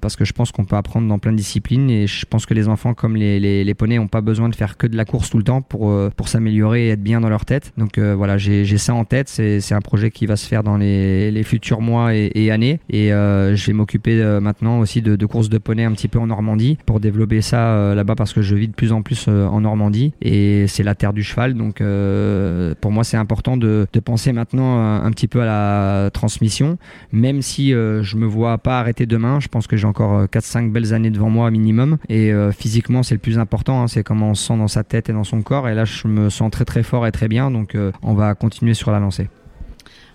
parce 0.00 0.14
que 0.16 0.24
je 0.24 0.32
pense 0.32 0.52
qu'on 0.52 0.64
peut 0.64 0.76
apprendre 0.76 1.08
dans 1.08 1.18
plein 1.18 1.32
de 1.32 1.36
disciplines 1.36 1.90
et 1.90 2.06
je 2.06 2.24
pense 2.26 2.46
que 2.46 2.54
les 2.54 2.68
enfants 2.68 2.94
comme 2.94 3.16
les, 3.16 3.40
les, 3.40 3.64
les 3.64 3.74
poneys 3.74 3.96
n'ont 3.98 4.06
pas 4.08 4.20
besoin 4.20 4.48
de 4.48 4.54
faire 4.54 4.76
que 4.76 4.86
de 4.86 4.96
la 4.96 5.04
course 5.04 5.30
tout 5.30 5.38
le 5.38 5.44
temps 5.44 5.62
pour, 5.62 5.92
pour 6.16 6.28
s'améliorer 6.28 6.86
et 6.86 6.90
être 6.90 7.02
bien 7.02 7.20
dans 7.20 7.28
leur 7.30 7.44
tête. 7.44 7.55
Donc 7.76 7.98
euh, 7.98 8.14
voilà, 8.14 8.38
j'ai 8.38 8.78
ça 8.78 8.94
en 8.94 9.04
tête. 9.04 9.28
C'est 9.28 9.72
un 9.72 9.80
projet 9.80 10.10
qui 10.10 10.26
va 10.26 10.36
se 10.36 10.46
faire 10.46 10.62
dans 10.62 10.76
les, 10.76 11.42
futurs 11.44 11.80
mois 11.80 12.14
et, 12.14 12.50
années. 12.50 12.80
Et 12.90 13.12
euh, 13.12 13.54
je 13.56 13.66
vais 13.66 13.72
m'occuper 13.72 14.20
euh, 14.20 14.40
maintenant 14.40 14.80
aussi 14.80 15.02
de, 15.02 15.26
courses 15.26 15.48
de 15.48 15.58
poney 15.58 15.84
un 15.84 15.92
petit 15.92 16.08
peu 16.08 16.18
en 16.18 16.26
Normandie 16.26 16.78
pour 16.86 17.00
développer 17.00 17.42
ça 17.42 17.94
là-bas 17.94 18.14
parce 18.14 18.32
que 18.32 18.42
je 18.42 18.54
vis 18.54 18.68
de 18.68 18.74
plus 18.74 18.92
en 18.92 19.02
plus 19.02 19.28
en 19.28 19.60
Normandie 19.60 20.12
et 20.22 20.66
c'est 20.68 20.82
la 20.82 20.94
terre 20.94 21.12
du 21.12 21.22
cheval. 21.22 21.54
Donc 21.54 21.82
pour 22.80 22.92
moi, 22.92 23.04
c'est 23.04 23.16
important 23.16 23.56
de, 23.56 23.86
penser 24.04 24.32
maintenant 24.32 25.02
un 25.02 25.10
petit 25.10 25.26
peu 25.26 25.42
à 25.42 25.46
la 25.46 26.10
transmission, 26.10 26.78
même 27.10 27.42
si 27.42 27.70
je 27.70 28.16
me 28.16 28.26
vois 28.26 28.58
pas 28.58 28.78
arrêter 28.78 29.06
demain. 29.06 29.40
Je 29.40 29.48
pense 29.48 29.66
que 29.66 29.76
j'ai 29.76 29.86
encore 29.86 30.18
euh, 30.18 30.26
4-5 30.26 30.70
belles 30.70 30.94
années 30.94 31.10
devant 31.10 31.30
moi 31.30 31.50
minimum. 31.50 31.98
Et 32.08 32.32
physiquement, 32.56 33.02
c'est 33.02 33.14
le 33.14 33.20
plus 33.20 33.38
important. 33.38 33.82
hein. 33.82 33.88
c'est 33.88 34.02
comment 34.02 34.30
on 34.30 34.34
se 34.34 34.46
sent 34.46 34.56
dans 34.56 34.68
sa 34.68 34.84
tête 34.84 35.08
et 35.08 35.12
dans 35.12 35.24
son 35.24 35.42
corps. 35.42 35.68
Et 35.68 35.74
là, 35.74 35.84
je 35.84 36.06
me 36.08 36.30
sens 36.30 36.50
très 36.50 36.64
très 36.64 36.82
fort 36.82 37.06
et 37.06 37.12
très 37.12 37.28
bien. 37.28 37.45
Donc 37.50 37.74
euh, 37.74 37.92
on 38.02 38.14
va 38.14 38.34
continuer 38.34 38.74
sur 38.74 38.90
la 38.90 38.98
lancée. 38.98 39.28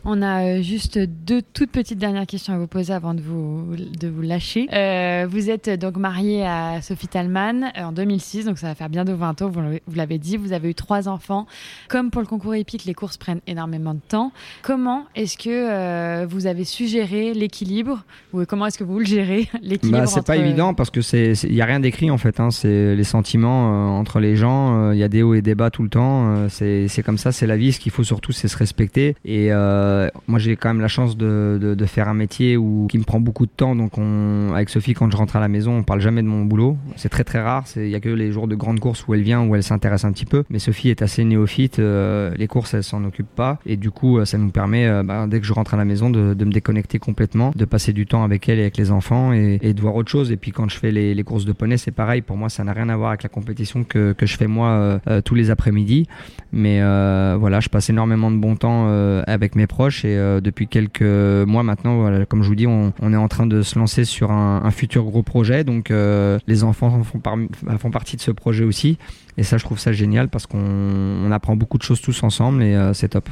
On 0.04 0.22
a 0.24 0.44
euh, 0.58 0.62
juste 0.64 0.98
deux 0.98 1.42
toutes 1.54 1.70
petites 1.72 2.00
dernières 2.00 2.26
questions 2.26 2.54
à 2.54 2.58
vous 2.58 2.66
poser 2.68 2.92
avant 2.92 3.14
de 3.14 3.22
vous, 3.22 3.76
de 3.78 4.08
vous 4.08 4.22
lâcher. 4.24 4.68
Euh, 4.74 5.28
vous 5.30 5.52
êtes 5.52 5.70
donc 5.70 5.98
marié 5.98 6.44
à 6.44 6.82
Sophie 6.82 7.08
Talman 7.08 7.66
euh, 7.78 7.84
en 7.84 7.92
2006, 7.92 8.46
donc 8.46 8.58
ça 8.58 8.68
va 8.68 8.76
faire 8.76 8.90
bientôt 8.90 9.16
20 9.16 9.42
ans, 9.44 9.50
vous 9.50 9.62
l'avez- 9.96 10.18
dit. 10.18 10.38
Vous 10.38 10.54
avez 10.54 10.70
eu 10.72 10.76
trois 10.76 11.08
enfants. 11.08 11.46
Comme 11.88 12.10
pour 12.10 12.22
le 12.22 12.28
concours 12.28 12.56
épique, 12.56 12.86
les 12.86 12.94
courses 12.96 13.18
prennent 13.18 13.42
énormément 13.48 13.94
de 13.94 14.00
temps. 14.08 14.32
Comment 14.64 15.06
est-ce 15.16 15.38
que 15.38 15.50
euh, 15.50 16.26
vous 16.28 16.48
avez 16.48 16.64
su 16.64 16.88
gérer 16.88 17.34
l'équilibre 17.34 18.04
Ou 18.34 18.44
comment 18.46 18.66
est-ce 18.66 18.78
que 18.78 18.84
vous 18.84 18.98
le 19.00 19.06
gérez 19.06 19.50
L'équilibre 19.62 20.00
Bah, 20.00 20.08
c'est 20.08 20.26
pas 20.26 20.38
évident 20.38 20.74
parce 20.74 20.90
que 20.90 21.02
c'est 21.02 21.34
il 21.44 21.54
y 21.54 21.62
a 21.62 21.66
rien 21.66 21.80
d'écrit 21.80 22.10
en 22.12 22.18
fait. 22.18 22.40
hein. 22.40 22.50
C'est 22.52 22.96
les 22.96 23.04
sentiments 23.04 23.96
euh, 23.96 24.00
entre 24.00 24.20
les 24.20 24.36
gens. 24.36 24.92
Il 24.92 24.98
y 24.98 25.04
a 25.04 25.08
des 25.10 25.22
hauts 25.22 25.34
et 25.36 25.42
des 25.44 25.54
bas 25.56 25.70
tout 25.70 25.84
le 25.84 25.90
temps. 25.90 26.50
c'est 26.50 26.88
c'est 26.88 27.04
comme 27.04 27.18
ça, 27.20 27.32
c'est 27.32 27.46
la 27.48 27.56
vie. 27.58 27.72
Ce 27.72 27.80
qu'il 27.80 27.92
faut 27.92 28.04
surtout, 28.04 28.32
c'est 28.32 28.48
se 28.48 28.58
respecter. 28.58 29.16
Et 29.26 29.52
euh, 29.52 29.91
moi, 30.28 30.40
j'ai 30.40 30.56
quand 30.56 30.70
même 30.70 30.82
la 30.82 30.88
chance 30.88 31.18
de, 31.18 31.58
de, 31.62 31.86
faire 31.86 32.08
un 32.08 32.14
métier 32.14 32.58
où 32.58 32.88
qui 32.90 32.98
me 32.98 33.04
prend 33.04 33.20
beaucoup 33.20 33.46
de 33.46 33.52
temps. 33.52 33.76
Donc, 33.76 33.98
on, 33.98 34.54
avec 34.54 34.70
Sophie, 34.70 34.94
quand 34.94 35.12
je 35.12 35.18
rentre 35.18 35.36
à 35.36 35.40
la 35.40 35.48
maison, 35.48 35.78
on 35.78 35.84
parle 35.84 36.02
jamais 36.02 36.22
de 36.22 36.28
mon 36.28 36.46
boulot. 36.46 36.78
C'est 36.96 37.10
très 37.10 37.24
très 37.24 37.42
rare. 37.42 37.66
Il 37.76 37.88
y 37.90 37.96
a 37.96 38.00
que 38.00 38.10
les 38.10 38.32
jours 38.32 38.48
de 38.48 38.56
grandes 38.56 38.80
courses 38.80 39.08
où 39.08 39.14
elle 39.14 39.24
vient, 39.24 39.46
où 39.46 39.56
elle 39.56 39.64
s'intéresse 39.64 40.06
un 40.06 40.12
petit 40.12 40.26
peu. 40.26 40.44
Mais 40.50 40.60
Sophie 40.60 40.90
est 40.90 41.02
assez 41.02 41.24
néophyte. 41.24 41.80
euh, 41.80 42.32
les 42.38 42.48
courses, 42.48 42.74
elle 42.74 42.84
s'en 42.84 43.04
occupe 43.04 43.28
pas. 43.36 43.60
Et 43.66 43.78
du 43.78 43.92
coup, 43.92 44.18
euh, 44.18 44.26
ça 44.26 44.38
nous 44.38 44.50
permet, 44.50 44.88
euh, 44.88 45.04
bah, 45.04 45.28
dès 45.28 45.40
que 45.40 45.46
je 45.46 45.54
rentre 45.54 45.74
à 45.74 45.78
la 45.78 45.86
maison, 45.86 46.10
de, 46.10 46.34
de 46.34 46.46
me 46.46 46.52
déconnecter 46.52 47.00
complètement, 47.00 47.52
de 47.56 47.66
passer 47.66 47.94
du 47.94 48.06
temps 48.06 48.24
avec 48.24 48.48
elle 48.50 48.60
et 48.60 48.64
avec 48.64 48.78
les 48.78 48.92
enfants 48.92 49.34
et, 49.34 49.74
de 49.74 49.82
voir 49.82 49.96
autre 49.96 50.10
chose. 50.10 50.32
Et 50.32 50.38
puis 50.38 50.52
quand 50.52 50.70
je 50.70 50.78
fais 50.78 50.92
les, 50.92 51.24
courses 51.24 51.46
de 51.46 51.54
poney, 51.54 51.78
c'est 51.78 51.92
pareil. 51.92 52.22
Pour 52.22 52.38
moi, 52.38 52.50
ça 52.50 52.64
n'a 52.64 52.74
rien 52.74 52.90
à 52.90 52.96
voir 52.96 53.10
avec 53.10 53.24
la 53.24 53.30
compétition 53.30 53.84
que, 53.84 54.14
que 54.14 54.26
je 54.26 54.38
fais 54.38 54.48
moi 54.48 54.70
euh, 54.70 55.00
euh, 55.08 55.22
tous 55.22 55.36
les 55.36 55.50
après-midi. 55.52 56.08
Mais 56.52 56.82
euh, 56.82 57.38
voilà, 57.40 57.60
je 57.60 57.70
passe 57.70 57.90
énormément 57.90 58.30
de 58.32 58.38
bon 58.38 58.56
temps 58.56 58.88
euh, 58.88 59.24
avec 59.28 59.56
mes 59.56 59.68
proches 59.68 59.81
et 59.90 60.18
euh, 60.18 60.42
depuis 60.42 60.68
quelques 60.68 61.02
mois 61.02 61.64
maintenant, 61.64 61.98
voilà, 62.00 62.26
comme 62.26 62.44
je 62.44 62.48
vous 62.48 62.56
dis, 62.56 62.68
on, 62.68 62.94
est 63.02 63.16
en 63.16 63.28
train 63.28 63.48
de 63.48 63.62
se 63.62 63.78
lancer 63.78 64.06
sur 64.06 64.32
un, 64.32 64.72
futur 64.72 65.04
gros 65.04 65.24
projet. 65.24 65.64
Donc 65.64 65.92
euh, 65.92 66.40
les 66.48 66.64
enfants 66.64 67.04
font, 67.04 67.20
par- 67.20 67.38
font 67.80 67.92
partie 67.92 68.16
de 68.16 68.22
ce 68.22 68.32
projet 68.32 68.64
aussi. 68.64 68.98
Et 69.38 69.44
ça, 69.44 69.58
je 69.58 69.64
trouve 69.64 69.80
ça 69.80 69.92
génial 69.92 70.30
parce 70.30 70.46
qu'on 70.46 70.60
on 70.60 71.32
apprend 71.32 71.56
beaucoup 71.56 71.78
de 71.78 71.84
choses 71.84 72.02
tous 72.02 72.24
ensemble 72.24 72.64
et 72.64 72.76
euh, 72.76 72.94
c'est 72.94 73.10
top. 73.10 73.30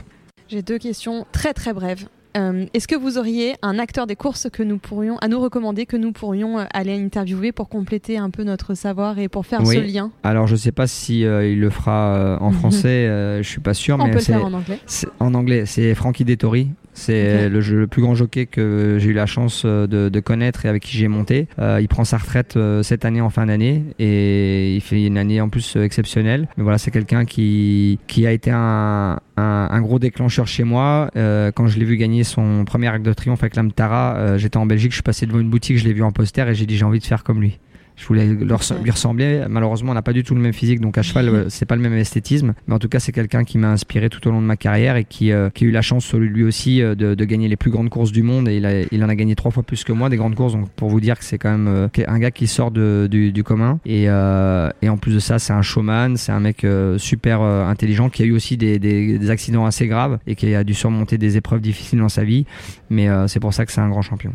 J'ai 0.48 0.62
deux 0.62 0.78
questions 0.78 1.26
très 1.32 1.54
très 1.54 1.74
brèves. 1.74 2.08
Euh, 2.38 2.65
Est-ce 2.74 2.88
que 2.88 2.96
vous 2.96 3.18
auriez 3.18 3.56
un 3.63 3.80
acteur 3.80 4.06
des 4.06 4.15
courses 4.15 4.48
que 4.52 4.62
nous 4.62 4.78
pourrions, 4.78 5.18
à 5.18 5.28
nous 5.28 5.39
recommander, 5.39 5.86
que 5.86 5.98
nous 5.98 6.12
pourrions 6.12 6.60
euh, 6.60 6.65
aller 6.74 6.94
interviewer 6.94 7.52
pour 7.52 7.70
compléter 7.70 8.18
un 8.18 8.30
peu 8.30 8.44
notre 8.44 8.76
savoir 8.76 9.18
et 9.18 9.28
pour 9.28 9.46
faire 9.48 9.62
oui. 9.63 9.76
ce 9.76 9.80
lien? 9.82 10.12
Alors 10.24 10.46
je 10.46 10.56
sais 10.56 10.72
pas 10.72 10.86
si 10.86 11.26
euh, 11.26 11.48
il 11.52 11.60
le 11.60 11.70
fera 11.72 12.15
euh, 12.15 12.38
en 12.39 12.52
français, 12.60 12.88
euh, 13.08 13.42
je 13.42 13.50
suis 13.50 13.62
pas 13.62 13.74
sûr, 13.74 13.96
On 14.00 14.04
mais 14.06 14.12
peut 14.12 14.15
le 14.18 14.22
c'est 14.22 14.34
faire 14.34 14.46
en 14.46 14.54
anglais. 14.54 14.80
c'est- 14.86 15.08
En 15.20 15.34
anglais, 15.34 15.63
c'est 15.65 15.96
Frankie 15.96 16.24
Dettori. 16.26 16.68
C'est 17.00 17.48
le, 17.50 17.88
plus 17.88 18.02
grand 18.02 18.14
jockey 18.14 18.46
que 18.46 18.98
j'ai 19.00 19.10
eu 19.10 19.14
la 19.14 19.26
chance 19.26 19.64
euh, 19.66 19.88
de, 19.88 20.10
de 20.10 20.20
connaître 20.20 20.66
et 20.66 20.70
avec 20.70 20.84
qui 20.84 20.98
j'ai 20.98 21.08
monté. 21.08 21.48
Euh, 21.58 21.80
il 21.82 21.88
prend 21.88 22.04
sa 22.04 22.18
retraite 22.18 22.58
euh, 22.58 22.84
cette 22.84 23.06
année 23.06 23.22
en 23.22 23.30
fin 23.30 23.45
d'année 23.45 23.84
et 24.00 24.76
il 24.76 24.82
fait 24.82 25.06
une 25.06 25.18
année 25.18 25.39
en 25.39 25.47
plus 25.47 25.78
exceptionnelle. 25.78 26.47
Mais 26.58 26.64
voilà, 26.64 26.78
c'est 26.78 26.91
quelqu'un 26.91 27.24
qui, 27.24 28.00
qui 28.08 28.28
a 28.28 28.32
été 28.32 28.52
un, 28.52 29.20
un, 29.38 29.68
un 29.72 29.82
gros 29.82 29.97
déclencheur 29.97 30.45
chez 30.45 30.66
moi. 30.66 31.10
Euh, 31.16 31.52
quand 31.54 31.68
je 31.68 31.80
l'ai 31.80 31.86
vu 31.86 31.95
gagner 31.95 32.26
son 32.26 32.66
premier 32.66 32.88
acte 32.88 33.06
de 33.06 33.14
triomphe 33.14 33.41
avec 33.43 33.56
l'Amtara, 33.56 34.38
j'étais 34.38 34.58
en 34.58 34.66
Belgique, 34.66 34.91
je 34.91 34.97
suis 34.97 35.04
passé 35.04 35.26
devant 35.26 35.39
une 35.39 35.50
boutique, 35.50 35.78
je 35.78 35.86
l'ai 35.86 35.93
vu 35.93 36.04
en 36.04 36.12
poster 36.12 36.47
et 36.50 36.54
j'ai 36.54 36.66
dit 36.66 36.78
j'ai 36.78 36.86
envie 36.86 37.00
de 37.00 37.06
faire 37.06 37.24
comme 37.24 37.41
lui. 37.41 37.60
Je 38.02 38.08
voulais 38.08 38.26
leur- 38.28 38.62
lui 38.82 38.91
ressembler. 38.91 39.43
Malheureusement, 39.50 39.91
on 39.91 39.93
n'a 39.93 40.02
pas 40.02 40.14
du 40.14 40.24
tout 40.24 40.34
le 40.34 40.39
même 40.39 40.54
physique, 40.54 40.80
donc 40.80 40.97
à 40.97 41.02
cheval, 41.02 41.28
euh, 41.28 41.45
c'est 41.50 41.66
pas 41.66 41.76
le 41.76 41.82
même 41.82 41.93
esthétisme. 41.93 42.54
Mais 42.68 42.74
en 42.74 42.80
tout 42.80 42.88
cas, 42.88 43.00
c'est 43.00 43.12
quelqu'un 43.12 43.43
qui 43.43 43.58
m'a 43.58 43.70
inspiré 43.72 44.10
tout 44.10 44.26
au 44.26 44.32
long 44.32 44.41
de 44.41 44.45
ma 44.47 44.56
carrière 44.56 44.95
et 44.95 45.04
qui, 45.04 45.34
euh, 45.34 45.50
qui 45.50 45.66
a 45.66 45.68
eu 45.68 45.72
la 45.72 45.82
chance, 45.82 46.14
lui 46.14 46.43
aussi, 46.43 46.82
euh, 46.82 46.95
de, 46.95 47.14
de 47.14 47.26
gagner 47.26 47.50
les 47.50 47.58
plus 47.58 47.72
grandes 47.72 47.89
courses 47.89 48.14
du 48.14 48.24
monde. 48.24 48.47
Et 48.47 48.56
il, 48.56 48.66
a- 48.66 48.84
il 48.89 49.04
en 49.04 49.10
a 49.10 49.16
gagné 49.16 49.36
trois 49.36 49.52
fois 49.52 49.64
plus 49.64 49.84
que 49.84 49.91
moi 49.91 50.08
des 50.08 50.16
grandes 50.16 50.36
courses. 50.36 50.54
Donc 50.54 50.70
pour 50.72 50.88
vous 50.89 51.02
dire 51.02 51.20
que 51.20 51.26
c'est 51.26 51.38
quand 51.38 51.52
même 51.52 51.68
euh, 51.68 51.88
un 52.08 52.20
gars 52.20 52.32
qui 52.32 52.47
sort 52.47 52.72
de- 52.72 53.10
du, 53.12 53.34
du 53.34 53.43
commun. 53.43 53.80
Et, 53.86 54.06
euh, 54.08 54.70
et 54.82 54.88
en 54.88 54.95
plus 54.95 55.14
de 55.14 55.20
ça, 55.20 55.38
c'est 55.38 55.52
un 55.52 55.62
showman, 55.62 56.16
c'est 56.16 56.32
un 56.32 56.39
mec 56.39 56.64
euh, 56.64 56.97
super 56.97 57.41
intelligent 57.41 58.10
qui 58.10 58.24
a 58.24 58.26
eu 58.26 58.32
aussi 58.32 58.56
des, 58.56 58.80
des- 58.80 59.18
des 59.20 59.30
accidents 59.30 59.66
assez 59.66 59.88
graves 59.88 60.20
et 60.26 60.36
qui 60.36 60.56
a 60.56 60.64
dû 60.64 60.74
surmonter 60.74 61.18
des 61.18 61.36
épreuves 61.36 61.60
difficiles 61.60 62.00
dans 62.00 62.08
sa 62.08 62.24
vie. 62.24 62.45
Mais 62.89 63.10
euh, 63.10 63.28
c'est 63.28 63.41
pour 63.41 63.54
ça 63.54 63.66
que 63.66 63.74
c'est 63.74 63.82
un 63.82 63.89
grand 63.89 64.02
champion. 64.02 64.32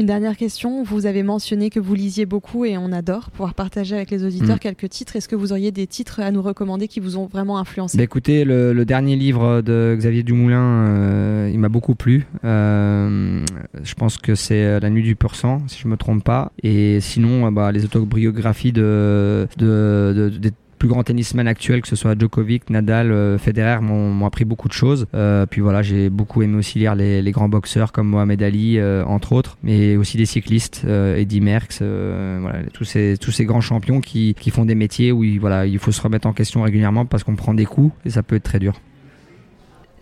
Une 0.00 0.06
dernière 0.06 0.34
question. 0.38 0.82
Vous 0.82 1.04
avez 1.04 1.22
mentionné 1.22 1.68
que 1.68 1.78
vous 1.78 1.94
lisiez 1.94 2.24
beaucoup 2.24 2.64
et 2.64 2.78
on 2.78 2.90
adore 2.90 3.30
pouvoir 3.30 3.52
partager 3.52 3.94
avec 3.94 4.10
les 4.10 4.24
auditeurs 4.24 4.56
Mm. 4.56 4.60
quelques 4.60 4.88
titres. 4.88 5.14
Est-ce 5.14 5.28
que 5.28 5.36
vous 5.36 5.52
auriez 5.52 5.72
des 5.72 5.86
titres 5.86 6.20
à 6.20 6.30
nous 6.30 6.40
recommander 6.40 6.88
qui 6.88 7.00
vous 7.00 7.18
ont 7.18 7.26
vraiment 7.26 7.58
influencé? 7.58 7.98
Bah 7.98 8.04
écoutez, 8.04 8.44
le, 8.46 8.72
le 8.72 8.84
dernier 8.86 9.14
livre 9.14 9.60
de 9.60 9.94
Xavier 9.98 10.22
Dumoulin, 10.22 10.62
euh, 10.88 11.50
il 11.52 11.58
m'a 11.58 11.68
beaucoup 11.68 11.94
plu. 11.94 12.26
Euh, 12.46 13.44
je 13.82 13.92
pense 13.94 14.16
que 14.16 14.34
c'est 14.34 14.80
La 14.80 14.88
Nuit 14.88 15.02
du 15.02 15.16
Pur 15.16 15.36
Sang, 15.36 15.58
si 15.66 15.78
je 15.82 15.86
me 15.86 15.98
trompe 15.98 16.24
pas. 16.24 16.50
Et 16.62 17.00
sinon, 17.02 17.46
euh, 17.46 17.50
bah, 17.50 17.70
les 17.70 17.84
autobiographies 17.84 18.72
de, 18.72 19.46
de, 19.58 20.14
de- 20.16 20.38
des 20.38 20.52
plus 20.80 20.88
grands 20.88 21.04
tennismen 21.04 21.46
actuels, 21.46 21.82
que 21.82 21.88
ce 21.88 21.94
soit 21.94 22.18
Djokovic, 22.18 22.70
Nadal, 22.70 23.12
euh, 23.12 23.36
Federer, 23.36 23.80
m'ont 23.82 24.24
appris 24.24 24.46
beaucoup 24.46 24.66
de 24.66 24.72
choses. 24.72 25.06
Euh, 25.14 25.44
puis 25.44 25.60
voilà, 25.60 25.82
j'ai 25.82 26.08
beaucoup 26.08 26.42
aimé 26.42 26.56
aussi 26.56 26.78
lire 26.78 26.94
les, 26.94 27.30
grands 27.30 27.50
boxeurs 27.50 27.92
comme 27.92 28.08
Mohamed 28.08 28.42
Ali, 28.42 28.78
euh, 28.78 29.04
entre 29.04 29.34
autres, 29.34 29.58
mais 29.62 29.96
aussi 29.96 30.16
des 30.16 30.24
cyclistes, 30.24 30.84
Eddie 30.84 31.42
Merckx, 31.42 31.82
voilà, 31.82 32.60
tous 32.72 32.84
ces, 32.84 33.44
grands 33.44 33.60
champions 33.60 34.00
qui, 34.00 34.34
qui 34.40 34.50
font 34.50 34.64
des 34.64 34.74
métiers 34.74 35.12
où 35.12 35.22
il, 35.22 35.38
voilà, 35.38 35.66
il 35.66 35.78
faut 35.78 35.92
se 35.92 36.00
remettre 36.00 36.26
en 36.26 36.32
question 36.32 36.62
régulièrement 36.62 37.04
parce 37.04 37.24
qu'on 37.24 37.36
prend 37.36 37.52
des 37.52 37.66
coups 37.66 37.92
et 38.06 38.10
ça 38.10 38.22
peut 38.22 38.36
être 38.36 38.42
très 38.42 38.58
dur. 38.58 38.74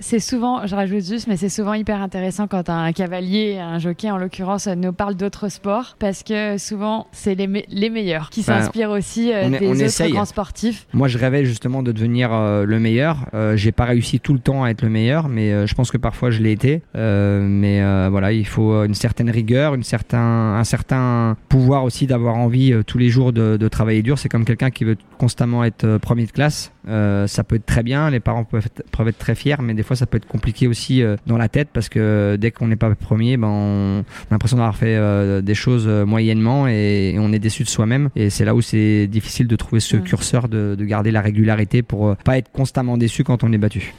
C'est 0.00 0.20
souvent, 0.20 0.64
je 0.66 0.74
rajoute 0.76 1.04
juste, 1.04 1.26
mais 1.26 1.36
c'est 1.36 1.48
souvent 1.48 1.74
hyper 1.74 2.00
intéressant 2.00 2.46
quand 2.46 2.68
un 2.70 2.92
cavalier, 2.92 3.58
un 3.58 3.78
jockey 3.80 4.10
en 4.10 4.16
l'occurrence, 4.16 4.68
nous 4.68 4.92
parle 4.92 5.16
d'autres 5.16 5.48
sports 5.48 5.96
parce 5.98 6.22
que 6.22 6.56
souvent 6.56 7.08
c'est 7.10 7.34
les, 7.34 7.48
me- 7.48 7.62
les 7.68 7.90
meilleurs 7.90 8.30
qui 8.30 8.40
Enfin, 8.40 8.60
s'inspirent 8.62 8.90
aussi 8.90 9.32
euh, 9.32 9.42
est- 9.50 9.58
des 9.58 9.68
autres 9.68 9.82
essaye. 9.82 10.12
grands 10.12 10.24
sportifs. 10.24 10.86
Moi, 10.92 11.08
je 11.08 11.18
rêvais 11.18 11.44
justement 11.44 11.82
de 11.82 11.90
devenir 11.90 12.32
euh, 12.32 12.64
le 12.64 12.78
meilleur. 12.78 13.26
Euh, 13.34 13.56
j'ai 13.56 13.72
pas 13.72 13.86
réussi 13.86 14.20
tout 14.20 14.34
le 14.34 14.38
temps 14.38 14.62
à 14.62 14.70
être 14.70 14.82
le 14.82 14.88
meilleur, 14.88 15.28
mais 15.28 15.52
euh, 15.52 15.66
je 15.66 15.74
pense 15.74 15.90
que 15.90 15.96
parfois 15.98 16.30
je 16.30 16.42
l'ai 16.42 16.52
été. 16.52 16.82
Mais 16.94 17.80
voilà, 18.08 18.32
il 18.32 18.46
faut 18.46 18.84
une 18.84 18.94
certaine 18.94 19.30
rigueur, 19.30 19.74
une 19.74 19.82
certain, 19.82 20.18
un 20.18 20.64
certain 20.64 21.36
pouvoir 21.48 21.84
aussi 21.84 22.06
d'avoir 22.06 22.36
envie 22.36 22.72
tous 22.86 22.98
les 22.98 23.08
jours 23.08 23.32
de, 23.32 23.56
de 23.56 23.68
travailler 23.68 24.02
dur. 24.02 24.18
C'est 24.18 24.28
comme 24.28 24.44
quelqu'un 24.44 24.70
qui 24.70 24.84
veut 24.84 24.96
constamment 25.18 25.64
être 25.64 25.98
premier 25.98 26.26
de 26.26 26.30
classe. 26.32 26.72
Euh, 26.88 27.26
ça 27.26 27.44
peut 27.44 27.56
être 27.56 27.66
très 27.66 27.82
bien, 27.82 28.10
les 28.10 28.20
parents 28.20 28.44
peuvent 28.44 28.64
être, 28.64 28.82
peuvent 28.90 29.08
être 29.08 29.18
très 29.18 29.34
fiers, 29.34 29.56
mais 29.62 29.74
des 29.74 29.82
fois 29.82 29.94
ça 29.94 30.06
peut 30.06 30.16
être 30.16 30.26
compliqué 30.26 30.66
aussi 30.66 31.02
euh, 31.02 31.16
dans 31.26 31.36
la 31.36 31.48
tête 31.48 31.68
parce 31.72 31.88
que 31.88 32.36
dès 32.40 32.50
qu'on 32.50 32.68
n'est 32.68 32.76
pas 32.76 32.94
premier, 32.94 33.36
ben, 33.36 33.48
on, 33.48 33.98
on 33.98 34.00
a 34.00 34.04
l'impression 34.32 34.56
d'avoir 34.56 34.76
fait 34.76 34.96
euh, 34.96 35.40
des 35.42 35.54
choses 35.54 35.86
euh, 35.86 36.04
moyennement 36.06 36.66
et, 36.68 37.12
et 37.14 37.18
on 37.18 37.32
est 37.32 37.38
déçu 37.38 37.62
de 37.62 37.68
soi-même. 37.68 38.08
Et 38.16 38.30
c'est 38.30 38.44
là 38.44 38.54
où 38.54 38.60
c'est 38.62 39.06
difficile 39.06 39.46
de 39.46 39.56
trouver 39.56 39.80
ce 39.80 39.96
Ouais. 39.96 40.02
curseur, 40.02 40.48
de, 40.48 40.74
de 40.78 40.84
garder 40.84 41.10
la 41.10 41.20
régularité 41.20 41.82
pour 41.82 42.08
euh, 42.08 42.14
pas 42.24 42.38
être 42.38 42.50
constamment 42.52 42.96
déçu 42.96 43.24
quand 43.24 43.44
on 43.44 43.52
est 43.52 43.58
battu. 43.58 43.92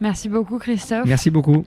Merci 0.00 0.28
beaucoup 0.28 0.58
Christophe. 0.58 1.04
Merci 1.06 1.30
beaucoup. 1.30 1.64